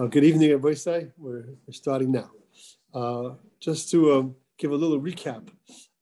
Uh, 0.00 0.06
good 0.06 0.24
evening, 0.24 0.50
everybody. 0.50 1.10
We're, 1.18 1.44
we're 1.66 1.72
starting 1.72 2.10
now. 2.10 2.30
Uh, 2.94 3.34
just 3.60 3.90
to 3.90 4.14
um, 4.14 4.36
give 4.56 4.70
a 4.70 4.74
little 4.74 4.98
recap 4.98 5.50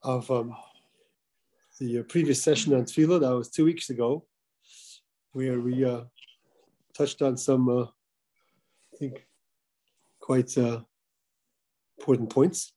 of 0.04 0.30
um, 0.30 0.54
the 1.80 1.98
uh, 1.98 2.02
previous 2.04 2.40
session 2.40 2.74
on 2.74 2.84
Tefillah, 2.84 3.20
that 3.22 3.34
was 3.34 3.50
two 3.50 3.64
weeks 3.64 3.90
ago, 3.90 4.24
where 5.32 5.58
we 5.58 5.84
uh, 5.84 6.02
touched 6.96 7.22
on 7.22 7.36
some, 7.36 7.68
uh, 7.68 7.86
I 7.86 8.96
think, 9.00 9.26
quite 10.20 10.56
uh, 10.56 10.82
important 11.98 12.30
points. 12.30 12.72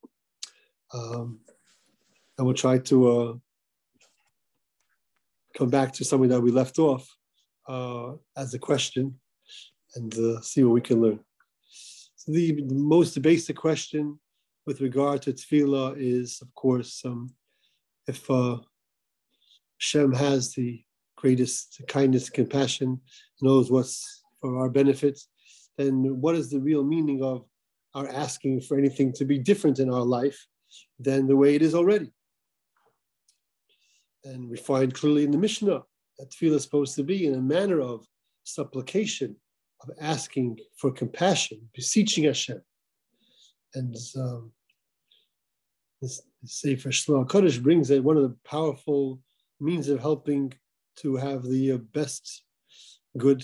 Um, 0.91 1.41
and 2.35 2.47
we'll 2.47 2.55
try 2.55 2.79
to 2.79 3.39
come 5.55 5.69
back 5.69 5.93
to 5.93 6.03
something 6.03 6.29
that 6.29 6.41
we 6.41 6.49
left 6.49 6.79
off 6.79 7.07
as 8.35 8.55
a 8.55 8.59
question 8.59 9.19
and 9.95 10.17
uh, 10.17 10.41
see 10.41 10.63
what 10.63 10.73
we 10.73 10.81
can 10.81 11.01
learn. 11.01 11.19
So 12.15 12.31
the, 12.31 12.63
most 12.69 13.19
basic 13.21 13.55
question 13.55 14.19
with 14.65 14.81
regard 14.81 15.23
to 15.23 15.33
tefillah 15.33 15.95
is, 15.97 16.39
of 16.41 16.53
course, 16.53 17.01
um, 17.03 17.33
if 18.07 18.29
uh, 18.29 18.57
Shem 19.77 20.13
has 20.13 20.53
the 20.53 20.83
greatest 21.15 21.81
kindness, 21.87 22.29
compassion, 22.29 23.01
knows 23.41 23.71
what's 23.71 24.23
for 24.39 24.59
our 24.59 24.69
benefit, 24.69 25.19
then 25.77 26.21
what 26.21 26.35
is 26.35 26.49
the 26.49 26.59
real 26.59 26.83
meaning 26.83 27.23
of 27.23 27.45
our 27.95 28.07
asking 28.09 28.61
for 28.61 28.77
anything 28.77 29.11
to 29.13 29.25
be 29.25 29.37
different 29.37 29.79
in 29.79 29.89
our 29.89 30.05
life 30.05 30.47
than 30.99 31.27
the 31.27 31.35
way 31.35 31.55
it 31.55 31.61
is 31.61 31.75
already? 31.75 32.11
And 34.23 34.49
we 34.49 34.57
find 34.57 34.93
clearly 34.93 35.23
in 35.23 35.31
the 35.31 35.37
Mishnah 35.37 35.81
that 36.19 36.29
tefillah 36.29 36.55
is 36.55 36.63
supposed 36.63 36.95
to 36.95 37.03
be 37.03 37.25
in 37.25 37.33
a 37.33 37.41
manner 37.41 37.81
of 37.81 38.05
supplication, 38.43 39.35
of 39.83 39.89
asking 39.99 40.59
for 40.77 40.91
compassion, 40.91 41.59
beseeching 41.73 42.25
Hashem. 42.25 42.61
And 43.73 43.95
um, 44.17 44.51
this 46.01 46.21
Sefer 46.45 46.89
Shlomo 46.89 47.27
Kodesh 47.27 47.61
brings 47.61 47.87
that 47.87 48.03
one 48.03 48.17
of 48.17 48.23
the 48.23 48.35
powerful 48.43 49.19
means 49.59 49.87
of 49.89 49.99
helping 49.99 50.53
to 50.97 51.15
have 51.15 51.43
the 51.43 51.73
uh, 51.73 51.77
best 51.77 52.43
good 53.17 53.43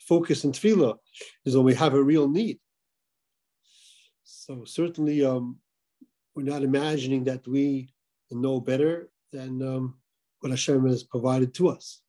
focus 0.00 0.44
in 0.44 0.52
tefillah 0.52 0.96
is 1.44 1.56
when 1.56 1.64
we 1.64 1.74
have 1.74 1.94
a 1.94 2.02
real 2.02 2.28
need. 2.28 2.58
So 4.24 4.64
certainly, 4.64 5.24
um, 5.24 5.58
we're 6.34 6.44
not 6.44 6.62
imagining 6.62 7.24
that 7.24 7.46
we 7.46 7.92
know 8.30 8.60
better 8.60 9.10
than 9.32 9.60
um, 9.62 9.96
what 10.40 10.50
Hashem 10.50 10.86
has 10.86 11.02
provided 11.02 11.52
to 11.54 11.68
us 11.68 12.02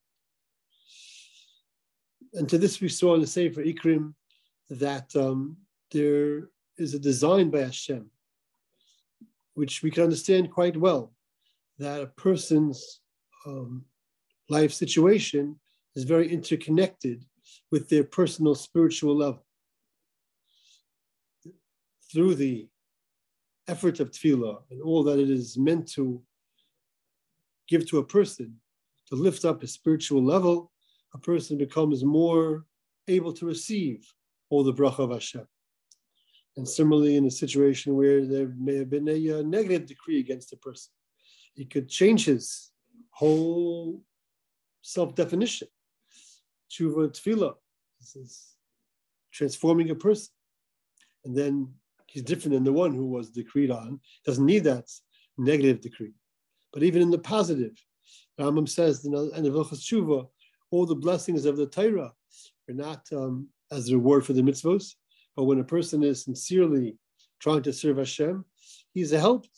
and 2.34 2.48
to 2.50 2.58
this 2.58 2.82
we 2.82 2.90
saw 2.90 3.16
in 3.16 3.22
the 3.22 3.28
Sefer 3.28 3.64
Ikrim 3.64 4.14
that 4.70 5.16
um, 5.16 5.58
there 5.92 6.50
is 6.78 6.94
a 6.94 7.00
design 7.00 7.50
by 7.50 7.60
Hashem, 7.60 8.10
which 9.56 9.82
we 9.82 9.92
can 9.92 10.04
understand 10.04 10.52
quite 10.52 10.78
well, 10.78 11.14
that 11.80 12.02
a 12.02 12.08
person's 12.08 13.02
um, 13.46 13.84
life 14.50 14.74
situation 14.74 15.60
is 15.96 16.04
very 16.04 16.32
interconnected 16.32 17.26
with 17.72 17.90
their 17.90 18.04
personal 18.04 18.56
spiritual 18.56 19.16
level. 19.16 19.46
Through 22.12 22.36
the 22.36 22.68
effort 23.68 24.00
of 24.00 24.12
tefillah 24.12 24.62
and 24.72 24.82
all 24.82 25.04
that 25.04 25.20
it 25.20 25.30
is 25.30 25.58
meant 25.58 25.88
to 25.92 26.22
give 27.68 27.88
to 27.90 28.00
a 28.00 28.04
person 28.04 28.56
to 29.08 29.16
lift 29.16 29.46
up 29.46 29.62
his 29.62 29.74
spiritual 29.74 30.24
level, 30.24 30.72
a 31.14 31.18
person 31.18 31.58
becomes 31.58 32.04
more 32.04 32.66
able 33.08 33.34
to 33.34 33.46
receive 33.46 34.12
all 34.50 34.64
the 34.64 34.74
bracha 34.74 35.00
of 35.00 35.12
Hashem. 35.12 35.48
And 36.58 36.68
similarly, 36.68 37.16
in 37.16 37.26
a 37.26 37.32
situation 37.32 37.96
where 37.96 38.26
there 38.26 38.54
may 38.58 38.76
have 38.78 38.90
been 38.90 39.08
a, 39.08 39.28
a 39.28 39.40
uh, 39.40 39.42
negative 39.44 39.88
decree 39.88 40.20
against 40.20 40.54
a 40.54 40.58
person, 40.58 40.92
he 41.54 41.66
could 41.66 41.90
change 41.90 42.26
his 42.26 42.72
whole 43.12 44.02
self-definition. 44.82 45.68
Tshuva 46.70 47.10
tefillah 47.10 47.56
this 48.00 48.16
is 48.16 48.56
transforming 49.32 49.90
a 49.90 49.96
person. 49.96 50.32
And 51.26 51.36
then 51.36 51.74
he's 52.08 52.24
different 52.24 52.54
than 52.54 52.64
the 52.64 52.74
one 52.74 52.94
who 52.94 53.08
was 53.08 53.30
decreed 53.30 53.72
on. 53.72 54.00
Doesn't 54.26 54.46
need 54.46 54.64
that 54.64 54.86
negative 55.38 55.82
decree. 55.82 56.14
But 56.74 56.84
even 56.84 57.02
in 57.02 57.12
the 57.12 57.20
positive, 57.20 57.74
Rambam 58.40 58.70
says 58.70 59.06
in 59.06 59.12
the 59.12 59.32
end 59.36 59.46
of 59.46 59.54
Tshuva, 59.54 60.28
all 60.72 60.86
the 60.86 60.96
blessings 60.96 61.46
of 61.46 61.58
the 61.58 61.66
Torah 61.66 62.14
are 62.70 62.74
not 62.74 63.06
um, 63.12 63.48
as 63.72 63.90
a 63.90 63.94
reward 63.94 64.26
for 64.26 64.34
the 64.34 64.42
mitzvos, 64.42 64.96
but 65.36 65.46
when 65.46 65.60
a 65.60 65.64
person 65.64 66.04
is 66.04 66.24
sincerely 66.24 66.98
trying 67.40 67.64
to 67.64 67.74
serve 67.74 67.98
Hashem, 67.98 68.46
he's 68.94 69.12
helped 69.12 69.50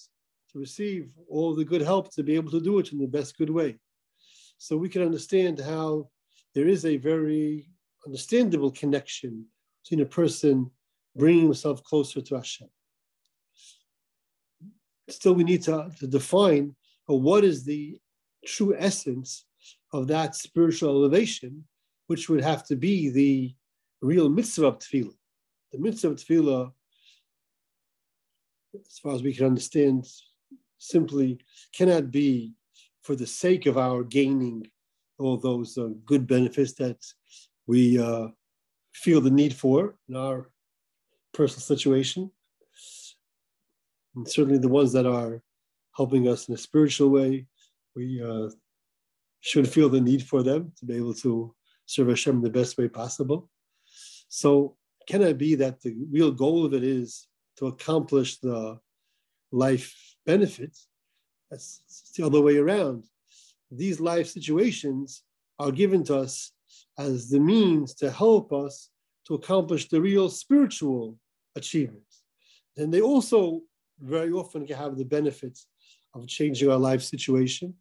to 0.52 0.60
receive 0.60 1.14
all 1.30 1.56
the 1.56 1.66
good 1.66 1.82
help 1.82 2.14
to 2.14 2.24
be 2.24 2.36
able 2.36 2.52
to 2.52 2.62
do 2.62 2.80
it 2.80 2.92
in 2.92 3.00
the 3.00 3.08
best 3.08 3.38
good 3.38 3.50
way. 3.50 3.78
So 4.58 4.78
we 4.78 4.90
can 4.90 5.02
understand 5.02 5.60
how 5.60 6.10
there 6.54 6.68
is 6.68 6.86
a 6.86 6.98
very 6.98 7.68
understandable 8.06 8.72
connection 8.72 9.46
between 9.84 10.06
a 10.06 10.10
person 10.10 10.70
bringing 11.16 11.46
himself 11.46 11.84
closer 11.84 12.22
to 12.22 12.36
Hashem. 12.36 12.68
Still, 15.10 15.34
we 15.34 15.44
need 15.44 15.64
to, 15.64 15.90
to 16.00 16.08
define 16.08 16.76
what 17.08 17.44
is 17.44 17.66
the 17.66 18.00
true 18.46 18.76
essence 18.78 19.46
of 19.94 20.08
that 20.08 20.36
spiritual 20.36 20.90
elevation, 20.90 21.64
which 22.08 22.30
would 22.30 22.42
have 22.42 22.66
to 22.68 22.76
be 22.76 23.10
the 23.10 23.56
real 24.02 24.30
mitzvah 24.30 24.68
of 24.68 24.80
tefillah. 24.80 25.16
The 25.72 25.80
mitzvah 25.80 26.10
of 26.10 26.16
tefillah, 26.18 26.72
as 28.76 29.00
far 29.00 29.14
as 29.14 29.24
we 29.24 29.34
can 29.34 29.46
understand, 29.46 30.08
simply 30.78 31.40
cannot 31.74 32.12
be 32.12 32.54
for 33.04 33.16
the 33.16 33.28
sake 33.28 33.66
of 33.66 33.78
our 33.78 34.04
gaining 34.04 34.68
all 35.18 35.38
those 35.38 35.78
uh, 35.78 35.90
good 36.06 36.26
benefits 36.28 36.74
that 36.74 36.98
we 37.68 38.00
uh, 38.00 38.28
feel 38.94 39.22
the 39.22 39.30
need 39.30 39.54
for 39.54 39.96
in 40.10 40.16
our 40.16 40.50
personal 41.34 41.62
situation. 41.62 42.32
And 44.16 44.28
certainly 44.28 44.58
the 44.58 44.68
ones 44.68 44.92
that 44.94 45.06
are 45.06 45.42
helping 45.96 46.28
us 46.28 46.48
in 46.48 46.56
a 46.56 46.58
spiritual 46.58 47.10
way, 47.10 47.46
we 47.96 48.22
uh, 48.22 48.50
should 49.42 49.68
feel 49.68 49.90
the 49.90 50.00
need 50.00 50.24
for 50.24 50.44
them 50.44 50.72
to 50.78 50.86
be 50.86 50.96
able 50.96 51.16
to 51.16 51.54
serve 51.86 52.08
Hashem 52.08 52.38
in 52.38 52.42
the 52.42 52.50
best 52.50 52.78
way 52.78 52.88
possible. 52.88 53.50
So, 54.30 54.78
can 55.08 55.24
it 55.24 55.38
be 55.38 55.56
that 55.56 55.82
the 55.82 55.96
real 56.12 56.32
goal 56.32 56.64
of 56.64 56.74
it 56.74 56.84
is 56.84 57.28
to 57.58 57.68
accomplish 57.68 58.38
the 58.38 58.80
life 59.52 59.94
benefits? 60.26 60.88
That's 61.50 62.12
the 62.16 62.26
other 62.26 62.40
way 62.40 62.58
around. 62.58 63.04
These 63.72 64.00
life 64.00 64.28
situations 64.28 65.24
are 65.60 65.72
given 65.72 66.04
to 66.06 66.18
us 66.18 66.52
as 66.98 67.30
the 67.30 67.40
means 67.40 67.94
to 67.96 68.12
help 68.12 68.54
us 68.54 68.90
to 69.28 69.34
accomplish 69.34 69.90
the 69.90 70.00
real 70.00 70.30
spiritual 70.30 71.18
achievements. 71.56 72.24
And 72.78 72.94
they 72.94 73.02
also 73.02 73.62
very 74.00 74.32
often 74.32 74.66
can 74.66 74.78
have 74.78 74.98
the 74.98 75.06
benefits 75.06 75.68
of 76.14 76.28
changing 76.28 76.70
our 76.70 76.78
life 76.78 77.02
situation 77.02 77.74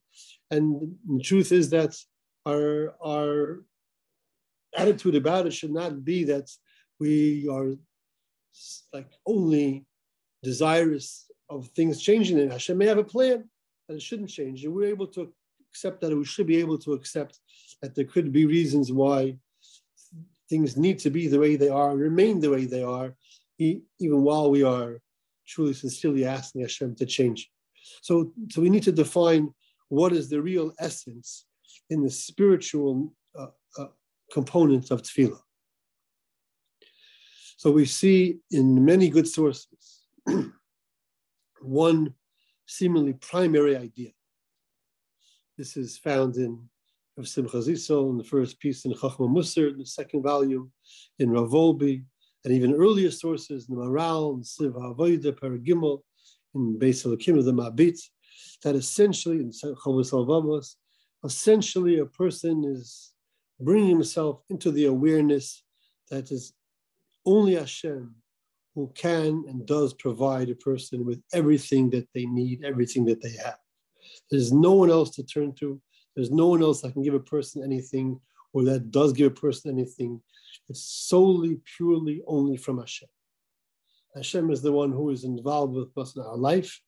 and 0.51 0.97
the 1.09 1.23
truth 1.23 1.53
is 1.53 1.71
that 1.71 1.97
our, 2.47 2.95
our 3.05 3.61
attitude 4.77 5.15
about 5.15 5.47
it 5.47 5.53
should 5.53 5.73
not 5.73 6.05
be 6.05 6.25
that 6.25 6.51
we 6.99 7.49
are 7.49 7.73
like 8.93 9.11
only 9.27 9.87
desirous 10.43 11.31
of 11.49 11.69
things 11.69 12.01
changing. 12.01 12.39
And 12.41 12.53
Hashem 12.53 12.79
may 12.79 12.87
have 12.87 12.99
a 12.99 13.05
plan 13.05 13.49
that 13.89 13.95
it 13.95 14.03
shouldn't 14.03 14.31
change. 14.31 14.65
And 14.65 14.75
we're 14.75 14.89
able 14.89 15.07
to 15.09 15.33
accept 15.71 16.01
that, 16.01 16.17
we 16.17 16.25
should 16.25 16.47
be 16.47 16.59
able 16.59 16.79
to 16.79 16.93
accept 16.93 17.39
that 17.83 17.95
there 17.95 18.05
could 18.05 18.33
be 18.33 18.47
reasons 18.47 18.93
why 18.93 19.37
things 20.49 20.77
need 20.77 20.99
to 21.01 21.11
be 21.11 21.29
the 21.29 21.39
way 21.39 21.57
they 21.57 21.69
are, 21.69 21.97
remain 21.97 22.41
the 22.41 22.51
way 22.51 22.65
they 22.65 22.83
are, 22.83 23.15
even 23.59 24.23
while 24.23 24.51
we 24.51 24.63
are 24.65 25.01
truly 25.47 25.75
sincerely 25.75 26.25
asking 26.25 26.63
Hashem 26.63 26.97
to 26.97 27.07
change. 27.07 27.51
So, 28.03 28.33
so 28.51 28.61
we 28.61 28.71
need 28.71 28.83
to 28.85 28.93
define 28.93 29.55
what 29.91 30.13
is 30.13 30.31
the 30.31 30.41
real 30.41 30.73
essence 30.79 31.45
in 31.91 32.03
the 32.03 32.11
spiritual 32.11 33.13
uh, 33.39 33.49
uh, 33.77 33.87
of 34.37 34.45
tefillah. 34.47 35.41
So 37.57 37.73
we 37.73 37.85
see 37.85 38.39
in 38.53 38.85
many 38.85 39.11
good 39.11 39.27
sources 39.27 40.07
one 41.61 42.15
seemingly 42.67 43.15
primary 43.15 43.77
idea. 43.77 44.13
This 45.59 45.77
is 45.77 45.99
found 45.99 46.37
in 46.37 46.71
of 47.19 47.29
Simcha 47.29 47.59
Zissel 47.59 48.11
in 48.11 48.17
the 48.17 48.25
first 48.25 48.59
piece 48.61 48.85
in 48.85 48.93
Chachma 48.93 49.29
Musar, 49.29 49.77
the 49.77 49.85
second 49.85 50.23
volume, 50.23 50.73
in 51.19 51.31
Rav 51.31 51.51
Wolbe, 51.51 52.03
and 52.45 52.55
even 52.55 52.73
earlier 52.73 53.11
sources 53.11 53.69
in 53.69 53.75
the 53.75 53.83
Maharal, 53.83 54.37
in 54.37 54.43
Siv 54.43 54.73
HaAvodah, 54.73 55.39
Paragimel, 55.39 56.01
in 56.55 56.79
Beis 56.79 57.05
Elokim 57.05 57.39
of 57.39 57.45
the 57.45 57.53
Mabit, 57.53 58.01
that 58.63 58.75
essentially, 58.75 59.37
in 59.37 59.51
HaLevavos, 59.51 60.75
essentially 61.25 61.99
a 61.99 62.07
person 62.07 62.65
is 62.65 63.13
bringing 63.61 63.91
himself 63.91 64.43
into 64.49 64.71
the 64.71 64.87
awareness 64.87 65.63
that 66.11 66.31
is 66.31 66.53
only 67.27 67.55
Hashem 67.55 68.15
who 68.75 68.91
can 68.95 69.45
and 69.49 69.67
does 69.67 69.93
provide 69.95 70.49
a 70.49 70.55
person 70.55 71.05
with 71.05 71.23
everything 71.33 71.91
that 71.91 72.09
they 72.15 72.25
need, 72.27 72.65
everything 72.65 73.05
that 73.07 73.21
they 73.23 73.37
have. 73.37 73.59
There's 74.31 74.53
no 74.53 74.73
one 74.73 74.91
else 74.91 75.11
to 75.17 75.25
turn 75.25 75.55
to. 75.61 75.81
There's 76.15 76.31
no 76.31 76.49
one 76.49 76.63
else 76.63 76.81
that 76.83 76.93
can 76.93 77.03
give 77.03 77.15
a 77.15 77.21
person 77.21 77.63
anything 77.63 78.21
or 78.53 78.65
that 78.65 78.91
does 78.91 79.13
give 79.13 79.33
a 79.33 79.35
person 79.35 79.71
anything. 79.71 80.21
It's 80.69 80.83
solely, 80.83 81.61
purely 81.77 82.23
only 82.27 82.57
from 82.57 82.79
Hashem. 82.79 83.09
Hashem 84.15 84.51
is 84.51 84.63
the 84.63 84.73
one 84.73 84.91
who 84.91 85.11
is 85.11 85.25
involved 85.25 85.75
with 85.75 85.97
us 85.97 86.17
in 86.17 86.23
our 86.23 86.37
life. 86.37 86.81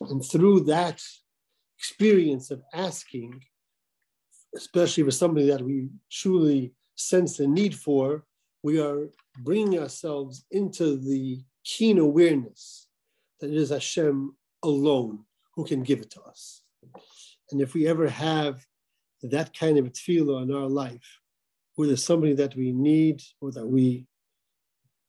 And 0.00 0.24
through 0.24 0.60
that 0.64 1.02
experience 1.78 2.50
of 2.50 2.62
asking, 2.72 3.42
especially 4.54 5.04
for 5.04 5.10
something 5.10 5.46
that 5.46 5.62
we 5.62 5.88
truly 6.10 6.74
sense 6.94 7.36
the 7.36 7.46
need 7.46 7.74
for, 7.74 8.24
we 8.62 8.80
are 8.80 9.08
bringing 9.38 9.78
ourselves 9.78 10.44
into 10.50 10.96
the 10.96 11.40
keen 11.64 11.98
awareness 11.98 12.88
that 13.40 13.50
it 13.50 13.56
is 13.56 13.70
Hashem 13.70 14.34
alone 14.62 15.24
who 15.54 15.64
can 15.64 15.82
give 15.82 16.00
it 16.00 16.10
to 16.10 16.22
us. 16.22 16.62
And 17.50 17.60
if 17.60 17.74
we 17.74 17.86
ever 17.86 18.08
have 18.08 18.64
that 19.22 19.56
kind 19.58 19.78
of 19.78 19.92
tefillah 19.92 20.42
in 20.42 20.54
our 20.54 20.68
life, 20.68 21.20
where 21.74 21.88
there's 21.88 22.04
somebody 22.04 22.34
that 22.34 22.56
we 22.56 22.72
need 22.72 23.22
or 23.40 23.52
that 23.52 23.66
we 23.66 24.06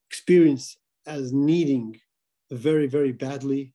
experience 0.09 0.77
as 1.07 1.33
needing 1.33 1.99
very, 2.51 2.87
very 2.87 3.11
badly, 3.11 3.73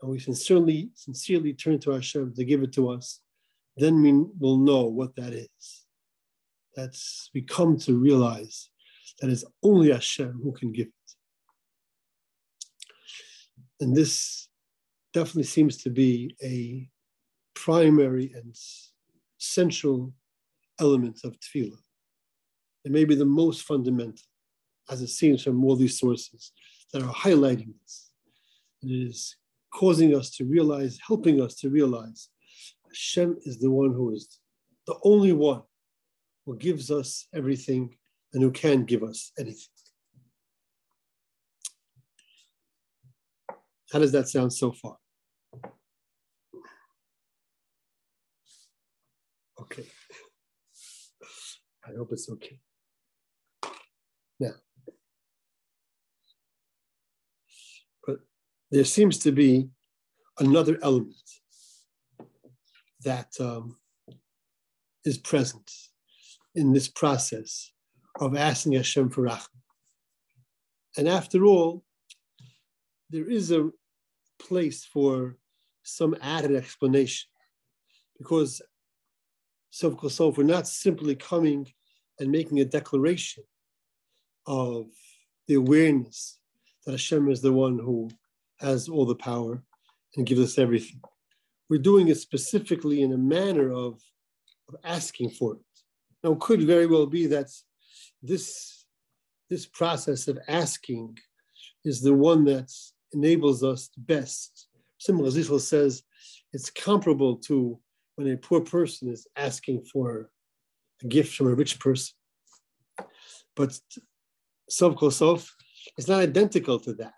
and 0.00 0.10
we 0.10 0.18
sincerely, 0.18 0.90
sincerely 0.94 1.54
turn 1.54 1.78
to 1.80 1.90
Hashem 1.90 2.34
to 2.34 2.44
give 2.44 2.62
it 2.62 2.72
to 2.74 2.90
us, 2.90 3.20
then 3.76 4.02
we 4.02 4.12
will 4.38 4.58
know 4.58 4.84
what 4.84 5.16
that 5.16 5.32
is. 5.32 5.86
That's 6.74 7.30
we 7.34 7.42
come 7.42 7.78
to 7.80 7.94
realize 7.98 8.70
that 9.20 9.30
it's 9.30 9.44
only 9.62 9.90
Hashem 9.90 10.40
who 10.42 10.52
can 10.52 10.72
give 10.72 10.88
it. 10.88 10.92
And 13.80 13.94
this 13.94 14.48
definitely 15.12 15.44
seems 15.44 15.78
to 15.78 15.90
be 15.90 16.36
a 16.42 16.88
primary 17.54 18.32
and 18.34 18.54
central 19.38 20.12
element 20.78 21.20
of 21.24 21.38
tefillah. 21.40 21.78
It 22.84 22.92
may 22.92 23.04
be 23.04 23.14
the 23.14 23.24
most 23.24 23.62
fundamental, 23.62 24.26
as 24.90 25.02
it 25.02 25.08
seems 25.08 25.42
from 25.42 25.64
all 25.64 25.76
these 25.76 25.98
sources 25.98 26.52
that 26.92 27.02
are 27.02 27.12
highlighting 27.12 27.72
this. 27.82 28.10
It 28.82 28.88
is 28.88 29.36
causing 29.72 30.14
us 30.14 30.30
to 30.36 30.44
realize, 30.44 30.98
helping 31.06 31.40
us 31.40 31.54
to 31.56 31.70
realize 31.70 32.28
Hashem 32.86 33.38
is 33.42 33.58
the 33.58 33.70
one 33.70 33.92
who 33.92 34.14
is 34.14 34.38
the 34.86 34.96
only 35.02 35.32
one 35.32 35.62
who 36.44 36.56
gives 36.56 36.90
us 36.90 37.26
everything 37.34 37.96
and 38.32 38.42
who 38.42 38.50
can 38.50 38.84
give 38.84 39.02
us 39.02 39.32
anything. 39.38 39.66
How 43.92 43.98
does 43.98 44.12
that 44.12 44.28
sound 44.28 44.52
so 44.52 44.72
far? 44.72 44.96
Okay. 49.60 49.84
I 51.86 51.90
hope 51.96 52.08
it's 52.12 52.28
okay. 52.30 52.58
Now, 54.40 54.52
there 58.70 58.84
seems 58.84 59.18
to 59.18 59.32
be 59.32 59.68
another 60.38 60.78
element 60.82 61.14
that 63.04 63.32
um, 63.40 63.76
is 65.04 65.18
present 65.18 65.70
in 66.54 66.72
this 66.72 66.88
process 66.88 67.72
of 68.20 68.36
asking 68.36 68.72
Hashem 68.72 69.10
for 69.10 69.22
Rachman. 69.22 69.62
And 70.96 71.08
after 71.08 71.44
all, 71.44 71.84
there 73.10 73.28
is 73.30 73.52
a 73.52 73.70
place 74.38 74.84
for 74.84 75.36
some 75.82 76.16
added 76.20 76.56
explanation 76.56 77.28
because 78.18 78.60
so 79.70 79.96
so 80.08 80.28
we're 80.30 80.42
not 80.42 80.66
simply 80.66 81.14
coming 81.14 81.68
and 82.18 82.30
making 82.30 82.60
a 82.60 82.64
declaration 82.64 83.44
of 84.46 84.86
the 85.46 85.54
awareness 85.54 86.38
that 86.84 86.92
Hashem 86.92 87.28
is 87.28 87.40
the 87.40 87.52
one 87.52 87.78
who 87.78 88.08
has 88.58 88.88
all 88.88 89.06
the 89.06 89.14
power 89.14 89.62
and 90.16 90.26
gives 90.26 90.40
us 90.40 90.58
everything. 90.58 91.00
We're 91.68 91.78
doing 91.80 92.08
it 92.08 92.16
specifically 92.16 93.02
in 93.02 93.12
a 93.12 93.18
manner 93.18 93.70
of, 93.70 94.00
of 94.68 94.76
asking 94.84 95.30
for 95.30 95.54
it. 95.54 95.60
Now, 96.22 96.32
it 96.32 96.40
could 96.40 96.62
very 96.62 96.86
well 96.86 97.06
be 97.06 97.26
that 97.26 97.48
this, 98.22 98.84
this 99.50 99.66
process 99.66 100.28
of 100.28 100.38
asking 100.48 101.18
is 101.84 102.00
the 102.00 102.14
one 102.14 102.44
that 102.44 102.72
enables 103.12 103.62
us 103.62 103.90
best. 103.96 104.68
Simcha 104.98 105.24
Zissel 105.24 105.60
says 105.60 106.02
it's 106.52 106.70
comparable 106.70 107.36
to 107.36 107.78
when 108.16 108.28
a 108.28 108.36
poor 108.36 108.60
person 108.60 109.08
is 109.08 109.26
asking 109.36 109.84
for 109.92 110.30
a 111.02 111.06
gift 111.06 111.34
from 111.34 111.48
a 111.48 111.54
rich 111.54 111.78
person. 111.78 112.14
But 113.54 113.78
Sov 114.68 114.96
Kosov 114.96 115.48
is 115.98 116.08
not 116.08 116.20
identical 116.20 116.80
to 116.80 116.94
that, 116.94 117.12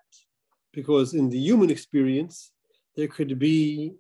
because 0.73 1.15
in 1.15 1.29
the 1.31 1.39
human 1.39 1.71
experience, 1.71 2.53
there 2.97 3.09
could 3.09 3.39
be, 3.39 3.95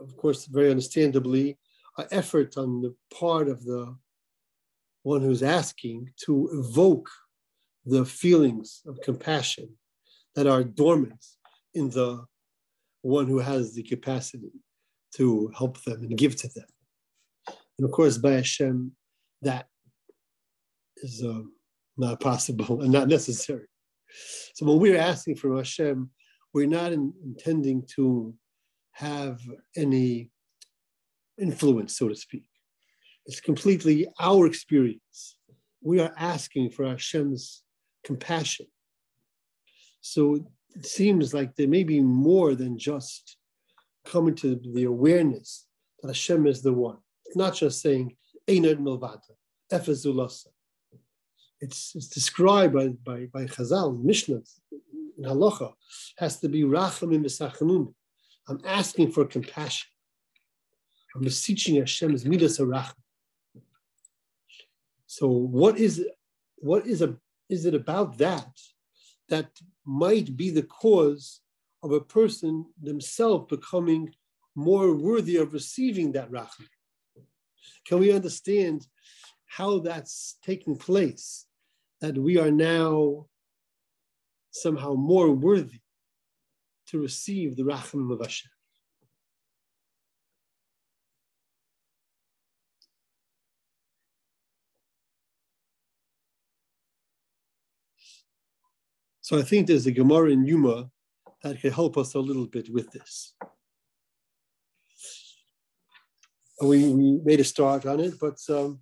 of 0.00 0.16
course, 0.16 0.46
very 0.46 0.70
understandably, 0.70 1.58
an 1.98 2.06
effort 2.10 2.56
on 2.56 2.80
the 2.82 2.94
part 3.12 3.48
of 3.48 3.64
the 3.64 3.94
one 5.02 5.20
who's 5.20 5.42
asking 5.42 6.10
to 6.24 6.48
evoke 6.52 7.10
the 7.84 8.04
feelings 8.04 8.82
of 8.86 9.00
compassion 9.00 9.68
that 10.34 10.46
are 10.46 10.64
dormant 10.64 11.24
in 11.74 11.90
the 11.90 12.24
one 13.02 13.26
who 13.26 13.38
has 13.38 13.74
the 13.74 13.82
capacity 13.82 14.52
to 15.16 15.52
help 15.56 15.82
them 15.84 16.00
and 16.02 16.16
give 16.16 16.36
to 16.36 16.48
them. 16.48 16.66
And 17.78 17.84
of 17.84 17.90
course, 17.90 18.16
by 18.16 18.32
Hashem, 18.32 18.92
that 19.42 19.66
is 20.98 21.22
uh, 21.24 21.42
not 21.96 22.20
possible 22.20 22.82
and 22.82 22.92
not 22.92 23.08
necessary. 23.08 23.66
So 24.54 24.66
when 24.66 24.78
we're 24.78 24.98
asking 24.98 25.36
from 25.36 25.56
Hashem, 25.56 26.10
we're 26.52 26.66
not 26.66 26.92
in, 26.92 27.12
intending 27.24 27.84
to 27.96 28.34
have 28.92 29.40
any 29.76 30.30
influence, 31.40 31.96
so 31.96 32.08
to 32.08 32.14
speak. 32.14 32.44
It's 33.26 33.40
completely 33.40 34.06
our 34.20 34.46
experience. 34.46 35.36
We 35.82 36.00
are 36.00 36.12
asking 36.16 36.70
for 36.70 36.86
Hashem's 36.86 37.62
compassion. 38.04 38.66
So 40.00 40.46
it 40.74 40.86
seems 40.86 41.32
like 41.32 41.54
there 41.54 41.68
may 41.68 41.84
be 41.84 42.00
more 42.00 42.54
than 42.54 42.78
just 42.78 43.36
coming 44.04 44.34
to 44.36 44.60
the 44.74 44.84
awareness 44.84 45.66
that 46.00 46.08
Hashem 46.08 46.46
is 46.46 46.62
the 46.62 46.72
one. 46.72 46.98
It's 47.26 47.36
not 47.36 47.54
just 47.54 47.80
saying, 47.80 48.16
Ein 48.48 48.66
Od 48.66 48.78
Milvado, 48.78 49.36
Efezulasa. 49.72 50.48
It's, 51.62 51.94
it's 51.94 52.08
described 52.08 52.74
by, 52.74 52.88
by, 52.88 53.26
by 53.26 53.44
Chazal, 53.44 54.02
Mishnah, 54.02 54.42
in 55.16 55.24
Halacha, 55.24 55.72
has 56.18 56.40
to 56.40 56.48
be 56.48 56.62
Rachamim 56.64 57.24
V'Tachanun. 57.24 57.94
I'm 58.48 58.60
asking 58.66 59.12
for 59.12 59.24
compassion. 59.24 59.88
I'm 61.14 61.22
beseeching 61.22 61.76
Hashem's 61.76 62.24
Midas 62.24 62.58
Arachim. 62.58 62.94
So 65.06 65.28
what 65.28 65.78
is 65.78 66.04
what 66.56 66.84
is 66.86 67.00
a 67.00 67.16
is 67.48 67.64
it 67.64 67.74
about 67.74 68.18
that 68.18 68.50
that 69.28 69.50
might 69.84 70.36
be 70.36 70.50
the 70.50 70.64
cause 70.64 71.42
of 71.84 71.92
a 71.92 72.00
person 72.00 72.64
themselves 72.82 73.46
becoming 73.48 74.12
more 74.56 74.94
worthy 74.96 75.36
of 75.36 75.52
receiving 75.52 76.10
that 76.12 76.30
rachim? 76.32 76.66
Can 77.86 78.00
we 78.00 78.10
understand 78.10 78.88
how 79.46 79.78
that's 79.78 80.38
taking 80.42 80.76
place? 80.76 81.46
That 82.02 82.18
we 82.18 82.36
are 82.36 82.50
now 82.50 83.26
somehow 84.50 84.94
more 84.94 85.30
worthy 85.30 85.80
to 86.88 86.98
receive 86.98 87.56
the 87.56 87.62
rachim 87.62 88.12
of 88.12 88.20
Hashem. 88.20 88.50
So 99.20 99.38
I 99.38 99.42
think 99.42 99.68
there's 99.68 99.86
a 99.86 99.92
Gemara 99.92 100.30
in 100.30 100.44
Yuma 100.44 100.90
that 101.44 101.60
can 101.60 101.70
help 101.70 101.96
us 101.96 102.14
a 102.14 102.18
little 102.18 102.46
bit 102.46 102.68
with 102.68 102.90
this. 102.90 103.34
We, 106.60 106.92
we 106.92 107.20
made 107.24 107.38
a 107.38 107.44
start 107.44 107.86
on 107.86 108.00
it, 108.00 108.14
but 108.20 108.38
um, 108.48 108.80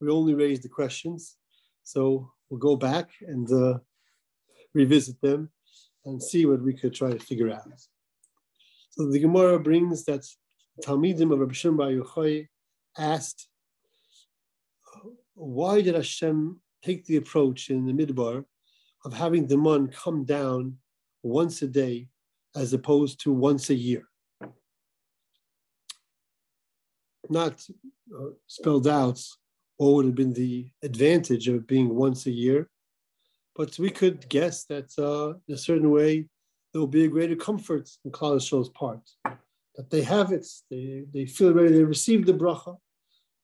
we 0.00 0.10
only 0.10 0.34
raised 0.34 0.64
the 0.64 0.68
questions. 0.68 1.36
So 1.84 2.32
we'll 2.48 2.58
go 2.58 2.76
back 2.76 3.10
and 3.20 3.50
uh, 3.52 3.78
revisit 4.74 5.20
them 5.20 5.50
and 6.04 6.22
see 6.22 6.46
what 6.46 6.62
we 6.62 6.74
could 6.74 6.94
try 6.94 7.12
to 7.12 7.18
figure 7.18 7.50
out. 7.50 7.68
So 8.90 9.10
the 9.10 9.20
Gemara 9.20 9.58
brings 9.58 10.04
that 10.04 10.26
Talmidim 10.84 11.32
of 11.32 11.38
Rabbi 11.38 11.52
Shimon 11.52 11.76
Bar 11.76 11.90
Yochai 11.90 12.48
asked, 12.98 13.48
why 15.34 15.82
did 15.82 15.94
Hashem 15.94 16.60
take 16.84 17.04
the 17.06 17.16
approach 17.16 17.70
in 17.70 17.86
the 17.86 17.92
Midbar 17.92 18.44
of 19.04 19.12
having 19.12 19.46
the 19.46 19.56
man 19.56 19.88
come 19.88 20.24
down 20.24 20.76
once 21.22 21.62
a 21.62 21.66
day 21.66 22.08
as 22.54 22.72
opposed 22.72 23.20
to 23.20 23.32
once 23.32 23.70
a 23.70 23.74
year. 23.74 24.04
Not 27.28 27.64
uh, 28.14 28.30
spelled 28.46 28.86
out 28.86 29.20
what 29.76 29.92
would 29.94 30.06
have 30.06 30.14
been 30.14 30.32
the 30.32 30.68
advantage 30.82 31.48
of 31.48 31.66
being 31.66 31.94
once 31.94 32.26
a 32.26 32.30
year, 32.30 32.68
but 33.56 33.78
we 33.78 33.90
could 33.90 34.28
guess 34.28 34.64
that 34.64 34.90
uh, 34.98 35.38
in 35.48 35.54
a 35.54 35.58
certain 35.58 35.90
way 35.90 36.28
there 36.72 36.80
will 36.80 36.86
be 36.86 37.04
a 37.04 37.08
greater 37.08 37.36
comfort 37.36 37.88
in 38.04 38.10
Klal 38.10 38.36
Yisrael's 38.36 38.70
part. 38.70 39.00
That 39.76 39.90
they 39.90 40.02
have 40.02 40.32
it, 40.32 40.46
they, 40.70 41.04
they 41.12 41.26
feel 41.26 41.52
ready, 41.52 41.72
they 41.72 41.84
receive 41.84 42.26
the 42.26 42.32
bracha. 42.32 42.76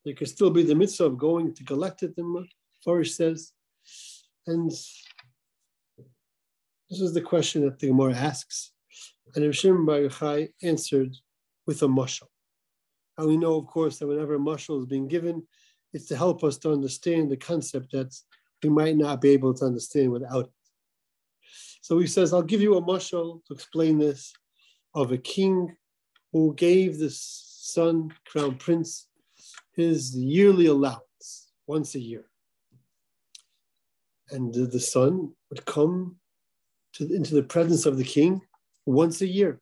There 0.05 0.15
could 0.15 0.29
still 0.29 0.51
be 0.51 0.63
the 0.63 0.75
mitzvah 0.75 1.05
of 1.05 1.19
going 1.19 1.55
to 1.55 1.65
collect 1.65 2.03
it, 2.03 2.17
the 2.17 2.47
Farish 2.85 3.15
says. 3.15 3.53
And 4.47 4.71
this 6.91 7.01
is 7.01 7.13
the 7.13 7.21
question 7.21 7.63
that 7.63 7.79
the 7.79 7.89
Gemara 7.89 8.15
asks. 8.15 8.73
And 9.35 9.45
Bar 9.45 10.01
Yochai 10.01 10.49
answered 10.63 11.17
with 11.67 11.83
a 11.83 11.87
mashal. 11.87 12.27
And 13.17 13.29
we 13.29 13.37
know, 13.37 13.57
of 13.57 13.67
course, 13.67 13.99
that 13.99 14.09
whenever 14.09 14.35
a 14.35 14.39
mashal 14.39 14.81
is 14.81 14.87
being 14.87 15.07
given, 15.07 15.47
it's 15.93 16.07
to 16.07 16.17
help 16.17 16.45
us 16.45 16.59
to 16.59 16.73
understand 16.73 17.31
the 17.31 17.37
concept 17.37 17.93
that 17.93 18.15
we 18.63 18.69
might 18.69 18.97
not 18.97 19.21
be 19.21 19.31
able 19.31 19.55
to 19.55 19.65
understand 19.65 20.13
without 20.13 20.47
it. 20.47 20.53
So 21.81 21.99
he 21.99 22.07
says, 22.07 22.33
I'll 22.33 22.43
give 22.43 22.61
you 22.61 22.77
a 22.77 22.83
mashal 22.83 23.45
to 23.47 23.55
explain 23.55 23.99
this 23.99 24.33
of 24.95 25.13
a 25.13 25.19
king 25.19 25.77
who 26.33 26.55
gave 26.55 26.99
the 26.99 27.11
son, 27.11 28.13
crown 28.27 28.57
prince, 28.57 29.09
his 29.75 30.15
yearly 30.15 30.67
allowance 30.67 31.53
once 31.67 31.95
a 31.95 32.01
year. 32.01 32.27
And 34.31 34.55
the 34.55 34.79
son 34.79 35.33
would 35.49 35.65
come 35.65 36.17
to, 36.95 37.13
into 37.13 37.35
the 37.35 37.43
presence 37.43 37.87
of 37.87 37.97
the 37.97 38.05
king 38.05 38.43
once 38.87 39.23
a 39.23 39.27
year. 39.27 39.61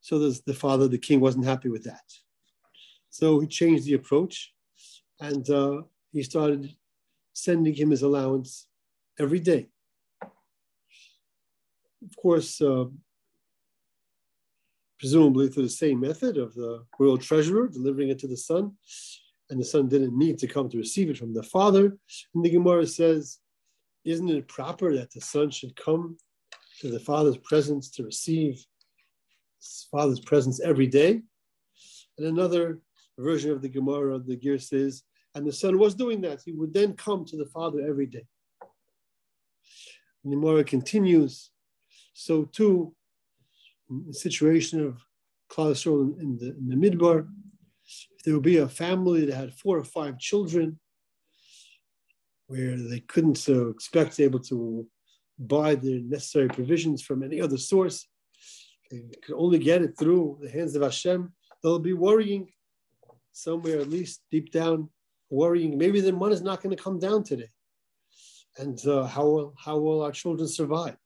So 0.00 0.18
the 0.18 0.54
father, 0.54 0.88
the 0.88 0.98
king, 0.98 1.20
wasn't 1.20 1.44
happy 1.44 1.68
with 1.68 1.84
that. 1.84 2.02
So 3.12 3.40
he 3.40 3.46
changed 3.46 3.84
the 3.84 3.92
approach 3.92 4.54
and 5.20 5.48
uh, 5.50 5.82
he 6.12 6.22
started 6.22 6.74
sending 7.34 7.74
him 7.74 7.90
his 7.90 8.00
allowance 8.00 8.66
every 9.20 9.38
day. 9.38 9.68
Of 10.22 12.16
course, 12.16 12.58
uh, 12.62 12.86
presumably 14.98 15.50
through 15.50 15.64
the 15.64 15.68
same 15.68 16.00
method 16.00 16.38
of 16.38 16.54
the 16.54 16.86
royal 16.98 17.18
treasurer 17.18 17.68
delivering 17.68 18.08
it 18.08 18.18
to 18.20 18.28
the 18.28 18.36
son, 18.36 18.72
and 19.50 19.60
the 19.60 19.64
son 19.64 19.88
didn't 19.88 20.16
need 20.16 20.38
to 20.38 20.46
come 20.46 20.70
to 20.70 20.78
receive 20.78 21.10
it 21.10 21.18
from 21.18 21.34
the 21.34 21.42
father. 21.42 21.98
And 22.34 22.42
the 22.42 22.50
Gemara 22.50 22.86
says, 22.86 23.40
Isn't 24.06 24.30
it 24.30 24.48
proper 24.48 24.96
that 24.96 25.10
the 25.10 25.20
son 25.20 25.50
should 25.50 25.76
come 25.76 26.16
to 26.80 26.88
the 26.88 26.98
father's 26.98 27.36
presence 27.36 27.90
to 27.90 28.04
receive 28.04 28.64
his 29.58 29.86
father's 29.90 30.20
presence 30.20 30.60
every 30.60 30.86
day? 30.86 31.20
And 32.16 32.26
another 32.26 32.80
version 33.18 33.50
of 33.50 33.62
the 33.62 33.68
Gemara, 33.68 34.18
the 34.18 34.36
Gear 34.36 34.58
says, 34.58 35.02
and 35.34 35.46
the 35.46 35.52
son 35.52 35.78
was 35.78 35.94
doing 35.94 36.20
that. 36.22 36.42
He 36.44 36.52
would 36.52 36.74
then 36.74 36.94
come 36.94 37.24
to 37.26 37.36
the 37.36 37.46
father 37.46 37.80
every 37.80 38.06
day. 38.06 38.26
And 40.22 40.32
the 40.32 40.36
Gemara 40.36 40.64
continues, 40.64 41.50
so 42.14 42.44
too, 42.44 42.94
the 43.88 44.14
situation 44.14 44.84
of 44.84 45.04
Klal 45.50 45.72
Yisrael 45.72 46.18
in 46.20 46.38
the, 46.38 46.56
in 46.56 46.68
the 46.68 46.76
midbar, 46.76 47.26
if 48.16 48.24
there 48.24 48.34
would 48.34 48.42
be 48.42 48.58
a 48.58 48.68
family 48.68 49.26
that 49.26 49.34
had 49.34 49.54
four 49.54 49.78
or 49.78 49.84
five 49.84 50.18
children, 50.18 50.78
where 52.46 52.76
they 52.76 53.00
couldn't 53.00 53.48
uh, 53.48 53.68
expect 53.68 54.20
able 54.20 54.38
to 54.38 54.86
buy 55.38 55.74
the 55.74 56.00
necessary 56.02 56.48
provisions 56.48 57.02
from 57.02 57.22
any 57.22 57.40
other 57.40 57.56
source, 57.56 58.06
they 58.90 59.00
could 59.24 59.34
only 59.34 59.58
get 59.58 59.82
it 59.82 59.98
through 59.98 60.38
the 60.42 60.50
hands 60.50 60.76
of 60.76 60.82
Hashem, 60.82 61.32
they'll 61.62 61.78
be 61.78 61.94
worrying 61.94 62.48
somewhere, 63.32 63.80
at 63.80 63.90
least 63.90 64.22
deep 64.30 64.52
down, 64.52 64.88
worrying 65.30 65.78
maybe 65.78 66.00
the 66.00 66.12
money 66.12 66.34
is 66.34 66.42
not 66.42 66.62
going 66.62 66.76
to 66.76 66.82
come 66.82 66.98
down 66.98 67.24
today. 67.24 67.50
And 68.58 68.78
uh, 68.86 69.06
how, 69.06 69.26
will, 69.26 69.54
how 69.58 69.78
will 69.78 70.02
our 70.02 70.12
children 70.12 70.48
survive? 70.48 70.96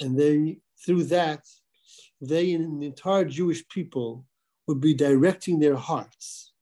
And 0.00 0.18
they, 0.18 0.58
through 0.84 1.04
that, 1.04 1.44
they 2.20 2.52
and 2.52 2.80
the 2.80 2.86
entire 2.86 3.24
Jewish 3.24 3.66
people 3.68 4.24
would 4.66 4.80
be 4.80 4.94
directing 4.94 5.58
their 5.58 5.76
hearts 5.76 6.52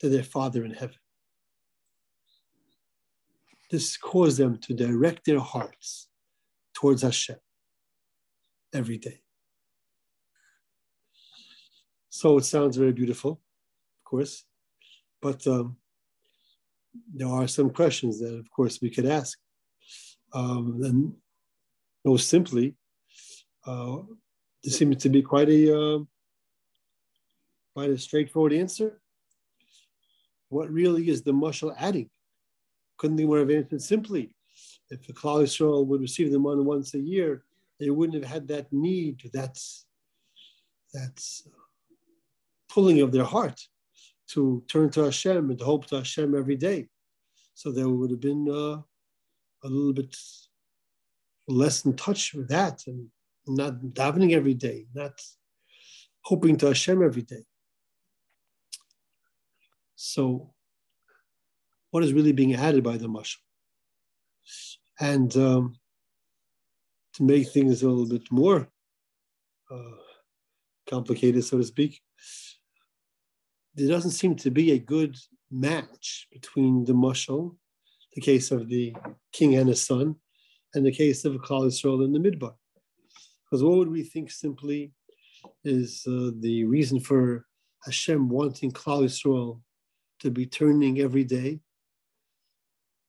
to 0.00 0.08
their 0.08 0.22
Father 0.22 0.64
in 0.64 0.72
heaven. 0.72 0.96
This 3.70 3.96
caused 3.96 4.38
them 4.38 4.58
to 4.58 4.74
direct 4.74 5.26
their 5.26 5.38
hearts 5.38 6.08
towards 6.74 7.02
Hashem 7.02 7.36
every 8.72 8.98
day. 8.98 9.20
So 12.08 12.38
it 12.38 12.44
sounds 12.44 12.76
very 12.76 12.92
beautiful, 12.92 13.40
course, 14.10 14.44
but 15.22 15.46
um, 15.46 15.76
there 17.14 17.28
are 17.28 17.46
some 17.46 17.70
questions 17.70 18.18
that, 18.20 18.34
of 18.38 18.50
course, 18.50 18.80
we 18.82 18.90
could 18.90 19.06
ask. 19.06 19.38
Um, 20.32 20.80
and 20.84 21.12
most 22.04 22.28
simply, 22.28 22.74
uh, 23.66 23.98
this 24.62 24.78
seems 24.78 24.96
to 24.98 25.08
be 25.08 25.22
quite 25.22 25.48
a 25.48 25.62
uh, 25.78 25.98
quite 27.74 27.90
a 27.90 27.98
straightforward 27.98 28.52
answer. 28.52 29.00
What 30.48 30.70
really 30.70 31.08
is 31.08 31.22
the 31.22 31.32
mushal 31.32 31.74
adding? 31.78 32.10
Couldn't 32.98 33.16
they 33.16 33.38
have 33.38 33.50
answered 33.50 33.82
simply? 33.82 34.34
If 34.90 35.06
the 35.06 35.12
Klal 35.12 35.42
Yisrael 35.42 35.86
would 35.86 36.00
receive 36.00 36.32
the 36.32 36.38
money 36.38 36.62
once 36.62 36.94
a 36.94 36.98
year, 36.98 37.44
they 37.78 37.90
wouldn't 37.90 38.22
have 38.22 38.32
had 38.32 38.48
that 38.48 38.72
need, 38.72 39.30
that's 39.32 39.86
that's 40.92 41.46
pulling 42.68 43.00
of 43.00 43.12
their 43.12 43.24
heart 43.24 43.60
to 44.32 44.62
turn 44.68 44.90
to 44.90 45.04
Hashem 45.04 45.50
and 45.50 45.58
to 45.58 45.64
hope 45.64 45.86
to 45.86 45.96
Hashem 45.96 46.34
every 46.34 46.56
day. 46.56 46.88
So 47.54 47.72
there 47.72 47.88
would 47.88 48.10
have 48.10 48.20
been 48.20 48.48
uh, 48.48 48.80
a 49.64 49.68
little 49.68 49.92
bit 49.92 50.16
less 51.48 51.84
in 51.84 51.96
touch 51.96 52.34
with 52.34 52.48
that 52.48 52.82
and 52.86 53.08
not 53.46 53.80
davening 53.80 54.32
every 54.32 54.54
day, 54.54 54.86
not 54.94 55.20
hoping 56.22 56.56
to 56.58 56.66
Hashem 56.66 57.02
every 57.02 57.22
day. 57.22 57.44
So, 59.96 60.54
what 61.90 62.04
is 62.04 62.12
really 62.12 62.32
being 62.32 62.54
added 62.54 62.84
by 62.84 62.96
the 62.96 63.08
mashal? 63.08 63.36
And 64.98 65.34
um, 65.36 65.74
to 67.14 67.22
make 67.22 67.48
things 67.48 67.82
a 67.82 67.88
little 67.88 68.06
bit 68.06 68.30
more 68.30 68.68
uh, 69.70 70.00
complicated, 70.88 71.44
so 71.44 71.58
to 71.58 71.64
speak, 71.64 72.00
there 73.80 73.88
doesn't 73.88 74.10
seem 74.10 74.36
to 74.36 74.50
be 74.50 74.72
a 74.72 74.78
good 74.78 75.16
match 75.50 76.28
between 76.30 76.84
the 76.84 76.92
mashal, 76.92 77.56
the 78.14 78.20
case 78.20 78.50
of 78.50 78.68
the 78.68 78.94
king 79.32 79.56
and 79.56 79.68
his 79.68 79.82
son, 79.82 80.16
and 80.74 80.84
the 80.84 80.92
case 80.92 81.24
of 81.24 81.34
Klal 81.36 81.66
Yisrael 81.66 82.04
in 82.04 82.12
the 82.12 82.18
Midbar. 82.18 82.54
Because 83.44 83.62
what 83.64 83.78
would 83.78 83.90
we 83.90 84.02
think 84.02 84.30
simply 84.30 84.92
is 85.64 86.04
uh, 86.06 86.30
the 86.40 86.64
reason 86.64 87.00
for 87.00 87.46
Hashem 87.84 88.28
wanting 88.28 88.70
Klal 88.70 89.04
Yisrael 89.04 89.60
to 90.20 90.30
be 90.30 90.46
turning 90.46 91.00
every 91.00 91.24
day 91.24 91.60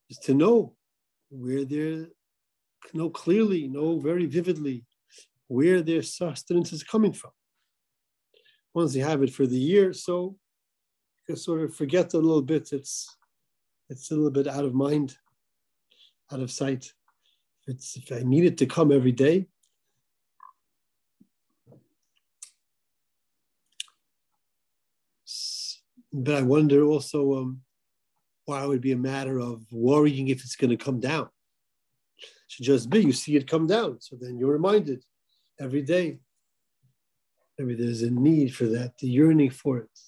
is 0.10 0.18
to 0.20 0.34
know 0.34 0.76
where 1.30 1.66
they're, 1.66 2.08
know 2.94 3.10
clearly, 3.10 3.68
know 3.68 4.00
very 4.00 4.26
vividly 4.26 4.86
where 5.48 5.82
their 5.82 6.02
sustenance 6.02 6.72
is 6.72 6.82
coming 6.84 7.12
from. 7.12 7.32
Once 8.74 8.94
they 8.94 9.02
have 9.02 9.22
it 9.22 9.34
for 9.34 9.46
the 9.46 9.58
year, 9.58 9.92
so 9.92 10.38
sort 11.36 11.62
of 11.62 11.76
forget 11.76 12.14
a 12.14 12.18
little 12.18 12.42
bit. 12.42 12.74
It's 12.74 13.18
it's 13.90 14.12
a 14.12 14.16
little 14.16 14.32
bit 14.32 14.48
out 14.48 14.66
of 14.66 14.74
mind, 14.74 15.18
out 16.32 16.40
of 16.40 16.52
sight. 16.52 16.94
If, 17.68 17.76
it's, 17.76 17.98
if 17.98 18.12
I 18.12 18.24
need 18.24 18.46
it 18.46 18.58
to 18.60 18.66
come 18.66 18.92
every 18.92 19.12
day, 19.12 19.48
but 26.14 26.36
I 26.36 26.42
wonder 26.42 26.84
also 26.84 27.38
um, 27.38 27.62
why 28.46 28.64
it 28.64 28.68
would 28.68 28.82
be 28.82 28.92
a 28.92 28.98
matter 28.98 29.40
of 29.40 29.64
worrying 29.72 30.28
if 30.30 30.42
it's 30.42 30.56
going 30.56 30.72
to 30.72 30.78
come 30.78 31.00
down. 31.00 31.30
It 32.20 32.30
should 32.48 32.66
just 32.66 32.90
be 32.90 33.00
you 33.02 33.14
see 33.14 33.36
it 33.36 33.48
come 33.48 33.68
down, 33.68 34.00
so 34.02 34.18
then 34.20 34.38
you're 34.38 34.54
reminded 34.54 35.04
every 35.60 35.82
day. 35.82 36.20
Maybe 37.58 37.76
there's 37.76 38.02
a 38.02 38.10
need 38.10 38.56
for 38.56 38.66
that, 38.66 38.98
the 38.98 39.08
yearning 39.08 39.52
for 39.52 39.80
it, 39.80 40.00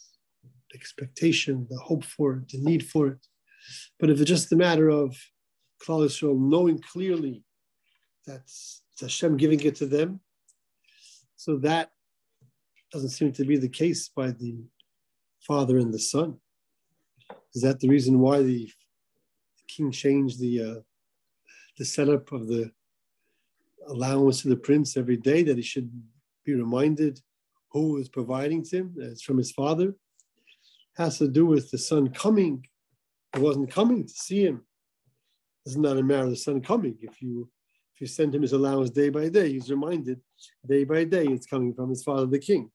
the 0.73 0.79
expectation, 0.79 1.67
the 1.69 1.77
hope 1.77 2.03
for 2.03 2.33
it, 2.33 2.49
the 2.49 2.59
need 2.59 2.85
for 2.85 3.07
it. 3.07 3.27
But 3.99 4.09
if 4.09 4.19
it's 4.19 4.29
just 4.29 4.51
a 4.51 4.55
matter 4.55 4.89
of 4.89 5.15
Klal 5.81 6.05
Yisrael 6.05 6.37
knowing 6.37 6.79
clearly 6.79 7.43
that 8.25 8.41
it's 8.41 8.81
Hashem 8.99 9.37
giving 9.37 9.61
it 9.61 9.75
to 9.75 9.85
them, 9.85 10.19
so 11.35 11.57
that 11.57 11.91
doesn't 12.91 13.09
seem 13.09 13.31
to 13.33 13.45
be 13.45 13.57
the 13.57 13.69
case 13.69 14.09
by 14.09 14.31
the 14.31 14.55
Father 15.47 15.77
and 15.77 15.93
the 15.93 15.99
Son. 15.99 16.37
Is 17.53 17.61
that 17.61 17.79
the 17.79 17.89
reason 17.89 18.19
why 18.19 18.41
the 18.41 18.69
king 19.67 19.91
changed 19.91 20.39
the 20.39 20.61
uh, 20.61 20.79
the 21.77 21.85
setup 21.85 22.31
of 22.31 22.47
the 22.47 22.71
allowance 23.87 24.41
to 24.41 24.49
the 24.49 24.55
prince 24.55 24.95
every 24.95 25.17
day 25.17 25.43
that 25.43 25.57
he 25.57 25.63
should 25.63 25.89
be 26.45 26.53
reminded 26.53 27.19
who 27.71 27.97
is 27.97 28.07
providing 28.07 28.63
to 28.63 28.77
him. 28.77 28.95
It's 28.97 29.23
from 29.23 29.37
his 29.37 29.51
father. 29.51 29.95
Has 30.95 31.17
to 31.17 31.27
do 31.27 31.45
with 31.45 31.71
the 31.71 31.77
son 31.77 32.09
coming. 32.09 32.67
He 33.33 33.41
wasn't 33.41 33.71
coming 33.71 34.05
to 34.05 34.13
see 34.13 34.45
him. 34.45 34.61
It's 35.65 35.75
not 35.75 35.97
a 35.97 36.03
matter 36.03 36.25
of 36.25 36.29
the 36.29 36.35
son 36.35 36.61
coming. 36.61 36.97
If 37.01 37.21
you 37.21 37.49
if 37.95 38.01
you 38.01 38.07
send 38.07 38.33
him 38.33 38.41
his 38.41 38.53
allowance 38.53 38.89
day 38.89 39.09
by 39.09 39.29
day, 39.29 39.53
he's 39.53 39.69
reminded 39.69 40.19
day 40.67 40.83
by 40.83 41.03
day 41.03 41.25
it's 41.25 41.45
coming 41.45 41.73
from 41.73 41.89
his 41.89 42.03
father, 42.03 42.25
the 42.25 42.39
king. 42.39 42.71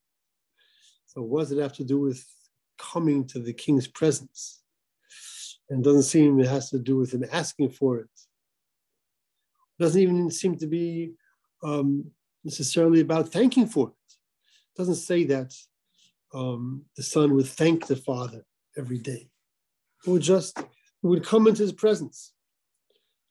So 1.07 1.23
what 1.23 1.41
does 1.41 1.53
it 1.53 1.63
have 1.63 1.73
to 1.75 1.85
do 1.85 1.99
with 1.99 2.25
coming 2.79 3.27
to 3.29 3.41
the 3.41 3.53
king's 3.53 3.89
presence? 3.89 4.63
And 5.71 5.83
doesn't 5.83 6.05
seem 6.05 6.39
it 6.41 6.47
has 6.47 6.71
to 6.71 6.79
do 6.79 6.97
with 6.97 7.13
him 7.13 7.25
asking 7.33 7.71
for 7.71 7.99
it. 7.99 8.09
it 9.79 9.83
doesn't 9.83 10.01
even 10.01 10.31
seem 10.31 10.57
to 10.59 10.67
be 10.67 11.13
um, 11.63 12.11
necessarily 12.45 13.01
about 13.01 13.29
thanking 13.29 13.67
for 13.67 13.89
it. 13.89 14.15
it 14.15 14.79
doesn't 14.79 14.95
say 14.95 15.25
that 15.25 15.53
um, 16.35 16.85
the 16.97 17.03
son 17.03 17.35
would 17.35 17.47
thank 17.47 17.87
the 17.87 17.97
father 17.97 18.45
every 18.77 18.99
day. 18.99 19.29
It 20.07 20.11
would 20.11 20.23
just 20.23 20.59
would 21.03 21.25
come 21.25 21.47
into 21.47 21.63
his 21.63 21.73
presence 21.73 22.33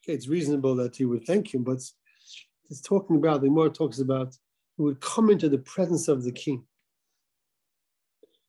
okay, 0.08 0.16
it's 0.16 0.28
reasonable 0.28 0.76
that 0.76 0.96
he 0.96 1.06
would 1.06 1.26
thank 1.26 1.54
him, 1.54 1.64
but 1.64 1.80
it's 2.70 2.82
talking 2.82 3.18
about, 3.18 3.42
the 3.42 3.50
more 3.50 3.70
talks 3.70 4.00
about, 4.00 4.34
he 4.78 4.84
would 4.84 5.02
come 5.02 5.30
into 5.30 5.50
the 5.50 5.58
presence 5.60 6.08
of 6.08 6.24
the 6.24 6.32
king. 6.32 6.64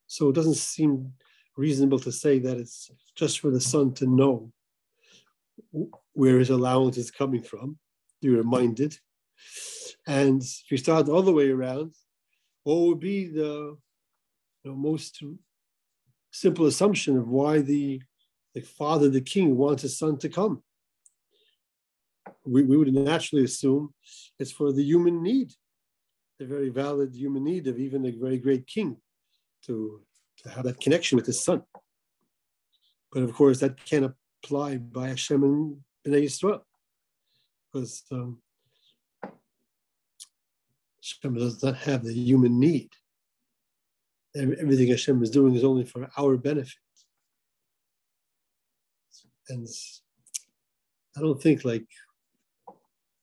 So 0.06 0.28
it 0.28 0.34
doesn't 0.34 0.54
seem 0.54 1.12
reasonable 1.56 1.98
to 2.00 2.12
say 2.12 2.38
that 2.38 2.56
it's 2.56 2.90
just 3.16 3.40
for 3.40 3.50
the 3.50 3.60
son 3.60 3.92
to 3.94 4.06
know 4.06 4.52
where 6.12 6.38
his 6.38 6.50
allowance 6.50 6.96
is 6.96 7.10
coming 7.10 7.42
from. 7.42 7.78
You're 8.20 8.38
reminded. 8.38 8.96
And 10.06 10.42
if 10.42 10.70
you 10.70 10.76
start 10.78 11.06
the 11.06 11.32
way 11.32 11.50
around, 11.50 11.94
what 12.62 12.76
would 12.76 13.00
be 13.00 13.26
the 13.26 13.76
know, 14.68 14.76
most 14.76 15.22
simple 16.30 16.66
assumption 16.66 17.16
of 17.16 17.28
why 17.28 17.60
the, 17.60 18.00
the 18.54 18.60
father, 18.60 19.08
the 19.08 19.20
king, 19.20 19.56
wants 19.56 19.82
his 19.82 19.98
son 19.98 20.18
to 20.18 20.28
come? 20.28 20.62
we, 22.44 22.62
we 22.62 22.76
would 22.76 22.92
naturally 22.92 23.44
assume 23.44 23.92
it's 24.38 24.52
for 24.52 24.72
the 24.72 24.82
human 24.82 25.22
need, 25.22 25.52
the 26.38 26.46
very 26.46 26.70
valid 26.70 27.14
human 27.14 27.44
need 27.44 27.66
of 27.66 27.78
even 27.78 28.06
a 28.06 28.10
very 28.10 28.38
great 28.38 28.66
king 28.66 28.96
to, 29.66 30.00
to 30.38 30.48
have 30.48 30.64
that 30.64 30.80
connection 30.80 31.16
with 31.16 31.26
his 31.26 31.42
son. 31.42 31.62
But 33.12 33.22
of 33.22 33.34
course, 33.34 33.60
that 33.60 33.84
can't 33.84 34.12
apply 34.42 34.78
by 34.78 35.08
Hashem 35.08 35.42
and 35.42 35.76
Bnei 36.06 36.24
Yisrael, 36.24 36.60
because 37.72 38.02
um, 38.12 38.38
Hashem 41.02 41.34
does 41.34 41.62
not 41.62 41.76
have 41.76 42.04
the 42.04 42.14
human 42.14 42.58
need. 42.58 42.90
Everything 44.38 44.88
Hashem 44.88 45.22
is 45.22 45.30
doing 45.30 45.54
is 45.54 45.64
only 45.64 45.84
for 45.84 46.08
our 46.16 46.36
benefit. 46.36 46.74
And 49.48 49.66
I 51.16 51.20
don't 51.20 51.42
think 51.42 51.64
like 51.64 51.86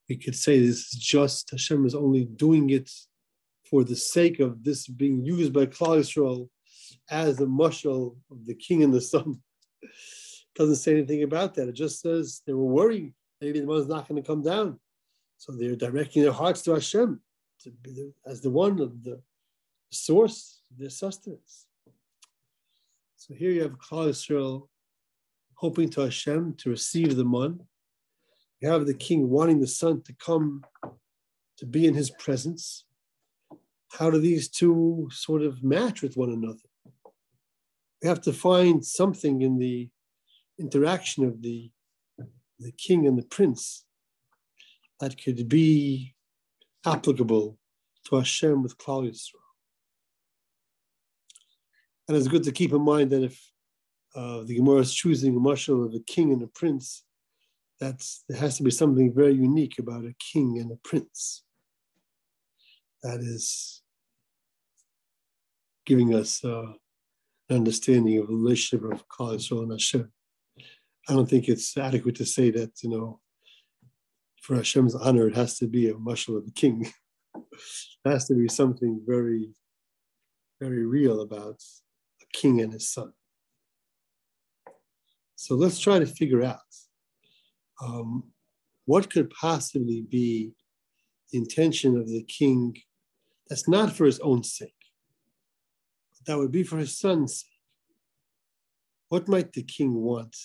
we 0.08 0.16
could 0.16 0.34
say 0.34 0.58
this 0.58 0.92
is 0.92 0.98
just 0.98 1.50
Hashem 1.50 1.86
is 1.86 1.94
only 1.94 2.24
doing 2.24 2.70
it 2.70 2.90
for 3.70 3.84
the 3.84 3.96
sake 3.96 4.40
of 4.40 4.62
this 4.62 4.86
being 4.86 5.24
used 5.24 5.52
by 5.52 5.66
Klal 5.66 5.98
Yisrael 6.00 6.48
as 7.10 7.36
the 7.36 7.46
mushal 7.46 8.16
of 8.30 8.44
the 8.44 8.54
king 8.54 8.82
and 8.82 8.92
the 8.92 9.00
son. 9.00 9.40
Doesn't 10.54 10.76
say 10.76 10.92
anything 10.92 11.22
about 11.22 11.54
that. 11.54 11.68
It 11.68 11.74
just 11.74 12.00
says 12.00 12.42
they 12.46 12.52
were 12.52 12.64
worried 12.64 13.14
maybe 13.40 13.60
the 13.60 13.66
one's 13.66 13.88
not 13.88 14.08
going 14.08 14.22
to 14.22 14.26
come 14.26 14.42
down. 14.42 14.78
So 15.38 15.52
they're 15.52 15.76
directing 15.76 16.22
their 16.22 16.32
hearts 16.32 16.62
to 16.62 16.72
Hashem 16.72 17.20
to 17.60 17.70
be 17.70 17.92
the, 17.92 18.12
as 18.26 18.40
the 18.40 18.50
one 18.50 18.80
of 18.80 19.02
the 19.02 19.20
source 19.90 20.55
their 20.78 20.90
sustenance. 20.90 21.66
So 23.16 23.34
here 23.34 23.50
you 23.50 23.62
have 23.62 23.78
Klal 23.78 24.08
Yisrael 24.08 24.68
hoping 25.54 25.88
to 25.90 26.02
Hashem 26.02 26.54
to 26.58 26.70
receive 26.70 27.16
the 27.16 27.24
man 27.24 27.60
you 28.60 28.68
have 28.70 28.86
the 28.86 28.94
king 28.94 29.28
wanting 29.28 29.60
the 29.60 29.66
son 29.66 30.02
to 30.02 30.14
come 30.14 30.64
to 31.58 31.66
be 31.66 31.86
in 31.86 31.94
his 31.94 32.10
presence. 32.10 32.84
How 33.92 34.10
do 34.10 34.18
these 34.18 34.48
two 34.48 35.08
sort 35.12 35.42
of 35.42 35.62
match 35.62 36.02
with 36.02 36.16
one 36.16 36.30
another? 36.30 36.68
We 38.02 38.08
have 38.08 38.20
to 38.22 38.32
find 38.32 38.84
something 38.84 39.42
in 39.42 39.58
the 39.58 39.88
interaction 40.58 41.24
of 41.24 41.42
the, 41.42 41.70
the 42.58 42.72
king 42.72 43.06
and 43.06 43.18
the 43.18 43.24
prince 43.24 43.84
that 45.00 45.22
could 45.22 45.48
be 45.48 46.14
applicable 46.84 47.58
to 48.06 48.16
Hashem 48.16 48.62
with 48.62 48.78
Klal 48.78 49.08
Yisrael. 49.08 49.45
And 52.08 52.16
it's 52.16 52.28
good 52.28 52.44
to 52.44 52.52
keep 52.52 52.72
in 52.72 52.82
mind 52.82 53.10
that 53.10 53.24
if 53.24 53.40
uh, 54.14 54.42
the 54.44 54.56
Gemara 54.56 54.80
is 54.80 54.94
choosing 54.94 55.36
a 55.36 55.40
mashal 55.40 55.84
of 55.84 55.94
a 55.94 56.00
king 56.00 56.32
and 56.32 56.42
a 56.42 56.46
prince, 56.46 57.04
that's 57.80 58.24
there 58.28 58.38
has 58.38 58.56
to 58.56 58.62
be 58.62 58.70
something 58.70 59.12
very 59.12 59.34
unique 59.34 59.78
about 59.78 60.04
a 60.04 60.14
king 60.18 60.58
and 60.58 60.72
a 60.72 60.76
prince 60.88 61.44
that 63.02 63.20
is 63.20 63.82
giving 65.84 66.14
us 66.14 66.44
uh, 66.44 66.72
an 67.48 67.56
understanding 67.56 68.18
of 68.18 68.28
the 68.28 68.34
relationship 68.34 68.84
of 68.90 69.04
Yisrael 69.08 69.62
and 69.62 69.72
Hashem. 69.72 70.10
I 71.08 71.12
don't 71.12 71.28
think 71.28 71.48
it's 71.48 71.76
adequate 71.76 72.16
to 72.16 72.26
say 72.26 72.50
that, 72.50 72.72
you 72.82 72.90
know, 72.90 73.20
for 74.42 74.56
Hashem's 74.56 74.94
honor, 74.94 75.28
it 75.28 75.36
has 75.36 75.58
to 75.58 75.66
be 75.66 75.88
a 75.88 75.94
mashal 75.94 76.36
of 76.36 76.46
the 76.46 76.52
king. 76.52 76.90
it 77.34 77.42
has 78.04 78.26
to 78.26 78.34
be 78.34 78.48
something 78.48 79.00
very, 79.06 79.50
very 80.60 80.84
real 80.84 81.20
about 81.20 81.60
a 81.60 81.85
king 82.40 82.60
and 82.60 82.72
his 82.72 82.88
son. 82.88 83.12
So 85.36 85.54
let's 85.54 85.78
try 85.78 85.98
to 85.98 86.06
figure 86.06 86.42
out 86.42 86.60
um, 87.82 88.24
what 88.84 89.10
could 89.10 89.30
possibly 89.30 90.02
be 90.02 90.52
the 91.30 91.38
intention 91.38 91.96
of 91.96 92.08
the 92.08 92.22
king 92.22 92.76
that's 93.48 93.68
not 93.68 93.92
for 93.92 94.06
his 94.06 94.20
own 94.20 94.42
sake, 94.42 94.72
that 96.26 96.38
would 96.38 96.52
be 96.52 96.62
for 96.62 96.78
his 96.78 96.98
son's 96.98 97.40
sake? 97.40 97.50
What 99.08 99.28
might 99.28 99.52
the 99.52 99.62
king 99.62 99.94
want 99.94 100.36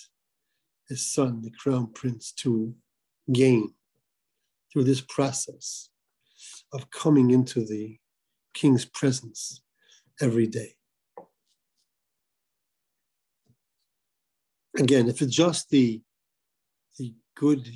his 0.88 1.10
son, 1.10 1.42
the 1.42 1.50
crown 1.50 1.88
prince, 1.92 2.32
to 2.42 2.74
gain 3.32 3.74
through 4.72 4.84
this 4.84 5.00
process 5.00 5.90
of 6.72 6.90
coming 6.90 7.30
into 7.30 7.64
the 7.64 7.98
king's 8.54 8.84
presence 8.84 9.62
every 10.20 10.46
day? 10.46 10.74
Again, 14.78 15.08
if 15.08 15.20
it's 15.20 15.34
just 15.34 15.70
the 15.70 16.00
the 16.98 17.14
good 17.36 17.68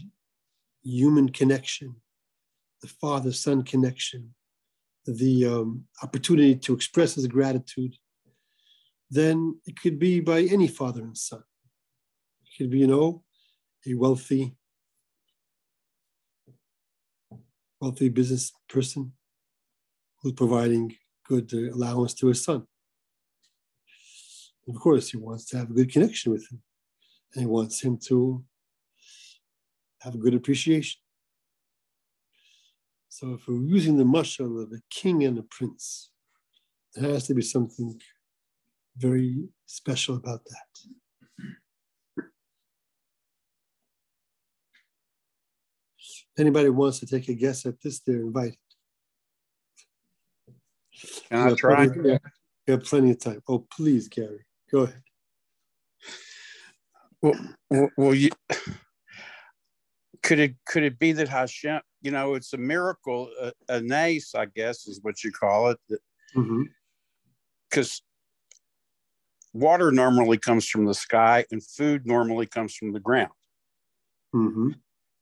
human 0.82 1.28
connection, 1.30 1.96
the 2.82 2.88
father 2.88 3.32
son 3.32 3.62
connection, 3.62 4.35
the 5.06 5.46
um, 5.46 5.85
opportunity 6.02 6.56
to 6.56 6.74
express 6.74 7.14
his 7.14 7.26
gratitude, 7.26 7.96
then 9.11 9.59
it 9.66 9.80
could 9.80 9.98
be 9.98 10.20
by 10.20 10.42
any 10.42 10.68
father 10.68 11.02
and 11.02 11.16
son. 11.16 11.42
It 12.42 12.56
could 12.59 12.70
be, 12.70 12.78
you 12.78 12.87
know, 12.87 13.22
a 13.87 13.94
wealthy, 13.94 14.56
wealthy 17.80 18.09
business 18.09 18.52
person 18.68 19.12
who's 20.20 20.32
providing 20.32 20.96
good 21.28 21.52
allowance 21.52 22.14
to 22.14 22.28
his 22.28 22.42
son. 22.44 22.66
Of 24.68 24.74
course, 24.80 25.11
he 25.11 25.16
wants 25.16 25.44
to 25.46 25.59
have 25.59 25.70
a 25.70 25.74
good 25.74 25.92
connection 25.92 26.32
with 26.32 26.50
him, 26.50 26.61
and 27.37 27.42
he 27.42 27.46
wants 27.46 27.83
him 27.83 27.99
to 27.99 28.42
have 30.01 30.14
a 30.14 30.18
good 30.18 30.35
appreciation. 30.35 30.99
So 33.09 33.35
if 33.35 33.46
we're 33.46 33.62
using 33.62 33.96
the 33.96 34.05
mashal 34.05 34.62
of 34.62 34.72
a 34.72 34.81
king 34.90 35.22
and 35.25 35.38
a 35.38 35.42
prince, 35.42 36.11
there 36.94 37.11
has 37.11 37.27
to 37.27 37.35
be 37.35 37.42
something 37.42 38.01
very 38.96 39.49
special 39.66 40.16
about 40.16 40.40
that. 40.46 42.25
If 45.99 46.40
anybody 46.40 46.70
wants 46.70 47.01
to 47.01 47.07
take 47.07 47.29
a 47.29 47.35
guess 47.35 47.66
at 47.66 47.81
this, 47.83 48.01
they're 48.01 48.20
invited. 48.20 48.57
Can 51.29 51.49
I 51.49 51.55
try? 51.55 51.88
Plenty, 51.88 52.18
you 52.66 52.72
have 52.72 52.85
plenty 52.85 53.11
of 53.11 53.20
time. 53.20 53.42
Oh, 53.49 53.66
please, 53.70 54.09
Gary, 54.09 54.46
go 54.70 54.81
ahead. 54.81 55.03
Well, 57.22 57.88
well, 57.96 58.14
you 58.14 58.31
could 60.22 60.38
it 60.38 60.55
could 60.66 60.83
it 60.83 60.98
be 60.98 61.12
that 61.12 61.29
Hashem, 61.29 61.81
you 62.02 62.11
know, 62.11 62.35
it's 62.35 62.52
a 62.52 62.59
miracle, 62.59 63.31
a, 63.40 63.52
a 63.68 63.81
nace, 63.81 64.35
I 64.35 64.46
guess, 64.46 64.87
is 64.87 65.00
what 65.02 65.24
you 65.24 65.33
call 65.33 65.70
it, 65.70 65.79
because 67.70 68.02
mm-hmm. 69.55 69.61
water 69.61 69.90
normally 69.92 70.38
comes 70.38 70.68
from 70.68 70.85
the 70.85 70.94
sky 70.94 71.44
and 71.50 71.64
food 71.64 72.07
normally 72.07 72.46
comes 72.46 72.74
from 72.74 72.92
the 72.92 73.00
ground. 73.00 73.33
mm-hmm. 74.35 74.68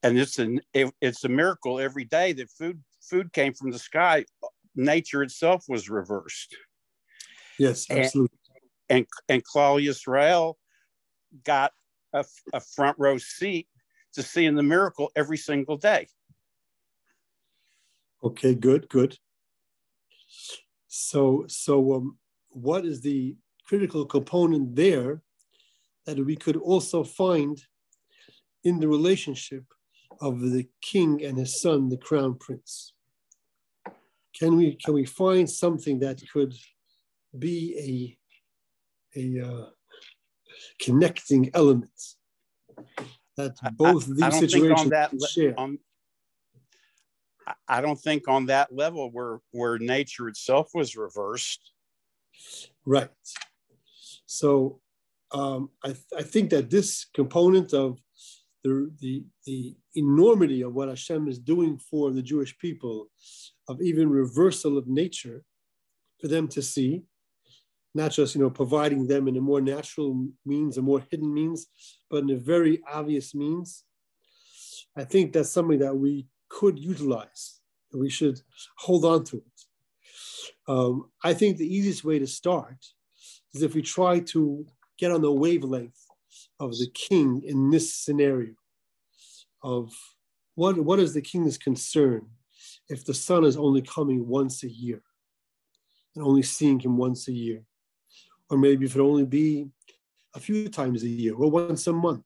and 0.03 0.19
it's 0.19 0.39
an 0.39 0.61
it, 0.73 0.93
it's 1.01 1.25
a 1.25 1.29
miracle 1.29 1.81
every 1.81 2.05
day 2.05 2.33
that 2.33 2.51
food 2.51 2.83
food 3.01 3.33
came 3.33 3.55
from 3.55 3.71
the 3.71 3.79
sky. 3.79 4.25
Nature 4.77 5.23
itself 5.23 5.65
was 5.69 5.89
reversed. 5.89 6.57
Yes, 7.59 7.87
absolutely. 7.91 8.37
And 8.89 8.99
and, 8.99 9.07
and 9.29 9.43
Klal 9.45 9.83
Yisrael 9.83 10.55
got 11.45 11.73
a, 12.15 12.25
a 12.53 12.61
front 12.61 12.97
row 12.99 13.19
seat 13.19 13.69
to 14.15 14.23
seeing 14.23 14.55
the 14.55 14.63
miracle 14.63 15.11
every 15.17 15.37
single 15.37 15.77
day. 15.77 16.07
Okay, 18.23 18.55
good, 18.55 18.89
good. 18.89 19.19
So, 20.89 21.45
so 21.49 21.95
um, 21.95 22.19
what 22.51 22.87
is 22.87 23.01
the 23.01 23.37
critical 23.67 24.07
component 24.07 24.77
there 24.77 25.23
that 26.07 26.25
we 26.25 26.37
could 26.37 26.57
also 26.57 27.03
find 27.05 27.61
in 28.63 28.79
the 28.79 28.89
relationship 28.89 29.65
of 30.21 30.41
the 30.41 30.69
king 30.81 31.23
and 31.25 31.37
his 31.37 31.61
son, 31.61 31.89
the 31.89 31.99
crown 31.99 32.37
prince? 32.39 32.95
Can 34.39 34.57
we 34.57 34.77
can 34.83 34.95
we 34.95 35.05
find 35.05 35.49
something 35.49 36.01
that 36.01 36.21
could 36.33 36.55
be 37.39 38.17
a 39.15 39.21
a 39.21 39.47
uh, 39.47 39.67
connecting 40.81 41.51
elements 41.55 42.17
that 43.37 43.57
both 43.77 44.09
I, 44.11 44.15
these 44.15 44.23
I 44.23 44.41
situations 44.41 44.91
that, 44.91 45.11
share? 45.31 45.55
On, 45.59 45.79
I 47.69 47.81
don't 47.81 48.01
think 48.01 48.29
on 48.29 48.47
that 48.47 48.75
level 48.75 49.11
where 49.11 49.41
where 49.51 49.79
nature 49.79 50.29
itself 50.29 50.71
was 50.75 50.97
reversed. 50.97 51.73
Right. 52.87 53.11
So 54.27 54.81
um, 55.33 55.71
I, 55.83 55.89
th- 55.89 56.15
I 56.17 56.23
think 56.23 56.51
that 56.51 56.71
this 56.71 57.07
component 57.15 57.75
of 57.75 57.99
the, 58.63 58.91
the, 59.01 59.25
the 59.47 59.77
enormity 59.95 60.63
of 60.63 60.75
what 60.75 60.89
Hashem 60.89 61.29
is 61.29 61.39
doing 61.39 61.79
for 61.79 62.11
the 62.11 62.23
Jewish 62.23 62.57
people, 62.59 63.09
of 63.69 63.81
even 63.83 64.09
reversal 64.09 64.79
of 64.79 64.87
nature 64.87 65.45
for 66.21 66.29
them 66.29 66.49
to 66.49 66.63
see, 66.63 67.03
not 67.95 68.11
just 68.11 68.35
you 68.35 68.41
know 68.41 68.51
providing 68.51 69.07
them 69.07 69.29
in 69.29 69.37
a 69.37 69.41
more 69.41 69.61
natural 69.61 70.29
means, 70.45 70.77
a 70.77 70.83
more 70.83 71.05
hidden 71.11 71.33
means, 71.33 71.67
but 72.11 72.25
in 72.25 72.31
a 72.31 72.37
very 72.37 72.83
obvious 72.91 73.35
means. 73.35 73.85
I 74.97 75.05
think 75.05 75.33
that's 75.33 75.51
something 75.51 75.81
that 75.81 75.97
we 75.97 76.29
could 76.49 76.79
utilize. 76.79 77.61
We 77.93 78.11
should 78.11 78.41
hold 78.77 79.05
on 79.05 79.25
to 79.25 79.39
it. 79.39 79.61
Um, 80.67 81.11
I 81.23 81.35
think 81.35 81.57
the 81.57 81.73
easiest 81.73 82.05
way 82.05 82.19
to 82.19 82.27
start 82.27 82.77
is 83.53 83.63
if 83.63 83.75
we 83.75 83.83
try 83.83 84.21
to 84.21 84.67
get 84.99 85.11
on 85.11 85.23
the 85.23 85.33
wavelength 85.33 85.99
of 86.61 86.73
the 86.73 86.89
king 86.95 87.43
in 87.45 87.71
this 87.71 87.95
scenario 87.95 88.55
of 89.63 89.93
what, 90.55 90.79
what 90.79 91.01
is 91.01 91.15
the 91.15 91.21
king's 91.21 91.59
concern 91.59 92.27
if 92.89 93.05
the 93.05 93.15
son 93.15 93.45
is 93.45 93.57
only 93.57 93.83
coming 93.83 94.27
once 94.27 94.63
a 94.63 94.71
year 94.71 95.03
and 96.15 96.25
only 96.25 96.43
seeing 96.43 96.79
him 96.79 96.97
once 96.97 97.29
a 97.29 97.33
year? 97.33 97.65
Or 98.55 98.57
maybe 98.57 98.87
if 98.87 98.95
it 98.95 99.01
only 99.01 99.27
be 99.27 99.67
a 100.37 100.39
few 100.39 100.69
times 100.69 101.03
a 101.03 101.09
year 101.09 101.35
or 101.35 101.51
once 101.51 101.89
a 101.89 101.93
month. 101.93 102.25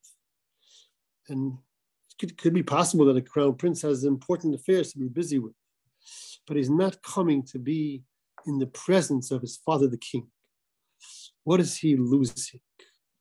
And 1.30 1.56
could, 2.20 2.36
could 2.36 2.52
be 2.52 2.62
possible 2.62 3.06
that 3.06 3.16
a 3.16 3.22
crown 3.22 3.54
prince 3.54 3.80
has 3.80 4.04
important 4.04 4.54
affairs 4.54 4.92
to 4.92 4.98
be 4.98 5.08
busy 5.08 5.38
with, 5.38 5.54
but 6.46 6.58
he's 6.58 6.68
not 6.68 7.02
coming 7.02 7.42
to 7.44 7.58
be 7.58 8.02
in 8.46 8.58
the 8.58 8.66
presence 8.66 9.30
of 9.30 9.40
his 9.40 9.56
father, 9.64 9.88
the 9.88 9.96
king. 9.96 10.26
What 11.44 11.60
is 11.60 11.78
he 11.78 11.96
losing 11.96 12.60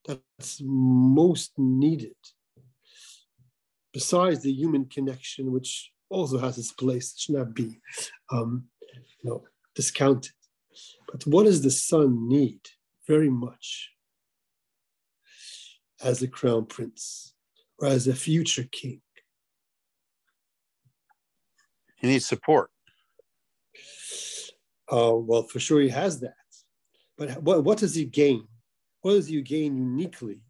that's 0.05 0.61
most 0.61 1.53
needed? 1.57 2.17
Besides 3.93 4.41
the 4.41 4.51
human 4.51 4.83
connection, 4.83 5.53
which 5.53 5.93
also 6.09 6.39
has 6.39 6.57
its 6.57 6.73
place, 6.73 7.13
it 7.13 7.19
should 7.21 7.35
not 7.35 7.53
be 7.53 7.79
um, 8.33 8.65
you 9.23 9.29
know, 9.29 9.45
discounted. 9.75 10.33
But 11.09 11.25
what 11.25 11.45
does 11.45 11.61
the 11.61 11.71
son 11.71 12.27
need 12.27 12.59
very 13.07 13.29
much 13.29 13.91
as 16.01 16.21
a 16.21 16.27
crown 16.27 16.65
prince? 16.65 17.33
or 17.79 17.87
as 17.87 18.07
a 18.07 18.13
future 18.13 18.65
king? 18.71 19.01
He 21.97 22.07
needs 22.07 22.25
support. 22.25 22.69
Uh, 24.91 25.15
well, 25.15 25.43
for 25.43 25.59
sure 25.59 25.81
he 25.81 25.89
has 25.89 26.19
that. 26.21 26.33
But 27.17 27.41
what, 27.41 27.63
what 27.63 27.77
does 27.77 27.95
he 27.95 28.05
gain? 28.05 28.47
What 29.01 29.13
does 29.13 29.27
he 29.27 29.41
gain 29.41 29.77
uniquely 29.77 30.41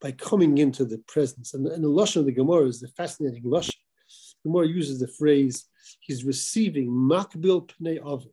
by 0.00 0.12
coming 0.12 0.58
into 0.58 0.84
the 0.84 0.98
presence? 1.06 1.54
And, 1.54 1.66
and 1.66 1.82
the 1.82 1.88
Lashon 1.88 2.18
of 2.18 2.26
the 2.26 2.32
Gemara 2.32 2.66
is 2.66 2.82
a 2.82 2.88
fascinating 2.88 3.42
Lashon. 3.42 3.74
The 4.44 4.50
Gemara 4.50 4.68
uses 4.68 5.00
the 5.00 5.08
phrase, 5.08 5.66
he's 6.00 6.24
receiving 6.24 6.88
makbil 6.88 7.68
pnei 7.68 8.00
aviv, 8.00 8.30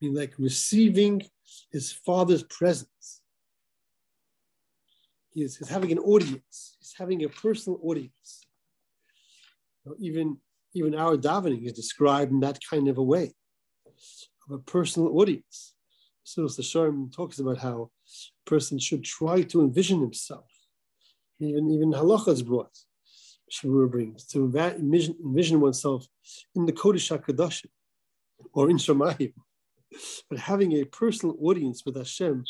mean 0.00 0.14
like 0.14 0.34
receiving 0.38 1.22
his 1.70 1.92
father's 1.92 2.42
presence. 2.42 3.22
He 5.32 5.42
is, 5.42 5.56
he's 5.56 5.68
having 5.68 5.92
an 5.92 5.98
audience. 5.98 6.76
He's 6.78 6.94
having 6.96 7.24
a 7.24 7.28
personal 7.28 7.80
audience. 7.82 8.46
Know, 9.84 9.94
even, 9.98 10.38
even 10.74 10.94
our 10.94 11.16
davening 11.16 11.66
is 11.66 11.72
described 11.72 12.32
in 12.32 12.40
that 12.40 12.58
kind 12.68 12.88
of 12.88 12.98
a 12.98 13.02
way, 13.02 13.34
of 14.48 14.54
a 14.54 14.58
personal 14.58 15.18
audience. 15.18 15.74
So 16.22 16.42
the 16.42 16.62
Sharm 16.62 17.14
talks 17.14 17.38
about 17.38 17.58
how 17.58 17.90
a 18.46 18.48
person 18.48 18.78
should 18.78 19.04
try 19.04 19.42
to 19.42 19.60
envision 19.60 20.00
himself. 20.00 20.50
Even, 21.38 21.70
even 21.70 21.92
halacha 21.92 22.28
is 22.28 22.42
brought. 22.42 22.76
Shavur 23.50 23.90
brings 23.90 24.24
to 24.28 24.44
envision, 24.56 25.16
envision 25.22 25.60
oneself 25.60 26.06
in 26.54 26.64
the 26.64 26.72
Kodesh 26.72 27.16
HaKadoshim 27.16 27.68
or 28.52 28.70
in 28.70 28.78
Shemayim. 28.78 29.34
But 30.28 30.38
having 30.38 30.72
a 30.72 30.84
personal 30.84 31.36
audience 31.40 31.84
with 31.84 31.96
Hashem, 31.96 32.44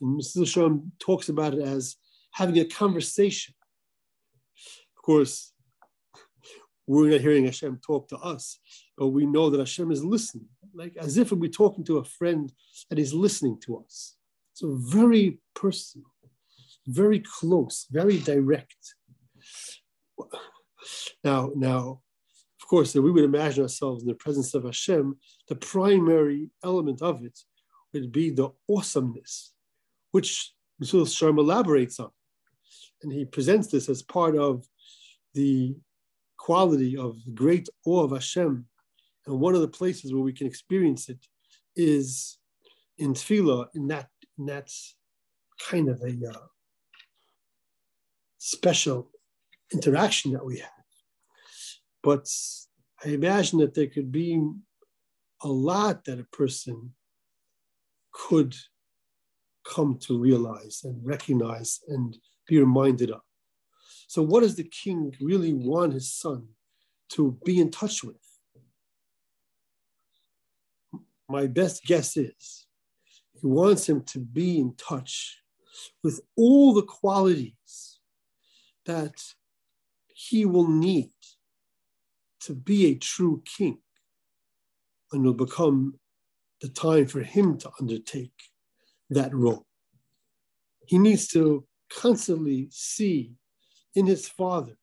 and 0.00 0.20
Mr. 0.20 0.46
Shalom 0.46 0.92
talks 0.98 1.28
about 1.28 1.54
it 1.54 1.62
as 1.62 1.96
having 2.32 2.58
a 2.58 2.64
conversation. 2.64 3.54
Of 4.96 5.02
course, 5.02 5.52
we're 6.86 7.10
not 7.10 7.20
hearing 7.20 7.44
Hashem 7.44 7.80
talk 7.86 8.08
to 8.08 8.16
us, 8.16 8.58
but 8.96 9.08
we 9.08 9.26
know 9.26 9.50
that 9.50 9.60
Hashem 9.60 9.92
is 9.92 10.04
listening, 10.04 10.48
like 10.74 10.96
as 10.96 11.18
if 11.18 11.30
we're 11.30 11.48
talking 11.50 11.84
to 11.84 11.98
a 11.98 12.04
friend 12.04 12.52
that 12.88 12.98
is 12.98 13.14
listening 13.14 13.58
to 13.64 13.78
us. 13.78 14.16
So 14.54 14.76
very 14.76 15.38
personal, 15.54 16.10
very 16.86 17.20
close, 17.20 17.86
very 17.90 18.18
direct. 18.18 18.94
Now, 21.22 21.52
now, 21.54 22.00
course, 22.70 22.94
if 22.94 23.02
we 23.02 23.10
would 23.10 23.24
imagine 23.24 23.64
ourselves 23.64 24.02
in 24.02 24.08
the 24.08 24.14
presence 24.14 24.54
of 24.54 24.64
Hashem, 24.64 25.16
the 25.48 25.56
primary 25.56 26.50
element 26.64 27.02
of 27.02 27.24
it 27.24 27.38
would 27.92 28.12
be 28.12 28.30
the 28.30 28.50
awesomeness, 28.68 29.52
which 30.12 30.52
Rasul 30.78 31.04
Sharm 31.04 31.38
elaborates 31.38 31.98
on 31.98 32.10
and 33.02 33.12
he 33.12 33.24
presents 33.24 33.68
this 33.68 33.88
as 33.88 34.02
part 34.02 34.36
of 34.36 34.66
the 35.34 35.76
quality 36.38 36.96
of 36.96 37.16
great 37.34 37.68
awe 37.84 38.04
of 38.04 38.12
Hashem. 38.12 38.66
And 39.26 39.40
one 39.40 39.54
of 39.54 39.60
the 39.60 39.68
places 39.68 40.12
where 40.12 40.22
we 40.22 40.32
can 40.32 40.46
experience 40.46 41.08
it 41.08 41.18
is 41.76 42.38
in 42.98 43.14
tefillah, 43.14 43.66
in 43.74 43.88
that, 43.88 44.08
in 44.38 44.46
that 44.46 44.70
kind 45.68 45.88
of 45.88 46.00
a 46.02 46.16
uh, 46.28 46.46
special 48.38 49.10
interaction 49.72 50.32
that 50.32 50.44
we 50.44 50.58
have. 50.58 50.79
But 52.02 52.28
I 53.04 53.08
imagine 53.10 53.58
that 53.60 53.74
there 53.74 53.86
could 53.86 54.10
be 54.10 54.40
a 55.42 55.48
lot 55.48 56.04
that 56.04 56.20
a 56.20 56.36
person 56.36 56.94
could 58.12 58.54
come 59.64 59.98
to 59.98 60.18
realize 60.18 60.80
and 60.84 61.04
recognize 61.04 61.80
and 61.88 62.16
be 62.46 62.58
reminded 62.58 63.10
of. 63.10 63.20
So, 64.08 64.22
what 64.22 64.40
does 64.40 64.56
the 64.56 64.64
king 64.64 65.14
really 65.20 65.52
want 65.52 65.92
his 65.92 66.12
son 66.12 66.48
to 67.10 67.38
be 67.44 67.60
in 67.60 67.70
touch 67.70 68.02
with? 68.02 68.16
My 71.28 71.46
best 71.46 71.84
guess 71.84 72.16
is 72.16 72.66
he 73.40 73.46
wants 73.46 73.88
him 73.88 74.02
to 74.04 74.18
be 74.18 74.58
in 74.58 74.74
touch 74.74 75.42
with 76.02 76.20
all 76.36 76.74
the 76.74 76.82
qualities 76.82 78.00
that 78.84 79.14
he 80.08 80.44
will 80.44 80.68
need 80.68 81.12
to 82.40 82.54
be 82.54 82.86
a 82.86 82.94
true 82.94 83.42
king. 83.44 83.78
And 85.12 85.24
will 85.24 85.34
become 85.34 85.98
the 86.60 86.68
time 86.68 87.06
for 87.06 87.20
him 87.20 87.58
to 87.58 87.70
undertake 87.80 88.32
that 89.10 89.34
role. 89.34 89.66
He 90.86 90.98
needs 90.98 91.26
to 91.28 91.66
constantly 91.92 92.68
see 92.70 93.32
in 93.94 94.06
his 94.06 94.28
father 94.28 94.76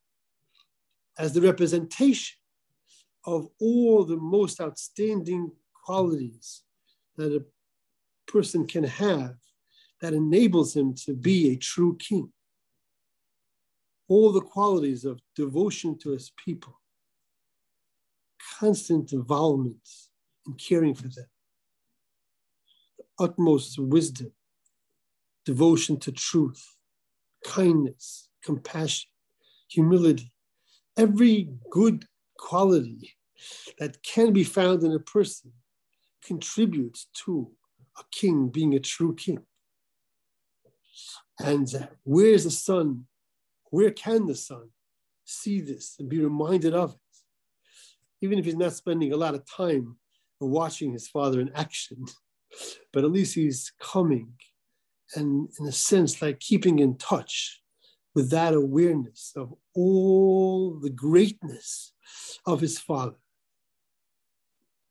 as 1.18 1.34
the 1.34 1.42
representation 1.42 2.38
of 3.26 3.48
all 3.60 4.04
the 4.04 4.18
most 4.18 4.60
outstanding 4.60 5.52
qualities 5.86 6.64
that 7.16 7.34
a 7.34 7.46
person 8.32 8.68
can 8.68 8.84
have 8.84 9.36
that 10.02 10.14
enables 10.14 10.76
him 10.76 10.94
to 10.94 11.14
be 11.14 11.52
a 11.52 11.56
true 11.56 11.96
king. 11.98 12.32
all 14.08 14.32
the 14.32 14.42
qualities 14.42 15.06
of 15.06 15.20
devotion 15.36 15.98
to 16.00 16.12
his 16.12 16.32
people, 16.44 16.80
constant 18.60 19.14
involvement 19.14 19.88
in 20.48 20.54
caring 20.54 20.96
for 20.96 21.08
them, 21.10 21.28
utmost 23.20 23.78
wisdom, 23.78 24.32
devotion 25.46 26.00
to 26.00 26.12
truth, 26.12 26.76
kindness, 27.46 28.30
compassion, 28.44 29.10
humility, 29.70 30.32
every 30.98 31.50
good 31.70 32.06
quality 32.38 33.16
that 33.80 34.02
can 34.04 34.34
be 34.34 34.44
found 34.44 34.84
in 34.84 34.92
a 34.92 35.00
person 35.00 35.52
contributes 36.24 37.08
to 37.14 37.52
a 38.00 38.04
king 38.12 38.50
being 38.50 38.74
a 38.74 38.80
true 38.80 39.14
king. 39.16 39.40
And 41.40 41.68
where's 42.04 42.46
the 42.46 42.52
son? 42.52 43.06
Where 43.70 43.92
can 43.92 44.26
the 44.26 44.36
son 44.36 44.70
see 45.26 45.62
this 45.62 45.96
and 46.00 46.10
be 46.10 46.20
reminded 46.20 46.74
of 46.74 46.94
it? 46.94 47.07
Even 48.22 48.40
if 48.40 48.46
he's 48.46 48.56
not 48.56 48.74
spending 48.74 49.14
a 49.14 49.18
lot 49.18 49.36
of 49.36 49.44
time 49.46 49.98
watching 50.40 50.92
his 50.94 51.08
father 51.08 51.40
in 51.40 51.52
action, 51.56 52.06
but 52.94 53.04
at 53.04 53.12
least 53.12 53.36
he's 53.36 53.72
coming 53.80 54.34
and, 55.16 55.50
in 55.60 55.68
a 55.68 55.72
sense, 55.72 56.22
like 56.22 56.40
keeping 56.40 56.80
in 56.80 56.98
touch 56.98 57.62
with 58.16 58.30
that 58.32 58.54
awareness 58.54 59.34
of 59.36 59.54
all 59.76 60.80
the 60.80 60.90
greatness 60.90 61.94
of 62.46 62.62
his 62.62 62.80
father, 62.80 63.20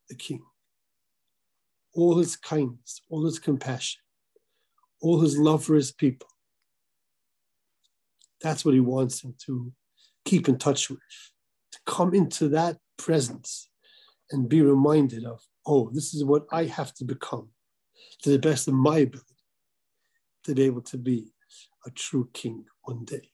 the 0.09 0.15
king, 0.15 0.43
all 1.95 2.19
his 2.19 2.37
kindness, 2.37 3.01
all 3.11 3.25
his 3.25 3.39
compassion, 3.39 4.01
all 5.01 5.21
his 5.21 5.37
love 5.37 5.65
for 5.65 5.75
his 5.75 5.91
people. 5.91 6.29
That's 8.41 8.65
what 8.65 8.75
he 8.75 8.81
wants 8.81 9.25
him 9.25 9.35
to 9.47 9.73
keep 10.25 10.49
in 10.49 10.59
touch 10.59 10.89
with, 10.89 11.01
to 11.73 11.79
come 11.87 12.15
into 12.15 12.49
that 12.51 12.79
presence 12.97 13.69
and 14.31 14.49
be 14.49 14.63
reminded 14.63 15.25
of, 15.25 15.41
oh, 15.67 15.91
this 15.93 16.15
is 16.15 16.25
what 16.25 16.47
I 16.53 16.65
have 16.65 16.95
to 16.95 17.05
become 17.05 17.49
to 18.23 18.31
the 18.31 18.39
best 18.39 18.69
of 18.69 18.75
my 18.75 18.99
ability 18.99 19.35
to 20.45 20.55
be 20.55 20.63
able 20.65 20.83
to 20.83 20.99
be 20.99 21.33
a 21.85 21.91
true 21.91 22.29
king 22.33 22.65
one 22.83 23.05
day. 23.05 23.31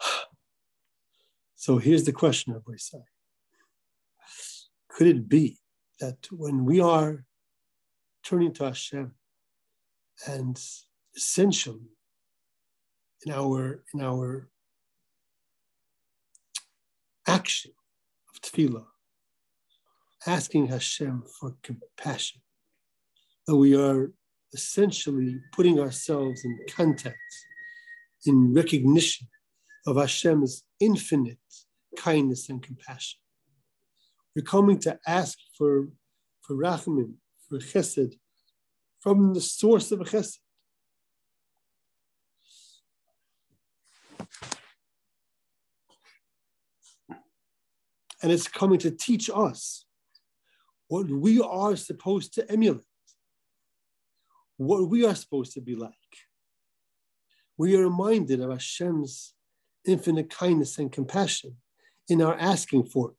So 1.60 1.78
here's 1.78 2.04
the 2.04 2.12
question, 2.12 2.52
Rabbi 2.52 2.72
Isai. 2.72 3.02
Could 4.88 5.08
it 5.08 5.28
be 5.28 5.58
that 6.00 6.28
when 6.30 6.64
we 6.64 6.80
are 6.80 7.24
turning 8.24 8.52
to 8.54 8.64
Hashem 8.64 9.12
and 10.26 10.58
essentially 11.16 11.90
in 13.26 13.32
our 13.32 13.82
in 13.92 14.00
our 14.00 14.48
action 17.28 17.72
of 18.30 18.40
tefillah, 18.40 18.86
asking 20.26 20.68
Hashem 20.68 21.24
for 21.38 21.54
compassion, 21.62 22.40
that 23.46 23.56
we 23.56 23.76
are 23.76 24.10
essentially 24.54 25.40
putting 25.52 25.78
ourselves 25.78 26.44
in 26.44 26.58
contact, 26.70 27.16
in 28.26 28.54
recognition 28.54 29.28
of 29.86 29.96
Hashem's 29.96 30.64
infinite 30.80 31.38
kindness 31.96 32.48
and 32.48 32.62
compassion. 32.62 33.20
We're 34.34 34.42
coming 34.42 34.78
to 34.80 34.98
ask 35.06 35.38
for, 35.56 35.88
for 36.42 36.56
rachamim, 36.56 37.14
for 37.48 37.58
chesed, 37.58 38.14
from 39.00 39.34
the 39.34 39.40
source 39.40 39.92
of 39.92 40.00
chesed. 40.00 40.38
And 48.22 48.32
it's 48.32 48.48
coming 48.48 48.78
to 48.80 48.90
teach 48.90 49.30
us 49.32 49.84
what 50.88 51.08
we 51.08 51.40
are 51.40 51.76
supposed 51.76 52.34
to 52.34 52.50
emulate 52.50 52.82
what 54.58 54.90
we 54.90 55.06
are 55.06 55.14
supposed 55.14 55.52
to 55.54 55.60
be 55.60 55.76
like. 55.76 55.92
We 57.56 57.76
are 57.76 57.84
reminded 57.84 58.40
of 58.40 58.50
Hashem's 58.50 59.34
infinite 59.86 60.30
kindness 60.30 60.78
and 60.78 60.92
compassion 60.92 61.56
in 62.08 62.20
our 62.20 62.36
asking 62.38 62.84
for 62.84 63.12
it. 63.12 63.16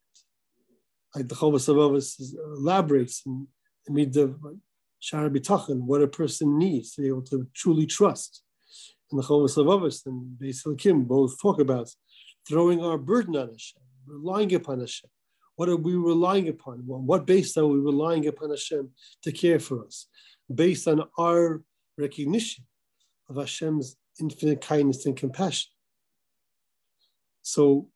Like 1.16 1.28
the 1.30 1.36
Chovas 1.36 1.68
elaborates 1.68 3.24
in 3.26 3.48
the 3.88 4.36
Shara 5.02 5.36
B'tachon, 5.36 5.82
what 5.84 6.02
a 6.02 6.08
person 6.08 6.58
needs 6.58 6.94
to 6.94 7.02
be 7.02 7.08
able 7.08 7.24
to 7.24 7.48
truly 7.56 7.86
trust. 7.86 8.44
And 9.10 9.20
the 9.20 9.26
Chovas 9.26 10.06
and 10.06 10.38
Beis 10.38 10.78
Kim 10.78 11.06
both 11.06 11.42
talk 11.42 11.60
about 11.60 11.90
throwing 12.48 12.84
our 12.84 12.98
burden 12.98 13.36
on 13.38 13.48
Hashem, 13.48 13.82
relying 14.10 14.54
upon 14.56 14.80
Hashem. 14.80 15.10
What 15.56 15.70
are 15.70 15.76
we 15.76 15.96
relying 15.96 16.48
upon? 16.48 16.80
What 16.86 17.26
base 17.26 17.58
are 17.58 17.68
we 17.68 17.80
relying 17.80 18.28
upon 18.28 18.50
Hashem 18.50 18.90
to 19.24 19.32
care 19.32 19.60
for 19.60 19.86
us? 19.86 20.08
based 20.54 20.88
on 20.88 21.04
our 21.18 21.62
recognition 21.98 22.66
of 23.30 23.36
Hashem's 23.36 23.96
infinite 24.20 24.62
kindness 24.62 25.06
and 25.06 25.16
compassion. 25.16 25.72
So, 27.42 27.90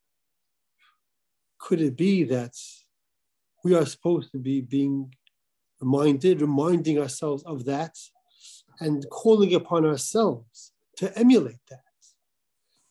could 1.59 1.81
it 1.81 1.95
be 1.95 2.23
that 2.25 2.53
we 3.63 3.73
are 3.75 3.85
supposed 3.85 4.31
to 4.31 4.37
be 4.37 4.61
being 4.61 5.13
reminded, 5.79 6.41
reminding 6.41 6.99
ourselves 6.99 7.43
of 7.43 7.65
that, 7.65 7.97
and 8.79 9.05
calling 9.09 9.53
upon 9.53 9.85
ourselves 9.85 10.73
to 10.97 11.17
emulate 11.17 11.61
that, 11.69 11.79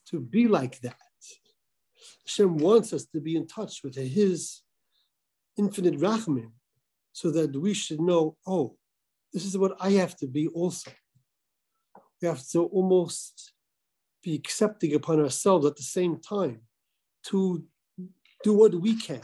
to 0.07 0.19
be 0.19 0.47
like 0.47 0.79
that? 0.81 0.97
Hashem 2.25 2.57
wants 2.57 2.93
us 2.93 3.05
to 3.05 3.19
be 3.19 3.35
in 3.35 3.47
touch 3.47 3.83
with 3.83 3.95
His 3.95 4.61
infinite 5.57 5.99
rachmim, 5.99 6.51
so 7.11 7.29
that 7.31 7.55
we 7.55 7.73
should 7.73 8.01
know, 8.01 8.35
oh, 8.47 8.75
this 9.31 9.45
is 9.45 9.57
what 9.57 9.75
I 9.79 9.91
have 9.91 10.15
to 10.17 10.27
be 10.27 10.47
also. 10.47 10.91
We 12.21 12.27
have 12.27 12.45
to 12.49 12.63
almost 12.65 13.53
be 14.23 14.33
accepting 14.33 14.95
upon 14.95 15.19
ourselves 15.19 15.65
at 15.65 15.75
the 15.75 15.83
same 15.83 16.19
time 16.19 16.61
to 17.25 17.63
do 18.43 18.53
what 18.53 18.73
we 18.73 18.95
can 18.95 19.21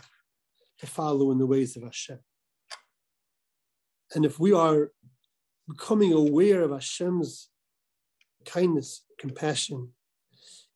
to 0.79 0.88
follow 0.88 1.31
in 1.31 1.39
the 1.39 1.45
ways 1.45 1.75
of 1.75 1.83
Hashem. 1.83 2.19
And 4.13 4.25
if 4.25 4.39
we 4.39 4.53
are 4.53 4.91
becoming 5.67 6.13
aware 6.13 6.62
of 6.62 6.71
Hashem's 6.71 7.49
kindness, 8.45 9.03
compassion, 9.19 9.89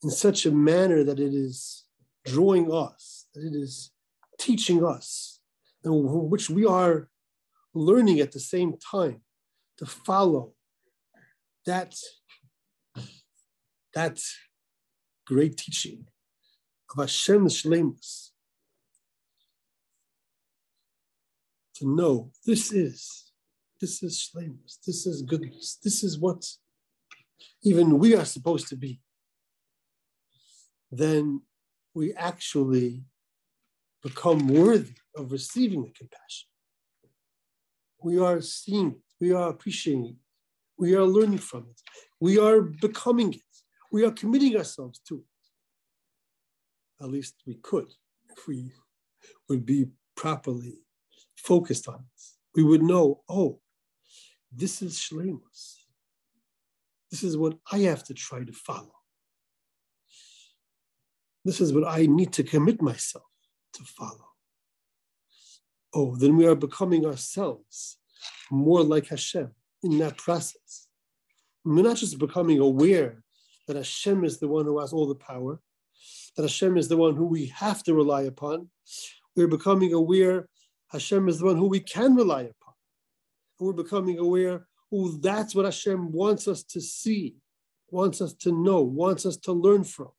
in 0.03 0.09
such 0.09 0.45
a 0.45 0.51
manner 0.51 1.03
that 1.03 1.19
it 1.19 1.33
is 1.33 1.82
drawing 2.25 2.71
us, 2.71 3.27
that 3.33 3.43
it 3.43 3.55
is 3.55 3.91
teaching 4.39 4.83
us, 4.83 5.39
and 5.83 5.93
which 6.29 6.49
we 6.49 6.65
are 6.65 7.09
learning 7.73 8.19
at 8.19 8.31
the 8.31 8.39
same 8.39 8.75
time 8.77 9.21
to 9.77 9.85
follow 9.85 10.53
that, 11.65 11.95
that 13.93 14.19
great 15.25 15.57
teaching 15.57 16.05
of 16.91 17.01
Hashem 17.01 17.47
Shlemus. 17.47 18.29
To 21.75 21.87
know 21.87 22.31
this 22.45 22.71
is, 22.71 23.31
this 23.81 24.03
is 24.03 24.29
Shlemus, 24.29 24.77
this 24.85 25.07
is 25.07 25.23
goodness, 25.23 25.79
this 25.83 26.03
is 26.03 26.19
what 26.19 26.45
even 27.63 27.97
we 27.97 28.15
are 28.15 28.25
supposed 28.25 28.67
to 28.69 28.75
be. 28.75 29.01
Then 30.91 31.41
we 31.93 32.13
actually 32.13 33.03
become 34.01 34.47
worthy 34.47 34.95
of 35.15 35.31
receiving 35.31 35.83
the 35.83 35.91
compassion 35.91 36.47
we 38.03 38.19
are 38.19 38.41
seeing 38.41 38.91
it, 38.91 39.01
we 39.19 39.31
are 39.31 39.49
appreciating 39.49 40.05
it, 40.05 40.15
we 40.77 40.95
are 40.95 41.05
learning 41.05 41.37
from 41.37 41.65
it, 41.69 41.81
we 42.19 42.37
are 42.37 42.61
becoming 42.61 43.33
it, 43.33 43.41
we 43.91 44.03
are 44.05 44.11
committing 44.11 44.55
ourselves 44.57 44.99
to 45.07 45.15
it. 45.19 47.03
At 47.03 47.09
least 47.09 47.35
we 47.47 47.55
could 47.55 47.87
if 48.29 48.47
we 48.47 48.71
would 49.49 49.65
be 49.65 49.87
properly 50.15 50.79
focused 51.35 51.87
on 51.87 51.95
it. 51.95 52.23
We 52.55 52.63
would 52.63 52.83
know, 52.83 53.21
oh, 53.29 53.59
this 54.51 54.81
is 54.81 54.93
Shlemus. 54.93 55.77
This 57.09 57.23
is 57.23 57.37
what 57.37 57.57
I 57.71 57.79
have 57.79 58.03
to 58.05 58.13
try 58.13 58.43
to 58.43 58.53
follow. 58.53 58.93
This 61.45 61.59
is 61.61 61.73
what 61.73 61.87
I 61.87 62.05
need 62.05 62.31
to 62.33 62.43
commit 62.43 62.81
myself 62.81 63.25
to 63.73 63.83
follow 63.83 64.33
oh, 65.93 66.15
then 66.15 66.35
we 66.35 66.45
are 66.45 66.55
becoming 66.55 67.05
ourselves 67.05 67.97
more 68.51 68.83
like 68.83 69.07
Hashem 69.07 69.51
in 69.83 69.97
that 69.99 70.17
process. 70.17 70.87
We're 71.63 71.83
not 71.83 71.97
just 71.97 72.19
becoming 72.19 72.59
aware 72.59 73.23
that 73.67 73.77
Hashem 73.77 74.25
is 74.25 74.39
the 74.39 74.47
one 74.47 74.65
who 74.65 74.79
has 74.79 74.91
all 74.91 75.07
the 75.07 75.15
power, 75.15 75.59
that 76.35 76.43
Hashem 76.43 76.77
is 76.77 76.87
the 76.87 76.97
one 76.97 77.15
who 77.15 77.25
we 77.25 77.47
have 77.47 77.83
to 77.83 77.93
rely 77.93 78.23
upon. 78.23 78.69
We're 79.35 79.47
becoming 79.47 79.93
aware 79.93 80.47
Hashem 80.91 81.27
is 81.29 81.39
the 81.39 81.45
one 81.45 81.57
who 81.57 81.67
we 81.67 81.79
can 81.79 82.15
rely 82.15 82.41
upon. 82.41 82.73
And 83.59 83.67
we're 83.67 83.73
becoming 83.73 84.19
aware, 84.19 84.67
oh, 84.91 85.11
that's 85.21 85.55
what 85.55 85.65
Hashem 85.65 86.11
wants 86.11 86.47
us 86.47 86.63
to 86.63 86.81
see 86.81 87.35
wants 87.89 88.21
us 88.21 88.33
to 88.33 88.51
know, 88.51 88.81
wants 88.81 89.23
us 89.23 89.37
to 89.37 89.53
learn 89.53 89.83
from, 89.83 90.09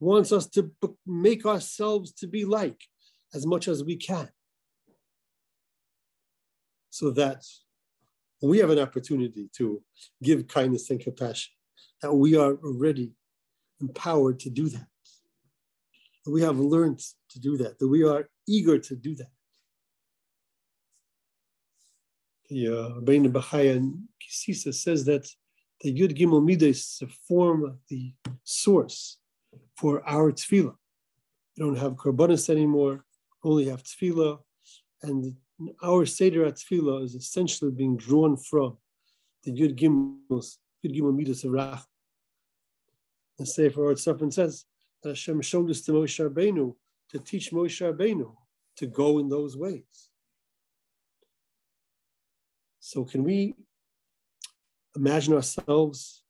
wants 0.00 0.32
us 0.32 0.46
to 0.46 0.72
make 1.06 1.44
ourselves 1.44 2.12
to 2.12 2.26
be 2.26 2.44
like 2.44 2.80
as 3.34 3.46
much 3.46 3.68
as 3.68 3.84
we 3.84 3.96
can. 3.96 4.28
So 6.88 7.10
that 7.12 7.44
we 8.42 8.58
have 8.58 8.70
an 8.70 8.78
opportunity 8.78 9.50
to 9.56 9.82
give 10.22 10.48
kindness 10.48 10.90
and 10.90 10.98
compassion, 10.98 11.52
that 12.02 12.12
we 12.12 12.36
are 12.36 12.54
already 12.54 13.12
empowered 13.80 14.40
to 14.40 14.50
do 14.50 14.68
that. 14.70 14.86
That 16.24 16.32
we 16.32 16.42
have 16.42 16.58
learned 16.58 17.00
to 17.30 17.38
do 17.38 17.58
that, 17.58 17.78
that 17.78 17.88
we 17.88 18.02
are 18.04 18.28
eager 18.48 18.78
to 18.78 18.96
do 18.96 19.14
that. 19.16 19.30
The 22.48 22.66
uh, 22.66 23.00
Rabbeinu 23.00 23.30
Bechaya 23.30 23.92
Kisisa 24.20 24.74
says 24.74 25.04
that 25.04 25.28
the 25.82 25.94
Yud 25.94 26.18
Gimel 26.18 26.42
Midah 26.42 26.62
is 26.62 27.00
a 27.02 27.06
form 27.06 27.78
the 27.88 28.12
source 28.42 29.19
for 29.80 30.06
our 30.06 30.30
tefillah. 30.30 30.76
We 31.56 31.64
don't 31.64 31.78
have 31.78 31.94
korbanos 31.94 32.50
anymore, 32.50 33.02
only 33.42 33.66
have 33.68 33.82
tefillah, 33.82 34.38
and 35.02 35.34
our 35.82 36.04
Seder 36.04 36.44
at 36.44 36.56
tefillah 36.56 37.02
is 37.02 37.14
essentially 37.14 37.70
being 37.70 37.96
drawn 37.96 38.36
from 38.36 38.76
the 39.42 39.52
Yud 39.52 39.78
Gimel, 39.78 40.44
Yud 40.84 40.94
Gimel 40.94 41.16
Midas 41.16 41.44
of 41.44 41.52
Rach. 41.52 41.82
The 43.38 43.46
Sefer 43.46 43.82
Or 43.82 43.94
Tzafran 43.94 44.30
says 44.30 44.66
that 45.02 45.10
Hashem 45.10 45.40
showed 45.40 45.68
this 45.68 45.80
to 45.86 45.92
Moshe 45.92 46.20
Rabbeinu 46.28 46.74
to 47.10 47.18
teach 47.18 47.50
Moshe 47.50 47.80
Rabbeinu 47.80 48.30
to 48.76 48.86
go 48.86 49.18
in 49.18 49.30
those 49.30 49.56
ways. 49.56 50.10
So 52.80 53.04
can 53.04 53.24
we 53.24 53.54
imagine 54.94 55.32
ourselves 55.32 56.22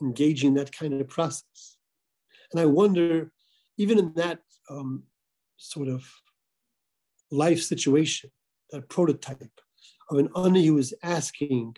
engaging 0.00 0.54
that 0.54 0.70
kind 0.70 1.00
of 1.00 1.08
process? 1.08 1.71
And 2.52 2.60
I 2.60 2.66
wonder, 2.66 3.32
even 3.78 3.98
in 3.98 4.12
that 4.14 4.40
um, 4.70 5.04
sort 5.56 5.88
of 5.88 6.04
life 7.30 7.62
situation, 7.62 8.30
that 8.70 8.88
prototype 8.88 9.60
of 10.10 10.18
an 10.18 10.28
ani 10.36 10.66
who 10.66 10.78
is 10.78 10.94
asking 11.02 11.76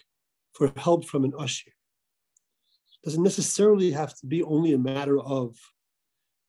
for 0.53 0.73
help 0.77 1.05
from 1.05 1.25
an 1.25 1.33
ashir, 1.39 1.73
doesn't 3.05 3.23
necessarily 3.23 3.91
have 3.91 4.17
to 4.19 4.27
be 4.27 4.43
only 4.43 4.73
a 4.73 4.79
matter 4.79 5.21
of 5.21 5.57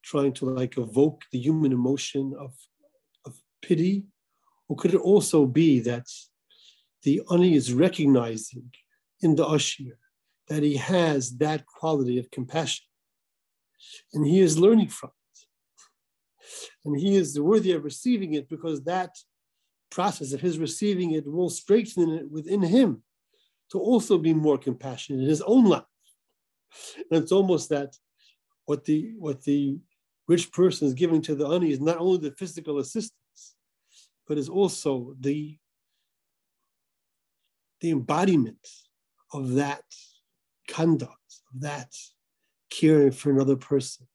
trying 0.03 0.33
to 0.33 0.45
like 0.45 0.77
evoke 0.77 1.23
the 1.31 1.39
human 1.39 1.71
emotion 1.71 2.33
of, 2.39 2.53
of 3.25 3.35
pity, 3.61 4.05
or 4.69 4.75
could 4.75 4.93
it 4.93 5.01
also 5.01 5.45
be 5.45 5.79
that 5.79 6.07
the 7.03 7.21
ani 7.31 7.55
is 7.55 7.73
recognizing 7.73 8.71
in 9.21 9.35
the 9.35 9.47
ashir 9.47 9.97
that 10.47 10.63
he 10.63 10.77
has 10.77 11.37
that 11.37 11.65
quality 11.65 12.17
of 12.19 12.29
compassion, 12.31 12.85
and 14.13 14.25
he 14.25 14.39
is 14.39 14.57
learning 14.57 14.89
from 14.89 15.09
it, 15.09 16.45
and 16.85 16.99
he 16.99 17.15
is 17.15 17.39
worthy 17.39 17.71
of 17.71 17.83
receiving 17.83 18.33
it 18.33 18.49
because 18.49 18.83
that 18.83 19.11
process 19.89 20.33
of 20.33 20.41
his 20.41 20.57
receiving 20.59 21.11
it 21.11 21.25
will 21.25 21.49
strengthen 21.49 22.09
it 22.11 22.29
within 22.29 22.61
him 22.61 23.03
to 23.71 23.79
also 23.79 24.17
be 24.17 24.33
more 24.33 24.57
compassionate 24.57 25.21
in 25.21 25.29
his 25.29 25.41
own 25.41 25.65
life. 25.65 25.83
And 27.09 27.23
it's 27.23 27.31
almost 27.31 27.69
that 27.69 27.95
what 28.65 28.83
the 28.85 29.13
what 29.17 29.43
the 29.43 29.79
rich 30.27 30.51
person 30.51 30.87
is 30.87 30.93
giving 30.93 31.21
to 31.23 31.35
the 31.35 31.47
ani 31.47 31.71
is 31.71 31.79
not 31.79 31.97
only 31.97 32.17
the 32.17 32.35
physical 32.35 32.79
assistance, 32.79 33.55
but 34.27 34.37
is 34.37 34.49
also 34.49 35.15
the 35.19 35.57
the 37.81 37.91
embodiment 37.91 38.67
of 39.33 39.53
that 39.53 39.83
conduct, 40.67 41.41
of 41.53 41.61
that 41.61 41.93
caring 42.69 43.11
for 43.11 43.31
another 43.31 43.55
person, 43.55 44.07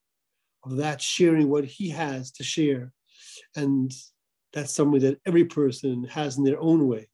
of 0.64 0.76
that 0.76 1.00
sharing 1.00 1.48
what 1.48 1.64
he 1.64 1.88
has 1.90 2.30
to 2.32 2.42
share. 2.42 2.92
And 3.56 3.92
that's 4.52 4.72
something 4.72 5.00
that 5.00 5.20
every 5.26 5.44
person 5.44 6.04
has 6.04 6.36
in 6.36 6.44
their 6.44 6.60
own 6.60 6.88
way, 6.88 7.08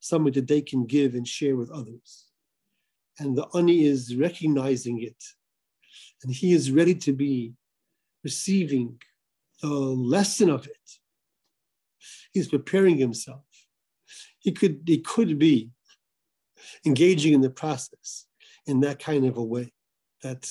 something 0.00 0.32
that 0.34 0.48
they 0.48 0.60
can 0.60 0.86
give 0.86 1.14
and 1.14 1.26
share 1.26 1.56
with 1.56 1.70
others. 1.70 2.26
And 3.18 3.36
the 3.36 3.46
ani 3.54 3.84
is 3.84 4.14
recognizing 4.14 5.02
it. 5.02 5.22
And 6.22 6.32
he 6.32 6.52
is 6.52 6.70
ready 6.70 6.94
to 6.96 7.12
be 7.12 7.54
receiving 8.22 9.00
the 9.62 9.68
lesson 9.68 10.50
of 10.50 10.66
it. 10.66 10.90
He's 12.32 12.48
preparing 12.48 12.98
himself. 12.98 13.44
He 14.38 14.52
could, 14.52 14.82
he 14.86 14.98
could 14.98 15.38
be 15.38 15.70
engaging 16.84 17.32
in 17.32 17.40
the 17.40 17.50
process 17.50 18.26
in 18.66 18.80
that 18.80 18.98
kind 18.98 19.24
of 19.24 19.36
a 19.38 19.42
way 19.42 19.72
that 20.26 20.50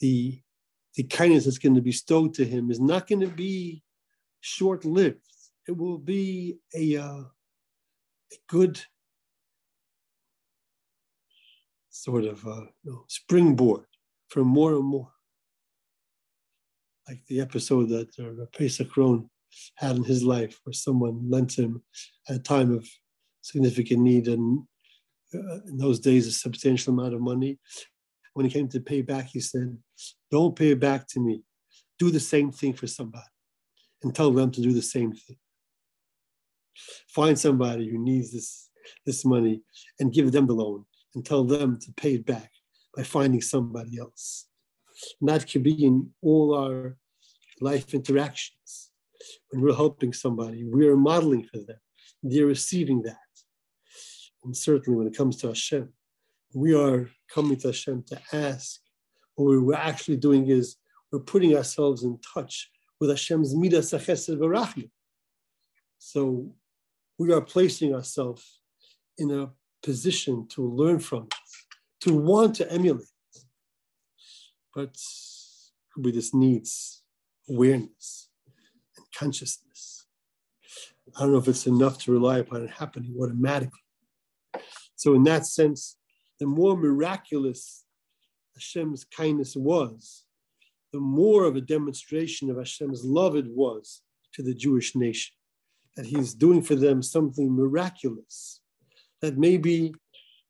the, 0.00 0.40
the 0.94 1.04
kindness 1.04 1.44
that's 1.44 1.58
going 1.58 1.74
to 1.74 1.80
be 1.80 1.90
bestowed 1.90 2.34
to 2.34 2.44
him 2.44 2.70
is 2.70 2.80
not 2.80 3.06
going 3.06 3.20
to 3.20 3.28
be 3.28 3.82
short 4.40 4.84
lived. 4.84 5.20
It 5.68 5.76
will 5.76 5.98
be 5.98 6.58
a, 6.74 6.96
uh, 6.96 7.24
a 8.32 8.38
good 8.48 8.80
sort 11.90 12.24
of 12.24 12.46
uh, 12.46 12.66
you 12.82 12.92
know, 12.92 13.04
springboard 13.08 13.86
for 14.28 14.44
more 14.44 14.74
and 14.74 14.84
more. 14.84 15.10
Like 17.08 17.24
the 17.28 17.40
episode 17.40 17.88
that 17.90 18.10
uh, 18.18 18.46
Pesach 18.56 18.90
had 19.76 19.96
in 19.96 20.04
his 20.04 20.22
life, 20.24 20.58
where 20.64 20.72
someone 20.72 21.30
lent 21.30 21.56
him 21.56 21.82
at 22.28 22.36
a 22.36 22.40
time 22.40 22.74
of 22.74 22.88
significant 23.42 24.00
need 24.00 24.26
and 24.26 24.64
uh, 25.34 25.60
in 25.68 25.76
those 25.76 26.00
days 26.00 26.26
a 26.26 26.32
substantial 26.32 26.92
amount 26.92 27.14
of 27.14 27.20
money. 27.20 27.58
When 28.36 28.44
he 28.44 28.52
came 28.52 28.68
to 28.68 28.80
pay 28.80 29.00
back, 29.00 29.28
he 29.28 29.40
said, 29.40 29.78
Don't 30.30 30.54
pay 30.54 30.72
it 30.72 30.78
back 30.78 31.08
to 31.08 31.20
me. 31.20 31.42
Do 31.98 32.10
the 32.10 32.20
same 32.20 32.52
thing 32.52 32.74
for 32.74 32.86
somebody 32.86 33.24
and 34.02 34.14
tell 34.14 34.30
them 34.30 34.50
to 34.50 34.60
do 34.60 34.74
the 34.74 34.82
same 34.82 35.14
thing. 35.14 35.38
Find 37.08 37.38
somebody 37.38 37.88
who 37.88 37.96
needs 37.96 38.32
this, 38.32 38.68
this 39.06 39.24
money 39.24 39.62
and 40.00 40.12
give 40.12 40.32
them 40.32 40.46
the 40.46 40.52
loan 40.52 40.84
and 41.14 41.24
tell 41.24 41.44
them 41.44 41.78
to 41.80 41.92
pay 41.94 42.16
it 42.16 42.26
back 42.26 42.50
by 42.94 43.04
finding 43.04 43.40
somebody 43.40 43.98
else. 43.98 44.48
And 45.18 45.30
that 45.30 45.46
can 45.46 45.62
be 45.62 45.86
in 45.86 46.10
all 46.20 46.54
our 46.54 46.98
life 47.62 47.94
interactions. 47.94 48.90
When 49.48 49.62
we're 49.62 49.74
helping 49.74 50.12
somebody, 50.12 50.62
we 50.62 50.86
are 50.88 50.96
modeling 50.98 51.44
for 51.44 51.60
them. 51.60 51.80
They're 52.22 52.44
receiving 52.44 53.00
that. 53.04 53.16
And 54.44 54.54
certainly 54.54 54.98
when 54.98 55.06
it 55.06 55.16
comes 55.16 55.38
to 55.38 55.46
Hashem, 55.46 55.90
we 56.54 56.74
are 56.74 57.10
coming 57.32 57.56
to 57.58 57.68
Hashem 57.68 58.04
to 58.08 58.20
ask. 58.32 58.80
What 59.34 59.62
we're 59.62 59.74
actually 59.74 60.16
doing 60.16 60.48
is 60.48 60.76
we're 61.12 61.20
putting 61.20 61.56
ourselves 61.56 62.02
in 62.02 62.18
touch 62.34 62.70
with 63.00 63.10
Hashem's 63.10 63.54
midas 63.54 63.92
chesed 63.92 64.38
v'rachim. 64.38 64.90
So 65.98 66.52
we 67.18 67.32
are 67.32 67.40
placing 67.40 67.94
ourselves 67.94 68.60
in 69.18 69.30
a 69.30 69.50
position 69.82 70.46
to 70.48 70.62
learn 70.62 70.98
from 70.98 71.28
to 72.00 72.14
want 72.14 72.56
to 72.56 72.70
emulate. 72.70 73.06
But 74.74 74.96
we 75.96 76.12
just 76.12 76.34
needs 76.34 77.02
awareness 77.48 78.28
and 78.96 79.06
consciousness. 79.16 80.06
I 81.16 81.20
don't 81.20 81.32
know 81.32 81.38
if 81.38 81.48
it's 81.48 81.66
enough 81.66 81.98
to 82.04 82.12
rely 82.12 82.38
upon 82.38 82.62
it 82.62 82.70
happening 82.70 83.14
automatically. 83.20 83.80
So, 84.96 85.14
in 85.14 85.24
that 85.24 85.46
sense, 85.46 85.95
the 86.38 86.46
more 86.46 86.76
miraculous 86.76 87.84
Hashem's 88.54 89.04
kindness 89.04 89.56
was, 89.56 90.24
the 90.92 91.00
more 91.00 91.44
of 91.44 91.56
a 91.56 91.60
demonstration 91.60 92.50
of 92.50 92.56
Hashem's 92.56 93.04
love 93.04 93.36
it 93.36 93.46
was 93.48 94.02
to 94.34 94.42
the 94.42 94.54
Jewish 94.54 94.94
nation. 94.94 95.34
That 95.96 96.06
He's 96.06 96.34
doing 96.34 96.62
for 96.62 96.74
them 96.74 97.02
something 97.02 97.54
miraculous 97.54 98.60
that 99.22 99.38
maybe 99.38 99.94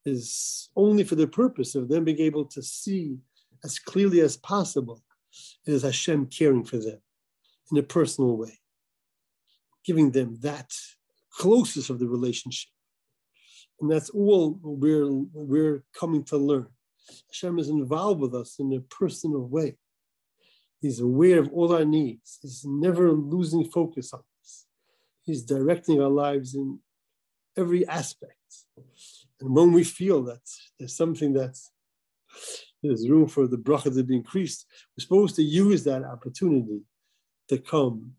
is 0.04 0.70
only 0.76 1.04
for 1.04 1.14
the 1.14 1.26
purpose 1.26 1.74
of 1.74 1.88
them 1.88 2.04
being 2.04 2.20
able 2.20 2.44
to 2.44 2.62
see 2.62 3.18
as 3.64 3.78
clearly 3.78 4.20
as 4.20 4.36
possible 4.36 5.02
it 5.66 5.72
is 5.72 5.82
Hashem 5.82 6.26
caring 6.26 6.64
for 6.64 6.78
them 6.78 6.98
in 7.70 7.78
a 7.78 7.82
personal 7.82 8.36
way, 8.36 8.58
giving 9.84 10.12
them 10.12 10.38
that 10.40 10.72
closest 11.30 11.90
of 11.90 11.98
the 11.98 12.08
relationship. 12.08 12.70
And 13.80 13.90
that's 13.90 14.10
all 14.10 14.58
we're, 14.62 15.10
we're 15.32 15.84
coming 15.98 16.24
to 16.24 16.36
learn. 16.36 16.66
Hashem 17.30 17.58
is 17.58 17.68
involved 17.68 18.20
with 18.20 18.34
us 18.34 18.56
in 18.58 18.72
a 18.72 18.80
personal 18.80 19.46
way. 19.46 19.76
He's 20.80 21.00
aware 21.00 21.38
of 21.38 21.50
all 21.52 21.74
our 21.74 21.84
needs. 21.84 22.38
He's 22.42 22.64
never 22.66 23.12
losing 23.12 23.64
focus 23.64 24.12
on 24.12 24.22
us. 24.42 24.66
He's 25.22 25.42
directing 25.42 26.00
our 26.00 26.10
lives 26.10 26.54
in 26.54 26.78
every 27.56 27.86
aspect. 27.86 28.32
And 29.40 29.54
when 29.54 29.72
we 29.72 29.84
feel 29.84 30.22
that 30.24 30.40
there's 30.78 30.96
something 30.96 31.32
that's 31.32 31.70
there's 32.82 33.08
room 33.08 33.26
for 33.26 33.46
the 33.46 33.56
bracha 33.56 33.94
to 33.94 34.04
be 34.04 34.16
increased, 34.16 34.66
we're 34.96 35.02
supposed 35.02 35.36
to 35.36 35.42
use 35.42 35.82
that 35.84 36.04
opportunity 36.04 36.82
to 37.48 37.58
come 37.58 38.12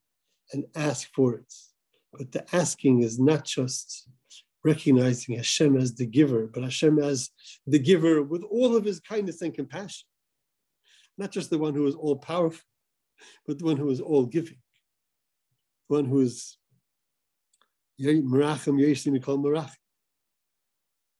and 0.51 0.65
ask 0.75 1.09
for 1.13 1.35
it. 1.35 1.53
But 2.11 2.31
the 2.31 2.55
asking 2.55 3.03
is 3.03 3.19
not 3.19 3.45
just 3.45 4.09
recognizing 4.67 5.35
Hashem 5.35 5.77
as 5.77 5.95
the 5.95 6.05
giver, 6.05 6.47
but 6.53 6.63
Hashem 6.63 6.99
as 6.99 7.29
the 7.65 7.79
giver 7.79 8.21
with 8.21 8.43
all 8.43 8.75
of 8.75 8.83
his 8.83 8.99
kindness 8.99 9.41
and 9.41 9.53
compassion. 9.53 10.07
Not 11.17 11.31
just 11.31 11.49
the 11.49 11.57
one 11.57 11.73
who 11.73 11.87
is 11.87 11.95
all 11.95 12.17
powerful, 12.17 12.67
but 13.45 13.57
the 13.57 13.65
one 13.65 13.77
who 13.77 13.89
is 13.89 14.01
all 14.01 14.25
giving. 14.25 14.59
The 15.87 15.95
one 15.97 16.05
who 16.05 16.19
is 16.19 16.57
Merachim 17.99 18.75
Yesim 18.83 19.23
called 19.23 19.43
Merachim. 19.43 19.83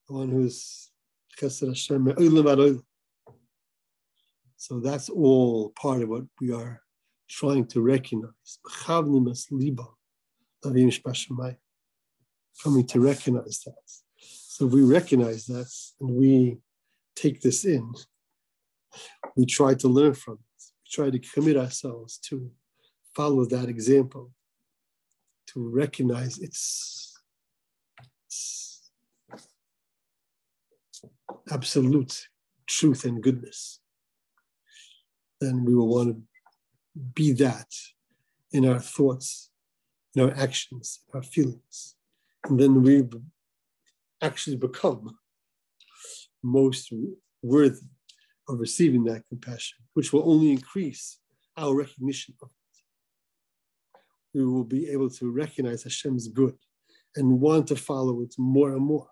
The 0.08 0.14
one 0.14 0.30
who 0.30 0.44
is 0.46 0.92
Chesed 1.40 1.68
Hashem 1.68 2.04
So 4.58 4.80
that's 4.80 5.10
all 5.10 5.70
part 5.82 6.02
of 6.04 6.10
what 6.10 6.26
we 6.42 6.52
are 6.52 6.82
trying 7.30 7.66
to 7.68 7.82
recognize. 7.82 8.60
Coming 12.64 12.88
to 12.88 13.00
recognize 13.00 13.62
that. 13.66 13.76
So 14.20 14.66
we 14.66 14.84
recognize 14.84 15.46
that 15.46 15.72
and 16.00 16.16
we 16.16 16.58
take 17.16 17.42
this 17.42 17.66
in. 17.66 17.94
We 19.36 19.46
try 19.46 19.76
to 19.76 19.88
learn 19.88 20.16
from 20.16 20.36
it. 20.36 20.64
We 20.84 20.90
try 20.92 21.10
to 21.12 21.20
commit 21.20 21.58
ourselves 21.58 22.18
to 22.30 22.50
follow 23.16 23.46
that 23.46 23.70
example, 23.70 24.32
to 25.48 25.70
recognize 25.70 26.40
its, 26.40 27.20
its 28.26 28.90
absolute 31.52 32.28
truth 32.66 33.06
and 33.06 33.22
goodness. 33.22 33.80
Then 35.40 35.66
we 35.66 35.76
will 35.76 35.88
want 35.88 36.16
to 36.16 36.22
be 37.14 37.32
that 37.34 37.68
in 38.52 38.66
our 38.66 38.80
thoughts, 38.80 39.52
in 40.16 40.24
our 40.24 40.32
actions, 40.36 41.02
in 41.08 41.18
our 41.18 41.24
feelings. 41.24 41.97
Then 42.50 42.82
we 42.82 43.04
actually 44.22 44.56
become 44.56 45.18
most 46.44 46.94
worthy 47.42 47.82
of 48.48 48.60
receiving 48.60 49.04
that 49.06 49.24
compassion, 49.28 49.78
which 49.94 50.14
will 50.14 50.30
only 50.30 50.52
increase 50.52 51.20
our 51.58 51.76
recognition 51.76 52.36
of 52.42 52.50
it. 52.50 54.40
We 54.40 54.46
will 54.46 54.64
be 54.64 54.90
able 54.90 55.10
to 55.10 55.32
recognize 55.32 55.84
Hashem's 55.84 56.28
good 56.28 56.56
and 57.16 57.42
want 57.42 57.68
to 57.68 57.76
follow 57.76 58.22
it 58.22 58.36
more 58.38 58.72
and 58.72 58.82
more. 58.82 59.08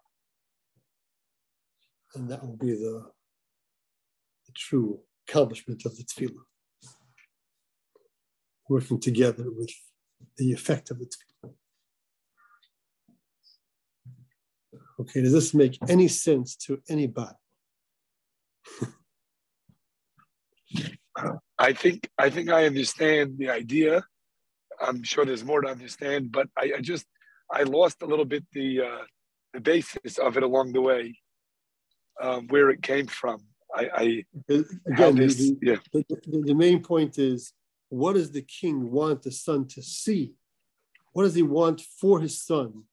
And 2.13 2.29
that 2.29 2.45
will 2.45 2.57
be 2.57 2.71
the, 2.71 3.03
the 4.45 4.53
true 4.55 4.99
accomplishment 5.27 5.86
of 5.86 5.97
the 5.97 6.03
tefillah 6.03 6.45
working 8.69 8.99
together 8.99 9.45
with 9.51 9.71
the 10.38 10.51
effect 10.53 10.89
of 10.91 10.99
the 10.99 11.05
tefillah. 11.05 11.53
Okay, 15.05 15.21
does 15.21 15.33
this 15.33 15.53
make 15.53 15.77
any 15.87 16.07
sense 16.07 16.55
to 16.55 16.81
anybody? 16.89 17.35
I 21.59 21.73
think 21.73 22.09
I 22.17 22.29
think 22.29 22.49
I 22.49 22.65
understand 22.65 23.37
the 23.37 23.49
idea. 23.49 24.03
I'm 24.81 25.03
sure 25.03 25.25
there's 25.25 25.43
more 25.43 25.61
to 25.61 25.69
understand, 25.69 26.31
but 26.31 26.49
I, 26.57 26.73
I 26.77 26.81
just 26.81 27.05
I 27.51 27.63
lost 27.63 28.01
a 28.01 28.05
little 28.05 28.25
bit 28.25 28.43
the 28.51 28.81
uh, 28.81 29.03
the 29.53 29.61
basis 29.61 30.17
of 30.17 30.37
it 30.37 30.43
along 30.43 30.73
the 30.73 30.81
way, 30.81 31.19
um, 32.21 32.47
where 32.47 32.71
it 32.71 32.81
came 32.81 33.05
from. 33.05 33.41
I, 33.73 33.89
I 33.93 34.25
again, 34.49 35.15
this, 35.15 35.37
the, 35.37 35.57
yeah. 35.61 35.75
the, 35.93 36.03
the, 36.09 36.43
the 36.47 36.55
main 36.55 36.81
point 36.81 37.19
is 37.19 37.53
what 37.89 38.13
does 38.13 38.31
the 38.31 38.41
king 38.41 38.91
want 38.91 39.21
the 39.21 39.31
son 39.31 39.67
to 39.67 39.83
see? 39.83 40.33
What 41.13 41.23
does 41.23 41.35
he 41.35 41.43
want 41.43 41.81
for 41.81 42.19
his 42.19 42.41
son 42.41 42.85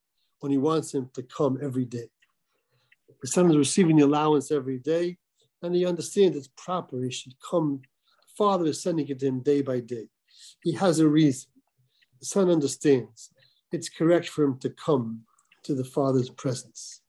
when 0.42 0.50
he 0.50 0.58
wants 0.58 0.92
him 0.92 1.08
to 1.14 1.22
come 1.22 1.56
every 1.62 1.84
day? 1.84 2.10
The 3.20 3.28
son 3.28 3.48
is 3.48 3.56
receiving 3.56 3.96
the 3.96 4.04
allowance 4.04 4.50
every 4.50 4.78
day, 4.78 5.16
and 5.62 5.72
he 5.72 5.86
understands 5.86 6.36
it's 6.36 6.50
proper. 6.56 7.00
He 7.00 7.12
should 7.12 7.34
come. 7.38 7.80
The 8.26 8.34
Father 8.36 8.66
is 8.66 8.82
sending 8.82 9.06
it 9.06 9.20
to 9.20 9.26
him 9.26 9.40
day 9.40 9.62
by 9.62 9.78
day. 9.78 10.08
He 10.64 10.72
has 10.72 10.98
a 10.98 11.06
reason. 11.06 11.48
The 12.18 12.26
son 12.26 12.50
understands 12.50 13.30
it's 13.70 13.88
correct 13.88 14.28
for 14.28 14.44
him 14.44 14.58
to 14.58 14.70
come 14.70 15.22
to 15.62 15.74
the 15.74 15.84
father's 15.84 16.28
presence 16.28 17.00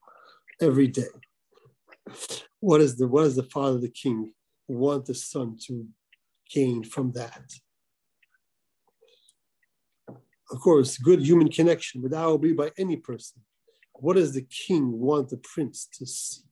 every 0.62 0.88
day. 0.88 1.14
What 2.60 2.82
is 2.82 2.96
the 2.96 3.08
what 3.08 3.24
does 3.24 3.36
the 3.36 3.44
father, 3.44 3.80
the 3.80 3.90
king, 3.90 4.34
want 4.68 5.06
the 5.06 5.16
son 5.16 5.58
to 5.68 5.88
gain 6.52 6.84
from 6.84 7.12
that? 7.14 7.44
Of 10.54 10.60
course, 10.60 11.00
good 11.00 11.20
human 11.20 11.50
connection, 11.50 12.02
but 12.02 12.12
that 12.12 12.26
will 12.26 12.38
be 12.38 12.54
by 12.54 12.72
any 12.78 12.96
person. 12.96 13.42
What 13.94 14.18
does 14.18 14.34
the 14.34 14.44
king 14.44 15.00
want 15.00 15.30
the 15.30 15.38
prince 15.38 15.88
to 15.98 16.06
see, 16.06 16.44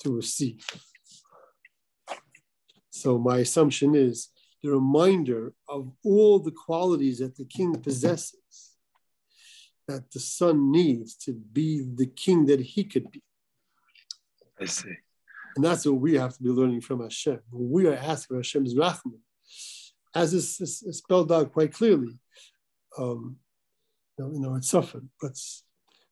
to 0.00 0.14
receive? 0.14 0.64
So 2.90 3.18
my 3.18 3.38
assumption 3.38 3.94
is 3.94 4.28
the 4.62 4.70
reminder 4.70 5.54
of 5.68 5.90
all 6.04 6.38
the 6.38 6.50
qualities 6.50 7.18
that 7.20 7.36
the 7.36 7.46
king 7.46 7.74
possesses 7.80 8.72
that 9.88 10.10
the 10.10 10.20
son 10.20 10.70
needs 10.70 11.14
to 11.14 11.32
be 11.32 11.86
the 11.94 12.06
king 12.06 12.44
that 12.46 12.60
he 12.60 12.84
could 12.84 13.10
be. 13.10 13.22
I 14.60 14.66
see. 14.66 14.96
And 15.54 15.64
that's 15.64 15.86
what 15.86 16.00
we 16.00 16.14
have 16.14 16.36
to 16.36 16.42
be 16.42 16.50
learning 16.50 16.82
from 16.82 17.00
Hashem. 17.00 17.40
we 17.50 17.86
are 17.86 17.94
asking 17.94 18.36
Hashem's 18.36 18.76
Rahman, 18.76 19.20
as 20.14 20.34
is, 20.34 20.60
is 20.60 20.98
spelled 20.98 21.32
out 21.32 21.52
quite 21.52 21.72
clearly, 21.72 22.18
um, 22.98 23.36
you, 24.18 24.24
know, 24.24 24.32
you 24.32 24.40
know, 24.40 24.54
it's 24.56 24.70
suffered. 24.70 25.08
But 25.20 25.36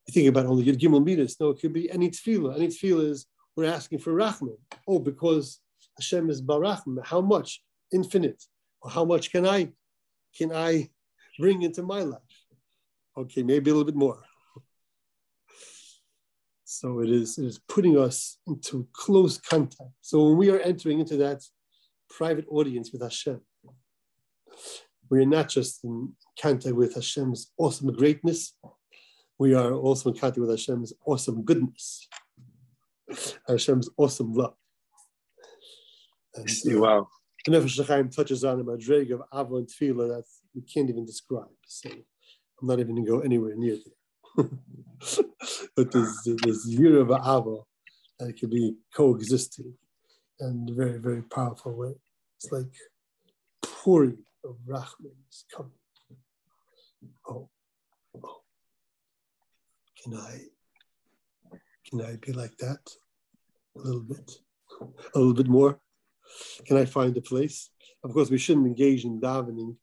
you 0.06 0.12
think 0.12 0.28
about 0.28 0.46
only 0.46 0.64
Yud 0.64 0.78
Gimel 0.78 1.04
Midas. 1.04 1.38
No, 1.40 1.50
it 1.50 1.60
could 1.60 1.72
be 1.72 1.90
any 1.90 2.10
tefillah. 2.10 2.56
Any 2.56 2.68
tefillah 2.68 3.10
is 3.10 3.26
we're 3.56 3.70
asking 3.72 4.00
for 4.00 4.12
Rahman. 4.12 4.56
Oh, 4.86 4.98
because 4.98 5.60
Hashem 5.98 6.28
is 6.30 6.42
Barachman. 6.42 7.04
How 7.04 7.20
much? 7.20 7.62
Infinite. 7.92 8.42
Or 8.82 8.90
how 8.90 9.04
much 9.04 9.30
can 9.30 9.46
I 9.46 9.72
can 10.36 10.52
I 10.52 10.90
bring 11.38 11.62
into 11.62 11.82
my 11.82 12.00
life? 12.00 12.20
Okay, 13.16 13.42
maybe 13.42 13.70
a 13.70 13.74
little 13.74 13.86
bit 13.86 13.96
more. 13.96 14.22
So 16.66 17.00
it 17.02 17.08
is, 17.08 17.38
it 17.38 17.44
is 17.44 17.60
putting 17.68 17.96
us 17.96 18.38
into 18.48 18.88
close 18.92 19.38
contact. 19.38 19.92
So 20.00 20.24
when 20.24 20.36
we 20.36 20.50
are 20.50 20.58
entering 20.58 20.98
into 20.98 21.16
that 21.18 21.40
private 22.10 22.46
audience 22.48 22.90
with 22.90 23.00
Hashem, 23.00 23.40
we 25.10 25.22
are 25.22 25.26
not 25.26 25.48
just 25.48 25.84
in 25.84 26.12
contact 26.40 26.74
with 26.74 26.94
Hashem's 26.94 27.52
awesome 27.58 27.92
greatness, 27.92 28.56
we 29.38 29.54
are 29.54 29.72
also 29.72 30.10
in 30.10 30.16
contact 30.16 30.38
with 30.38 30.50
Hashem's 30.50 30.92
awesome 31.06 31.44
goodness, 31.44 32.08
Hashem's 33.48 33.90
awesome 33.96 34.32
love. 34.34 34.54
And, 36.34 36.48
uh, 36.48 36.80
wow. 36.80 37.08
And 37.46 37.54
Nefesh 37.54 37.86
Chaim 37.86 38.08
touches 38.08 38.44
on 38.44 38.60
a 38.60 38.64
madreg 38.64 39.12
of 39.12 39.22
Ava 39.32 39.56
and 39.56 39.68
Tefillah 39.68 40.16
that 40.16 40.24
we 40.54 40.62
can't 40.62 40.88
even 40.88 41.04
describe. 41.04 41.48
So 41.66 41.90
I'm 41.90 42.68
not 42.68 42.80
even 42.80 42.94
going 42.94 43.04
to 43.04 43.10
go 43.10 43.20
anywhere 43.20 43.54
near 43.54 43.76
there. 43.76 44.46
but 45.76 45.92
there's 45.92 46.18
this 46.24 46.66
year 46.66 47.00
of 47.00 47.10
Ava 47.10 47.58
that 48.18 48.36
can 48.38 48.48
be 48.48 48.74
coexisting 48.94 49.74
in 50.40 50.68
a 50.70 50.74
very, 50.74 50.98
very 50.98 51.22
powerful 51.22 51.76
way. 51.76 51.94
It's 52.36 52.50
like 52.50 52.72
pouring 53.62 54.18
of 54.44 54.56
Rahman 54.66 55.16
is 55.30 55.44
coming. 55.54 55.72
Oh, 57.28 57.48
oh, 58.22 58.42
can 60.02 60.14
I, 60.14 60.40
can 61.88 62.00
I 62.02 62.16
be 62.16 62.32
like 62.32 62.56
that 62.58 62.80
a 63.76 63.80
little 63.80 64.02
bit, 64.02 64.30
a 65.14 65.18
little 65.18 65.34
bit 65.34 65.48
more? 65.48 65.80
Can 66.66 66.76
I 66.76 66.84
find 66.84 67.16
a 67.16 67.20
place? 67.20 67.70
Of 68.02 68.12
course, 68.12 68.30
we 68.30 68.38
shouldn't 68.38 68.66
engage 68.66 69.04
in 69.04 69.20
davening 69.20 69.76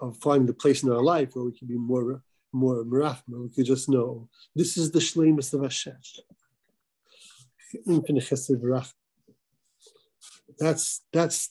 of 0.00 0.16
finding 0.18 0.46
the 0.46 0.54
place 0.54 0.82
in 0.82 0.90
our 0.90 1.02
life 1.02 1.30
where 1.32 1.44
we 1.44 1.56
can 1.56 1.66
be 1.66 1.76
more, 1.76 2.22
more 2.52 2.84
merachma. 2.84 3.42
We 3.42 3.48
could 3.50 3.66
just 3.66 3.88
know 3.88 4.28
this 4.54 4.76
is 4.76 4.90
the 4.90 5.00
shlemus 5.00 5.52
of 5.54 5.62
Hashem. 5.62 5.96
That's 10.58 11.02
that's 11.12 11.50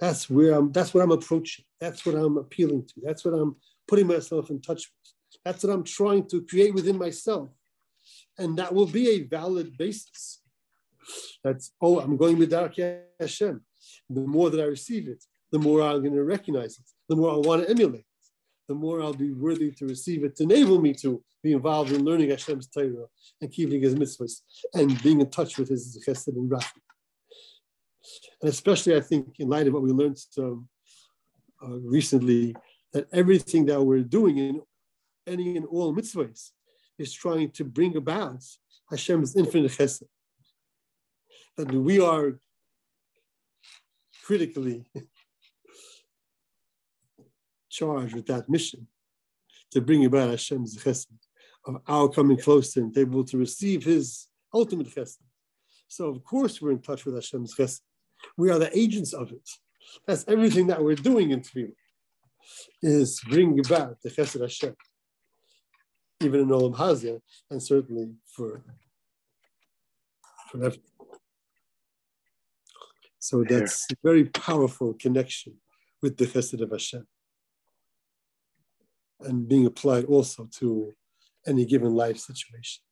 that's 0.00 0.28
where 0.28 0.54
I'm. 0.54 0.72
That's 0.72 0.92
what 0.92 1.02
I'm 1.02 1.12
approaching. 1.12 1.64
That's 1.80 2.04
what 2.04 2.14
I'm 2.14 2.36
appealing 2.36 2.86
to. 2.86 2.94
That's 3.02 3.24
what 3.24 3.34
I'm 3.34 3.56
putting 3.86 4.06
myself 4.06 4.50
in 4.50 4.60
touch 4.60 4.90
with. 4.90 5.40
That's 5.44 5.62
what 5.62 5.72
I'm 5.72 5.84
trying 5.84 6.26
to 6.28 6.42
create 6.42 6.74
within 6.74 6.98
myself, 6.98 7.50
and 8.38 8.56
that 8.58 8.74
will 8.74 8.86
be 8.86 9.10
a 9.10 9.22
valid 9.22 9.76
basis. 9.76 10.40
That's 11.42 11.72
oh, 11.80 12.00
I'm 12.00 12.16
going 12.16 12.38
with 12.38 12.50
Darkei 12.50 13.02
Hashem. 13.20 13.60
The 14.10 14.20
more 14.22 14.50
that 14.50 14.60
I 14.60 14.64
receive 14.64 15.08
it, 15.08 15.22
the 15.52 15.58
more 15.58 15.82
I'm 15.82 16.00
going 16.00 16.14
to 16.14 16.24
recognize 16.24 16.78
it. 16.78 16.86
The 17.08 17.16
more 17.16 17.32
I 17.32 17.36
want 17.36 17.62
to 17.62 17.70
emulate. 17.70 18.00
It, 18.00 18.06
the 18.68 18.74
more 18.74 19.02
I'll 19.02 19.12
be 19.12 19.32
worthy 19.32 19.70
to 19.72 19.86
receive 19.86 20.24
it 20.24 20.36
to 20.36 20.44
enable 20.44 20.80
me 20.80 20.94
to 20.94 21.22
be 21.42 21.52
involved 21.52 21.92
in 21.92 22.04
learning 22.04 22.30
Hashem's 22.30 22.66
Torah 22.66 23.06
and 23.40 23.52
keeping 23.52 23.82
His 23.82 23.94
mitzvahs 23.94 24.40
and 24.72 25.00
being 25.02 25.20
in 25.20 25.30
touch 25.30 25.58
with 25.58 25.68
His 25.68 26.02
chesed 26.06 26.28
and 26.28 26.50
rachman. 26.50 26.80
And 28.40 28.50
especially, 28.50 28.96
I 28.96 29.00
think, 29.00 29.36
in 29.38 29.48
light 29.48 29.66
of 29.66 29.74
what 29.74 29.82
we 29.82 29.90
learned 29.90 30.18
um, 30.38 30.68
uh, 31.62 31.78
recently, 31.80 32.54
that 32.92 33.06
everything 33.12 33.66
that 33.66 33.82
we're 33.82 34.00
doing 34.00 34.38
in 34.38 34.62
any 35.26 35.56
and 35.56 35.66
all 35.66 35.94
mitzvahs 35.94 36.50
is 36.98 37.12
trying 37.12 37.50
to 37.50 37.64
bring 37.64 37.96
about 37.96 38.42
Hashem's 38.90 39.36
infinite 39.36 39.72
chesed. 39.72 40.04
That 41.56 41.72
we 41.72 42.00
are 42.00 42.38
critically 44.24 44.84
charged 47.70 48.14
with 48.14 48.26
that 48.26 48.48
mission 48.48 48.86
to 49.72 49.80
bring 49.80 50.04
about 50.04 50.30
Hashem's 50.30 50.76
chesed, 50.76 51.06
of 51.66 51.76
our 51.88 52.08
coming 52.08 52.36
close 52.36 52.72
to 52.72 52.80
Him, 52.80 52.92
able 52.96 53.24
to 53.24 53.38
receive 53.38 53.84
His 53.84 54.28
ultimate 54.52 54.88
chesed. 54.94 55.18
So 55.88 56.08
of 56.08 56.22
course 56.24 56.60
we're 56.60 56.72
in 56.72 56.82
touch 56.82 57.04
with 57.04 57.14
Hashem's 57.14 57.54
chesed. 57.54 57.80
We 58.36 58.50
are 58.50 58.58
the 58.58 58.76
agents 58.76 59.12
of 59.12 59.32
it. 59.32 59.48
That's 60.06 60.24
everything 60.28 60.66
that 60.68 60.82
we're 60.82 60.96
doing 60.96 61.30
in 61.30 61.40
Tefillah, 61.40 61.72
is 62.82 63.20
bring 63.28 63.58
about 63.64 64.00
the 64.02 64.10
chesed 64.10 64.40
Hashem, 64.40 64.74
even 66.20 66.40
in 66.40 66.48
Olam 66.48 66.76
Hazeh, 66.76 67.20
and 67.50 67.62
certainly 67.62 68.12
for, 68.26 68.62
for 70.50 70.58
everything. 70.58 70.84
So 73.18 73.42
that's 73.48 73.86
a 73.90 73.96
very 74.02 74.26
powerful 74.26 74.94
connection 74.94 75.54
with 76.02 76.16
the 76.18 76.26
chesed 76.26 76.60
of 76.60 76.70
Hashem 76.70 77.06
and 79.20 79.48
being 79.48 79.66
applied 79.66 80.04
also 80.04 80.48
to 80.58 80.92
any 81.46 81.64
given 81.64 81.94
life 81.94 82.18
situation. 82.18 82.82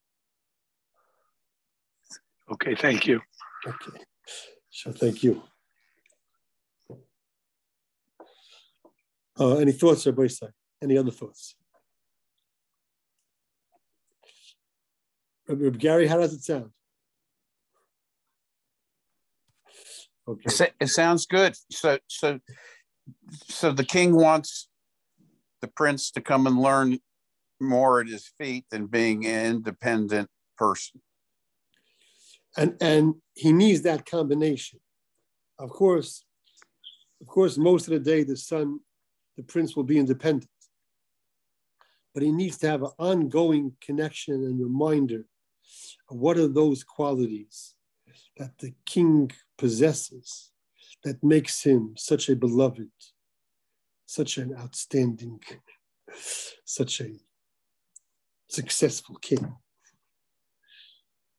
Okay, 2.50 2.74
thank 2.74 3.06
you. 3.06 3.20
Okay, 3.66 3.98
so 4.72 4.90
thank 4.90 5.22
you. 5.22 5.42
Uh, 9.38 9.56
any 9.56 9.72
thoughts, 9.72 10.06
Rabbi 10.06 10.22
Isai? 10.22 10.50
Any 10.82 10.96
other 10.96 11.10
thoughts? 11.10 11.54
Rabbi 15.46 15.76
Gary, 15.76 16.06
how 16.06 16.16
does 16.16 16.32
it 16.32 16.42
sound? 16.42 16.70
Okay. 20.26 20.68
It 20.80 20.86
sounds 20.86 21.26
good. 21.26 21.54
So, 21.70 21.98
so, 22.06 22.40
so 23.48 23.72
the 23.72 23.84
king 23.84 24.14
wants 24.14 24.68
the 25.60 25.68
prince 25.68 26.10
to 26.12 26.20
come 26.20 26.46
and 26.46 26.58
learn 26.58 26.98
more 27.60 28.00
at 28.00 28.08
his 28.08 28.30
feet 28.38 28.64
than 28.70 28.86
being 28.86 29.26
an 29.26 29.56
independent 29.56 30.28
person. 30.56 31.02
And 32.57 32.76
and 32.80 33.14
he 33.34 33.53
needs 33.53 33.82
that 33.82 34.05
combination. 34.05 34.80
Of 35.59 35.70
course, 35.70 36.24
of 37.20 37.26
course, 37.26 37.57
most 37.57 37.86
of 37.86 37.92
the 37.92 38.00
day 38.00 38.24
the 38.24 38.36
son, 38.36 38.80
the 39.36 39.42
prince 39.42 39.74
will 39.76 39.84
be 39.84 39.98
independent. 39.98 40.50
But 42.12 42.22
he 42.22 42.32
needs 42.32 42.59
to 42.59 42.68
have 42.68 42.82
an 42.82 42.90
ongoing 42.98 43.76
connection 43.80 44.34
and 44.34 44.61
reminder 44.61 45.24
of 46.11 46.18
what 46.18 46.36
are 46.36 46.48
those 46.48 46.84
qualities 46.84 47.74
that 48.36 48.59
the 48.59 48.74
king 48.84 49.30
possesses 49.57 50.50
that 51.05 51.22
makes 51.22 51.62
him 51.62 51.94
such 51.96 52.28
a 52.28 52.36
beloved, 52.36 52.90
such 54.05 54.36
an 54.36 54.55
outstanding, 54.59 55.40
such 56.64 57.00
a 57.00 57.12
successful 58.48 59.16
king 59.16 59.57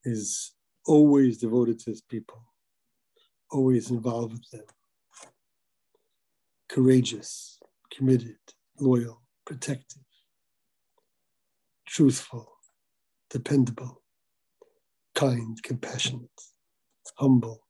is 0.03 0.53
always 0.86 1.38
devoted 1.38 1.79
to 1.79 1.91
his 1.91 2.01
people, 2.01 2.43
always 3.51 3.91
involved 3.91 4.34
with 4.34 4.49
them, 4.51 4.65
courageous, 6.69 7.59
committed, 7.91 8.38
loyal, 8.79 9.21
protective, 9.45 10.03
truthful, 11.88 12.47
dependable, 13.29 14.01
kind, 15.15 15.61
compassionate, 15.63 16.29
humble, 17.17 17.65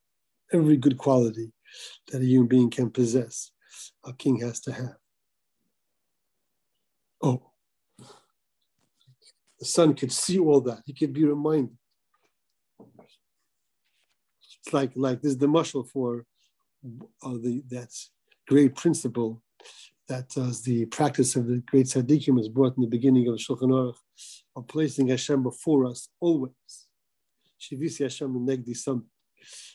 every 0.51 0.77
good 0.77 0.97
quality 0.97 1.51
that 2.07 2.21
a 2.21 2.25
human 2.25 2.47
being 2.47 2.69
can 2.69 2.89
possess, 2.89 3.51
a 4.05 4.13
king 4.13 4.39
has 4.39 4.59
to 4.61 4.71
have. 4.71 4.95
Oh, 7.21 7.51
the 9.59 9.65
son 9.65 9.93
could 9.93 10.11
see 10.11 10.39
all 10.39 10.61
that. 10.61 10.81
He 10.85 10.93
could 10.93 11.13
be 11.13 11.23
reminded. 11.23 11.77
It's 14.63 14.73
like 14.73 14.91
like 14.95 15.21
this 15.21 15.33
is 15.33 15.37
the 15.37 15.47
muscle 15.47 15.83
for 15.83 16.25
uh, 17.23 17.37
the 17.41 17.63
that 17.69 17.89
great 18.47 18.75
principle 18.75 19.41
that 20.07 20.29
uh, 20.37 20.51
the 20.65 20.85
practice 20.85 21.35
of 21.35 21.47
the 21.47 21.61
great 21.65 21.87
tzaddikim 21.87 22.35
was 22.35 22.49
brought 22.49 22.75
in 22.77 22.81
the 22.81 22.89
beginning 22.89 23.27
of 23.27 23.35
Shulchan 23.35 23.69
Aruch 23.69 23.95
of 24.55 24.67
placing 24.67 25.07
Hashem 25.07 25.43
before 25.43 25.85
us 25.85 26.09
always. 26.19 26.53
Shivisi 27.59 28.03
Hashem 28.03 28.33
negdi 28.45 28.75
some. 28.75 29.05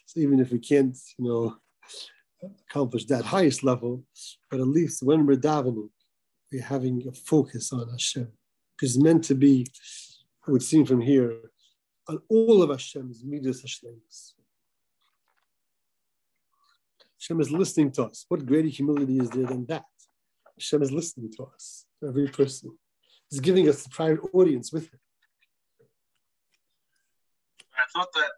So 0.06 0.20
even 0.20 0.40
if 0.40 0.50
we 0.52 0.58
can't, 0.58 0.96
you 1.18 1.24
know, 1.24 1.56
accomplish 2.68 3.06
that 3.06 3.24
highest 3.24 3.64
level, 3.64 4.04
but 4.50 4.60
at 4.60 4.66
least 4.66 5.02
when 5.02 5.26
we're 5.26 5.36
davening, 5.36 5.90
we're 6.52 6.62
having 6.62 7.02
a 7.08 7.12
focus 7.12 7.72
on 7.72 7.90
Hashem 7.90 8.28
Because 8.76 8.96
it's 8.96 9.04
meant 9.04 9.24
to 9.24 9.34
be, 9.34 9.66
it 10.46 10.50
would 10.50 10.62
seem 10.62 10.86
from 10.86 11.00
here, 11.00 11.36
on 12.08 12.20
all 12.30 12.62
of 12.62 12.70
Hashem's 12.70 13.22
midas 13.24 13.62
Hashlemus. 13.62 14.32
Hashem 17.20 17.40
is 17.40 17.50
listening 17.50 17.90
to 17.92 18.04
us. 18.04 18.24
What 18.28 18.46
greater 18.46 18.68
humility 18.68 19.18
is 19.18 19.30
there 19.30 19.46
than 19.46 19.66
that? 19.66 19.84
Hashem 20.56 20.82
is 20.82 20.92
listening 20.92 21.32
to 21.36 21.44
us, 21.54 21.84
every 22.06 22.28
person. 22.28 22.76
He's 23.30 23.40
giving 23.40 23.68
us 23.68 23.82
the 23.82 23.90
private 23.90 24.20
audience 24.32 24.72
with 24.72 24.84
him. 24.84 25.00
I 27.76 27.82
thought 27.92 28.12
that 28.14 28.30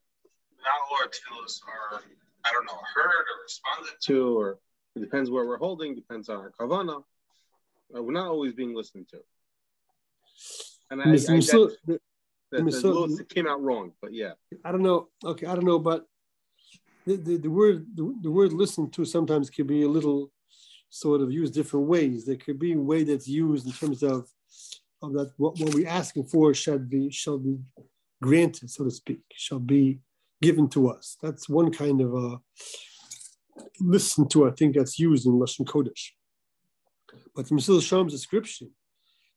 not 0.62 0.74
all 0.90 0.96
our 0.98 1.08
tefillahs 1.08 1.60
are, 1.66 2.02
I 2.44 2.50
don't 2.52 2.66
know, 2.66 2.78
heard 2.94 3.04
or 3.04 3.42
responded 3.42 3.94
to, 4.02 4.38
or 4.38 4.58
it 4.96 5.00
depends 5.00 5.30
where 5.30 5.46
we're 5.46 5.58
holding, 5.58 5.94
depends 5.94 6.28
on 6.28 6.38
our 6.38 6.52
kavana. 6.58 7.02
Uh, 7.94 8.02
we're 8.02 8.12
not 8.12 8.28
always 8.28 8.52
being 8.52 8.74
listened 8.74 9.08
to. 9.08 9.18
And 10.90 11.00
I, 11.02 11.04
I, 11.04 11.16
that, 11.16 11.70
the, 11.86 12.00
the, 12.50 13.16
the 13.18 13.24
came 13.28 13.46
out 13.46 13.62
wrong, 13.62 13.92
but 14.02 14.12
yeah. 14.12 14.32
I 14.64 14.72
don't 14.72 14.82
know. 14.82 15.08
Okay, 15.24 15.46
I 15.46 15.54
don't 15.54 15.64
know, 15.64 15.78
but 15.78 16.06
the, 17.06 17.16
the, 17.16 17.36
the 17.38 17.50
word 17.50 17.86
the, 17.94 18.14
the 18.22 18.30
word 18.30 18.52
listen 18.52 18.90
to 18.90 19.04
sometimes 19.04 19.50
can 19.50 19.66
be 19.66 19.82
a 19.82 19.88
little 19.88 20.30
sort 20.90 21.20
of 21.20 21.32
used 21.32 21.54
different 21.54 21.86
ways. 21.86 22.24
There 22.24 22.36
could 22.36 22.58
be 22.58 22.72
a 22.72 22.78
way 22.78 23.04
that's 23.04 23.28
used 23.28 23.66
in 23.66 23.72
terms 23.72 24.02
of 24.02 24.28
of 25.02 25.12
that 25.14 25.32
what, 25.36 25.58
what 25.58 25.74
we're 25.74 25.88
asking 25.88 26.24
for 26.24 26.52
shall 26.54 26.78
be 26.78 27.10
shall 27.10 27.38
be 27.38 27.58
granted, 28.22 28.70
so 28.70 28.84
to 28.84 28.90
speak, 28.90 29.20
shall 29.32 29.58
be 29.58 30.00
given 30.42 30.68
to 30.68 30.88
us. 30.88 31.16
That's 31.22 31.48
one 31.48 31.72
kind 31.72 32.00
of 32.00 32.14
a 32.14 32.40
listen 33.80 34.28
to. 34.28 34.48
I 34.48 34.52
think 34.52 34.76
that's 34.76 34.98
used 34.98 35.26
in 35.26 35.32
Lashon 35.32 35.66
Kodesh. 35.66 36.10
But 37.34 37.48
from 37.48 37.58
Mesilas 37.58 37.80
Yesharim's 37.80 38.12
description, 38.12 38.70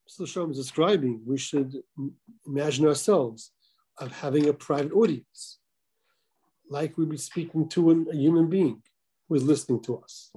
Mesilas 0.08 0.34
Yesharim 0.34 0.50
is 0.50 0.58
describing, 0.58 1.22
we 1.26 1.38
should 1.38 1.74
imagine 2.46 2.86
ourselves 2.86 3.52
of 3.98 4.12
having 4.12 4.48
a 4.48 4.52
private 4.52 4.92
audience, 4.92 5.58
like 6.74 6.98
we'd 6.98 7.08
be 7.08 7.16
speaking 7.16 7.68
to 7.68 7.90
an, 7.90 8.06
a 8.12 8.16
human 8.16 8.48
being 8.50 8.82
who 9.28 9.36
is 9.36 9.44
listening 9.44 9.80
to 9.84 9.92
us. 9.98 10.32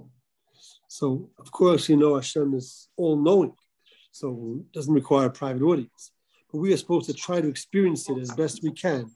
So, 0.87 1.29
of 1.39 1.51
course, 1.51 1.89
you 1.89 1.97
know 1.97 2.15
Hashem 2.15 2.53
is 2.53 2.89
all 2.95 3.17
knowing, 3.17 3.55
so 4.11 4.27
it 4.59 4.71
doesn't 4.71 4.93
require 4.93 5.27
a 5.27 5.39
private 5.41 5.63
audience. 5.63 6.11
But 6.49 6.59
we 6.59 6.71
are 6.73 6.77
supposed 6.77 7.07
to 7.07 7.13
try 7.13 7.41
to 7.41 7.49
experience 7.49 8.07
it 8.09 8.19
as 8.19 8.31
best 8.31 8.63
we 8.63 8.71
can, 8.71 9.09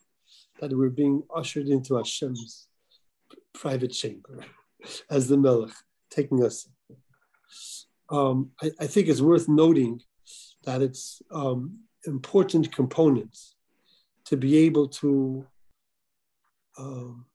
that 0.59 0.75
we're 0.75 0.99
being 1.03 1.21
ushered 1.41 1.67
into 1.67 1.95
Hashem's 1.95 2.67
private 3.53 3.93
chamber 4.01 4.43
as 5.09 5.27
the 5.27 5.37
Melech, 5.37 5.75
taking 6.09 6.43
us. 6.43 6.67
Um, 8.09 8.51
I, 8.61 8.71
I 8.83 8.87
think 8.87 9.07
it's 9.07 9.21
worth 9.21 9.47
noting 9.47 10.01
that 10.65 10.81
it's 10.81 11.21
um, 11.31 11.79
important 12.05 12.73
components 12.73 13.55
to 14.25 14.35
be 14.37 14.57
able 14.65 14.87
to 15.01 15.45
um, 16.81 17.25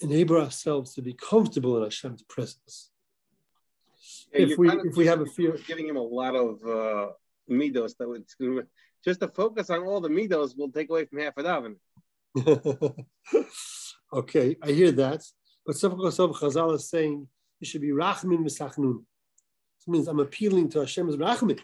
enable 0.00 0.36
ourselves 0.36 0.94
to 0.94 1.02
be 1.02 1.14
comfortable 1.14 1.76
in 1.78 1.84
Hashem's 1.84 2.22
presence. 2.22 2.90
Yeah, 4.32 4.46
if 4.46 4.58
we 4.58 4.70
if 4.70 4.96
we 4.96 5.06
have 5.06 5.20
a 5.20 5.26
fear, 5.26 5.56
giving 5.66 5.88
him 5.88 5.96
a 5.96 6.02
lot 6.02 6.34
of 6.36 6.62
uh, 6.64 7.08
midos 7.50 7.96
that 7.98 8.08
would 8.08 8.24
just 9.04 9.20
to 9.20 9.28
focus 9.28 9.70
on 9.70 9.80
all 9.82 10.00
the 10.00 10.08
midos 10.08 10.56
will 10.56 10.70
take 10.70 10.90
away 10.90 11.04
from 11.06 11.18
half 11.20 11.36
of 11.36 11.44
davening. 11.44 11.76
okay, 14.12 14.56
I 14.62 14.70
hear 14.70 14.92
that, 14.92 15.22
but 15.66 15.76
Chazal 15.76 16.74
is 16.74 16.88
saying 16.88 17.26
you 17.60 17.66
should 17.66 17.80
be 17.80 17.88
Rachamim 17.90 18.44
V'Tachanun 18.44 19.04
means 19.88 20.08
I'm 20.08 20.20
appealing 20.20 20.68
to 20.70 20.80
Hashem's 20.80 21.16
rachmim. 21.16 21.58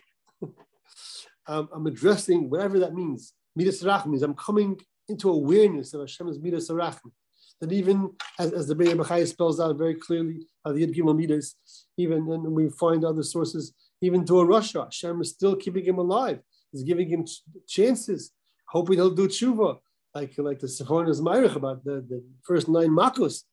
um, 1.47 1.69
I'm 1.73 1.87
addressing 1.87 2.51
whatever 2.51 2.79
that 2.81 2.95
means. 2.95 3.35
Midas 3.55 3.83
rachmim 3.83 4.07
means 4.07 4.23
I'm 4.23 4.35
coming 4.35 4.81
into 5.09 5.31
awareness 5.31 5.95
of 5.95 6.01
Hashem's 6.01 6.39
midas 6.39 6.71
rachmim. 6.71 7.13
That 7.61 7.73
even 7.73 8.11
as, 8.39 8.53
as 8.53 8.67
the 8.67 8.75
Be'er 8.75 8.97
Bechai 8.97 9.27
spells 9.27 9.61
out 9.61 9.77
very 9.77 9.95
clearly, 9.95 10.47
uh, 10.65 10.73
the 10.73 10.87
Yud 10.87 10.95
Gimel 10.95 11.17
Midas, 11.17 11.57
even 11.97 12.19
and 12.31 12.53
we 12.53 12.69
find 12.69 13.05
other 13.05 13.23
sources, 13.23 13.73
even 14.01 14.25
to 14.27 14.41
a 14.41 14.45
rasha. 14.45 14.85
Hashem 14.85 15.21
is 15.21 15.31
still 15.31 15.55
keeping 15.55 15.85
him 15.85 15.99
alive. 15.99 16.41
He's 16.73 16.83
giving 16.83 17.09
him 17.09 17.25
chances, 17.69 18.33
hoping 18.69 18.97
he'll 18.97 19.11
do 19.11 19.29
tshuva, 19.29 19.79
like 20.15 20.35
like 20.39 20.59
the 20.59 20.67
Sforno 20.67 21.09
is 21.09 21.21
ma'arich 21.21 21.55
about 21.55 21.85
the, 21.85 22.05
the 22.09 22.25
first 22.43 22.69
nine 22.69 22.91
makos. 22.91 23.45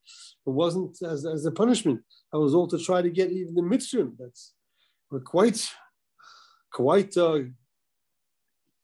It 0.48 0.50
wasn't 0.50 1.02
as, 1.04 1.26
as 1.26 1.46
a 1.46 1.52
punishment. 1.52 2.02
I 2.34 2.38
was 2.38 2.56
all 2.56 2.68
to 2.68 2.80
try 2.80 3.02
to 3.02 3.10
get 3.10 3.32
even 3.32 3.54
the 3.54 3.62
mitzvah. 3.62 4.10
That's 4.18 4.54
we're 5.12 5.20
quite 5.20 5.70
quite 6.72 7.16
uh, 7.18 7.40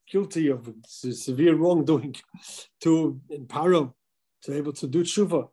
guilty 0.10 0.48
of 0.48 0.74
severe 0.86 1.56
wrongdoing 1.56 2.16
to 2.82 3.20
in 3.30 3.46
Paro 3.46 3.94
to 4.44 4.52
be 4.52 4.58
able 4.58 4.74
to 4.74 4.88
do 4.88 5.04
tshuva. 5.04 5.50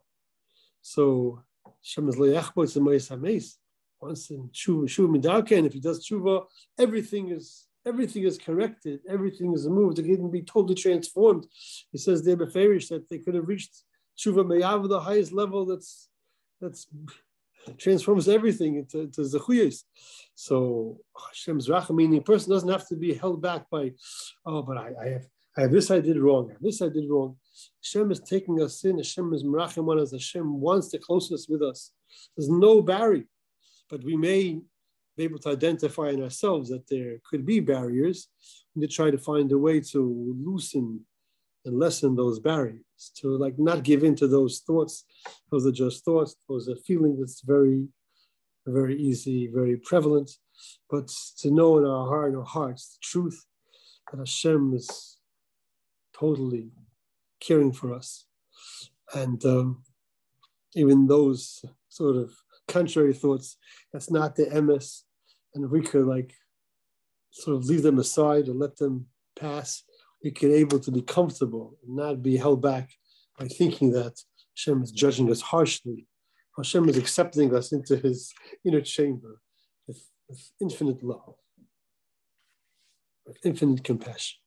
So 0.82 1.42
Shem 1.82 2.08
is 2.08 2.16
leyachbo 2.16 2.62
and 2.76 2.86
hameis. 2.86 3.56
Once 4.00 4.30
in 4.30 4.48
tshuva, 4.50 4.84
tshuva 4.84 5.56
and 5.56 5.66
if 5.66 5.72
he 5.72 5.80
does 5.80 6.06
tshuva, 6.06 6.44
everything 6.78 7.30
is 7.30 7.66
everything 7.86 8.24
is 8.24 8.38
corrected, 8.38 9.00
everything 9.08 9.52
is 9.52 9.68
moved. 9.68 9.98
It 9.98 10.04
can 10.04 10.30
be 10.30 10.42
totally 10.42 10.74
transformed. 10.74 11.46
He 11.90 11.98
says 11.98 12.22
there 12.22 12.36
Beferish 12.36 12.88
that 12.88 13.08
they 13.08 13.18
could 13.18 13.34
have 13.34 13.48
reached 13.48 13.82
tshuva 14.18 14.46
me'ahava 14.46 14.88
the 14.88 15.00
highest 15.00 15.32
level. 15.32 15.66
That's 15.66 16.08
that's 16.60 16.86
transforms 17.78 18.28
everything 18.28 18.76
into, 18.76 19.00
into 19.00 19.22
zechuyas. 19.22 19.84
So 20.34 20.98
oh, 21.16 21.22
Hashem's 21.28 21.68
racham, 21.68 21.96
meaning 21.96 22.18
a 22.18 22.22
person 22.22 22.52
doesn't 22.52 22.68
have 22.68 22.88
to 22.88 22.96
be 22.96 23.14
held 23.14 23.40
back 23.40 23.70
by, 23.70 23.92
oh, 24.46 24.62
but 24.62 24.76
I, 24.76 24.92
I 25.00 25.08
have 25.08 25.26
I 25.56 25.60
have 25.62 25.70
this 25.70 25.90
I 25.90 26.00
did 26.00 26.18
wrong, 26.18 26.52
this 26.60 26.82
I 26.82 26.88
did 26.88 27.08
wrong. 27.08 27.36
Hashem 27.82 28.10
is 28.10 28.20
taking 28.20 28.60
us 28.60 28.84
in. 28.84 28.96
Hashem 28.96 29.32
is 29.32 29.44
merachim 29.44 29.88
on 29.88 30.00
us. 30.00 30.10
Hashem 30.10 30.60
wants 30.60 30.90
the 30.90 30.98
closeness 30.98 31.46
with 31.48 31.62
us. 31.62 31.92
There's 32.36 32.48
no 32.48 32.82
barrier, 32.82 33.24
but 33.88 34.02
we 34.02 34.16
may 34.16 34.60
be 35.16 35.24
able 35.24 35.38
to 35.40 35.50
identify 35.50 36.08
in 36.08 36.22
ourselves 36.22 36.70
that 36.70 36.88
there 36.88 37.18
could 37.28 37.46
be 37.46 37.60
barriers. 37.60 38.28
and 38.74 38.82
to 38.82 38.88
try 38.88 39.10
to 39.12 39.18
find 39.18 39.52
a 39.52 39.58
way 39.58 39.80
to 39.80 40.34
loosen 40.44 41.00
and 41.64 41.78
lessen 41.78 42.14
those 42.14 42.40
barriers, 42.40 42.82
to 43.16 43.36
like 43.36 43.58
not 43.58 43.82
give 43.82 44.04
in 44.04 44.14
to 44.16 44.28
those 44.28 44.62
thoughts. 44.66 45.04
Those 45.50 45.66
are 45.66 45.72
just 45.72 46.04
thoughts. 46.04 46.36
Those 46.48 46.68
are 46.68 46.76
feelings 46.76 47.18
that's 47.20 47.40
very, 47.40 47.88
very 48.66 48.96
easy, 48.96 49.48
very 49.52 49.76
prevalent. 49.76 50.30
But 50.90 51.10
to 51.38 51.50
know 51.50 51.78
in 51.78 51.84
our 51.84 52.06
heart, 52.06 52.32
in 52.32 52.38
our 52.38 52.44
hearts, 52.44 52.96
the 52.96 52.98
truth 53.02 53.44
that 54.10 54.18
Hashem 54.18 54.74
is 54.74 55.18
totally 56.18 56.70
caring 57.40 57.72
for 57.72 57.92
us. 57.92 58.26
And 59.14 59.44
um, 59.44 59.82
even 60.74 61.06
those 61.06 61.64
sort 61.88 62.16
of 62.16 62.32
contrary 62.68 63.12
thoughts, 63.12 63.56
that's 63.92 64.10
not 64.10 64.36
the 64.36 64.62
ms 64.62 65.04
and 65.54 65.70
we 65.70 65.80
could 65.80 66.06
like 66.06 66.34
sort 67.30 67.56
of 67.56 67.64
leave 67.64 67.82
them 67.82 67.98
aside 67.98 68.46
and 68.46 68.58
let 68.58 68.76
them 68.76 69.06
pass, 69.38 69.82
we 70.24 70.30
could 70.30 70.50
able 70.50 70.80
to 70.80 70.90
be 70.90 71.02
comfortable 71.02 71.76
and 71.86 71.96
not 71.96 72.22
be 72.22 72.38
held 72.38 72.62
back 72.62 72.90
by 73.38 73.46
thinking 73.46 73.92
that 73.92 74.18
Hashem 74.56 74.82
is 74.82 74.90
judging 74.90 75.30
us 75.30 75.42
harshly. 75.42 76.06
Hashem 76.56 76.88
is 76.88 76.96
accepting 76.96 77.54
us 77.54 77.72
into 77.72 77.96
his 77.96 78.32
inner 78.64 78.80
chamber 78.80 79.42
with, 79.86 80.02
with 80.28 80.50
infinite 80.62 81.02
love, 81.02 81.34
with 83.26 83.36
infinite 83.44 83.84
compassion. 83.84 84.38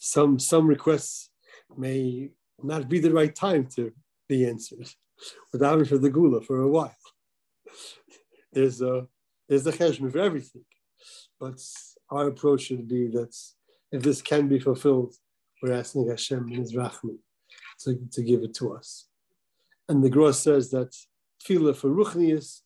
Some, 0.00 0.38
some 0.38 0.66
requests 0.66 1.30
may 1.76 2.30
not 2.62 2.88
be 2.88 2.98
the 2.98 3.12
right 3.12 3.34
time 3.34 3.66
to 3.76 3.92
be 4.28 4.46
answered. 4.46 4.88
Without 5.52 5.86
for 5.86 5.98
the 5.98 6.10
geula 6.10 6.44
for 6.44 6.60
a 6.60 6.68
while. 6.68 6.94
There's 8.52 8.82
a 8.82 9.06
there's 9.48 9.66
a 9.66 9.72
cheshbon 9.72 10.12
for 10.12 10.18
everything, 10.18 10.64
but 11.40 11.58
our 12.10 12.28
approach 12.28 12.62
should 12.62 12.86
be 12.86 13.06
that 13.08 13.34
if 13.92 14.02
this 14.02 14.22
can 14.22 14.48
be 14.48 14.58
fulfilled, 14.58 15.14
we're 15.62 15.72
asking 15.72 16.08
Hashem 16.08 16.48
in 16.48 16.60
His 16.60 16.74
rachman 16.74 17.18
to, 17.80 17.98
to 18.12 18.22
give 18.22 18.42
it 18.42 18.54
to 18.54 18.74
us. 18.74 19.08
And 19.88 20.02
the 20.02 20.10
Gross 20.10 20.40
says 20.40 20.70
that 20.70 20.94
tefillah 21.44 21.76
for 21.76 21.90
ruchnius 21.90 22.62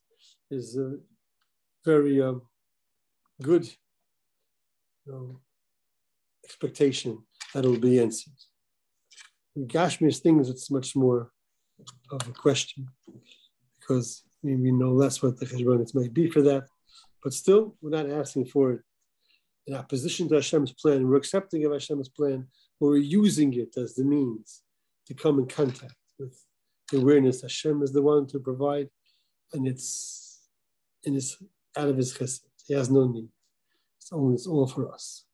is 0.51 0.77
a 0.77 0.97
very 1.85 2.21
um, 2.23 2.43
good 3.43 3.67
you 5.07 5.13
know, 5.13 5.41
expectation 6.45 7.19
that 7.55 7.65
will 7.65 7.79
be 7.79 8.01
answered. 8.01 8.33
In 9.57 9.67
gashmius 9.67 10.19
things, 10.19 10.49
it's 10.49 10.71
much 10.71 10.97
more 10.97 11.31
of 12.11 12.27
a 12.29 12.33
question 12.33 12.87
because 13.79 14.25
we 14.43 14.73
know 14.73 14.93
less 14.93 15.23
what 15.23 15.39
the 15.39 15.47
cheshbonis 15.47 15.95
might 15.95 16.15
be 16.15 16.31
for 16.31 16.43
that. 16.43 16.65
But 17.23 17.35
still, 17.35 17.77
we're 17.81 17.91
not 17.91 18.09
asking 18.09 18.47
for 18.47 18.73
it 18.73 18.81
in 19.67 19.75
opposition 19.75 20.29
to 20.29 20.37
Hashem's 20.37 20.73
plan. 20.73 21.09
We're 21.09 21.17
accepting 21.17 21.65
of 21.65 21.73
Hashem's 21.73 22.09
plan, 22.09 22.49
we're 22.89 22.97
using 22.97 23.53
it 23.55 23.77
as 23.77 23.95
the 23.95 24.05
means 24.05 24.63
to 25.07 25.15
come 25.15 25.39
in 25.39 25.47
contact 25.47 25.95
with 26.19 26.37
the 26.91 26.99
awareness 26.99 27.43
Hashem 27.43 27.83
is 27.83 27.93
the 27.93 28.03
one 28.03 28.27
to 28.29 28.39
provide, 28.39 28.89
and 29.53 29.67
it's 29.67 30.49
and 31.05 31.17
it's 31.17 31.37
out 31.77 31.89
of 31.89 31.97
His 31.97 32.13
chesed. 32.17 32.41
He 32.67 32.75
has 32.75 32.91
no 32.91 33.07
need. 33.07 33.29
It's 33.99 34.13
only 34.13 34.35
it's 34.35 34.47
all 34.47 34.67
for 34.67 34.93
us. 34.93 35.25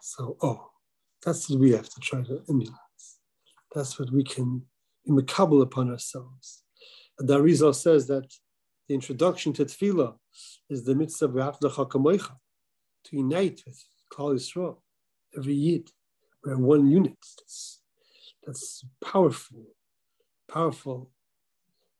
So, 0.00 0.36
oh, 0.42 0.70
that's 1.24 1.50
what 1.50 1.60
we 1.60 1.72
have 1.72 1.88
to 1.88 2.00
try 2.00 2.22
to 2.22 2.42
emulate. 2.48 2.72
That's 3.74 3.98
what 3.98 4.10
we 4.10 4.24
can 4.24 4.62
be 5.06 5.12
upon 5.62 5.90
ourselves. 5.90 6.64
And 7.18 7.28
the 7.28 7.72
says 7.74 8.06
that 8.06 8.32
the 8.88 8.94
introduction 8.94 9.52
to 9.54 9.64
tefillah 9.64 10.14
is 10.68 10.84
the 10.84 10.94
mitzvah 10.94 11.40
of 11.40 11.60
to 11.60 13.16
unite 13.16 13.62
with 13.66 13.84
Klal 14.12 14.34
Yisrael, 14.34 14.78
every 15.36 15.54
yid. 15.54 15.90
We're 16.44 16.56
one 16.56 16.86
unit. 16.86 17.18
That's, 17.38 17.80
that's 18.46 18.84
powerful, 19.02 19.64
powerful 20.50 21.10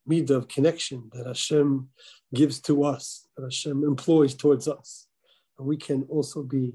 midah 0.09 0.31
of 0.31 0.49
connection 0.49 1.11
that 1.13 1.27
Hashem 1.27 1.89
gives 2.35 2.61
to 2.63 2.85
us, 2.85 3.27
that 3.37 3.45
Hashem 3.45 3.85
employs 3.85 4.35
towards 4.35 4.69
us. 4.69 5.09
And 5.59 5.67
we 5.67 5.77
can 5.77 6.05
also 6.09 6.43
be, 6.43 6.75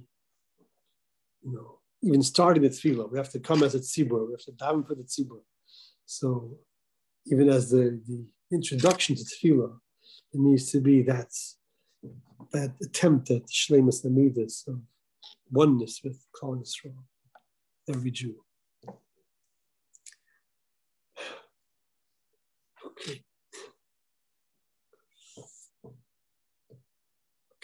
you 1.42 1.54
know, 1.54 1.80
even 2.02 2.22
starting 2.22 2.64
the 2.64 2.70
tefillah, 2.70 3.10
we 3.12 3.18
have 3.18 3.30
to 3.32 3.40
come 3.40 3.64
as 3.64 3.76
a 3.76 3.80
tzibur, 3.80 4.28
we 4.28 4.34
have 4.34 4.44
to 4.44 4.52
daven 4.52 4.86
for 4.86 4.96
the 4.96 5.04
tzibur. 5.04 5.40
So 6.06 6.58
even 7.26 7.50
as 7.50 7.70
the, 7.70 8.02
the 8.06 8.26
introduction 8.52 9.16
to 9.16 9.24
tefillah, 9.24 9.78
it 10.34 10.40
needs 10.40 10.70
to 10.72 10.82
be 10.82 11.02
that, 11.04 11.32
that 12.52 12.74
attempt 12.82 13.32
at 13.32 13.48
shlemus 13.48 14.06
lamidas 14.06 14.68
of 14.68 14.82
oneness 15.52 16.02
with 16.04 16.26
Klal 16.36 16.62
Yisrael, 16.62 16.96
every 17.90 18.12
Jew. 18.12 18.36
Okay. 22.86 23.24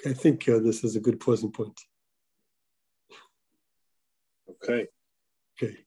I 0.06 0.14
think 0.14 0.48
uh, 0.48 0.60
this 0.60 0.84
is 0.84 0.96
a 0.96 1.00
good 1.00 1.20
pausing 1.20 1.52
point. 1.52 1.80
Okay. 4.50 4.88
Okay. 5.62 5.78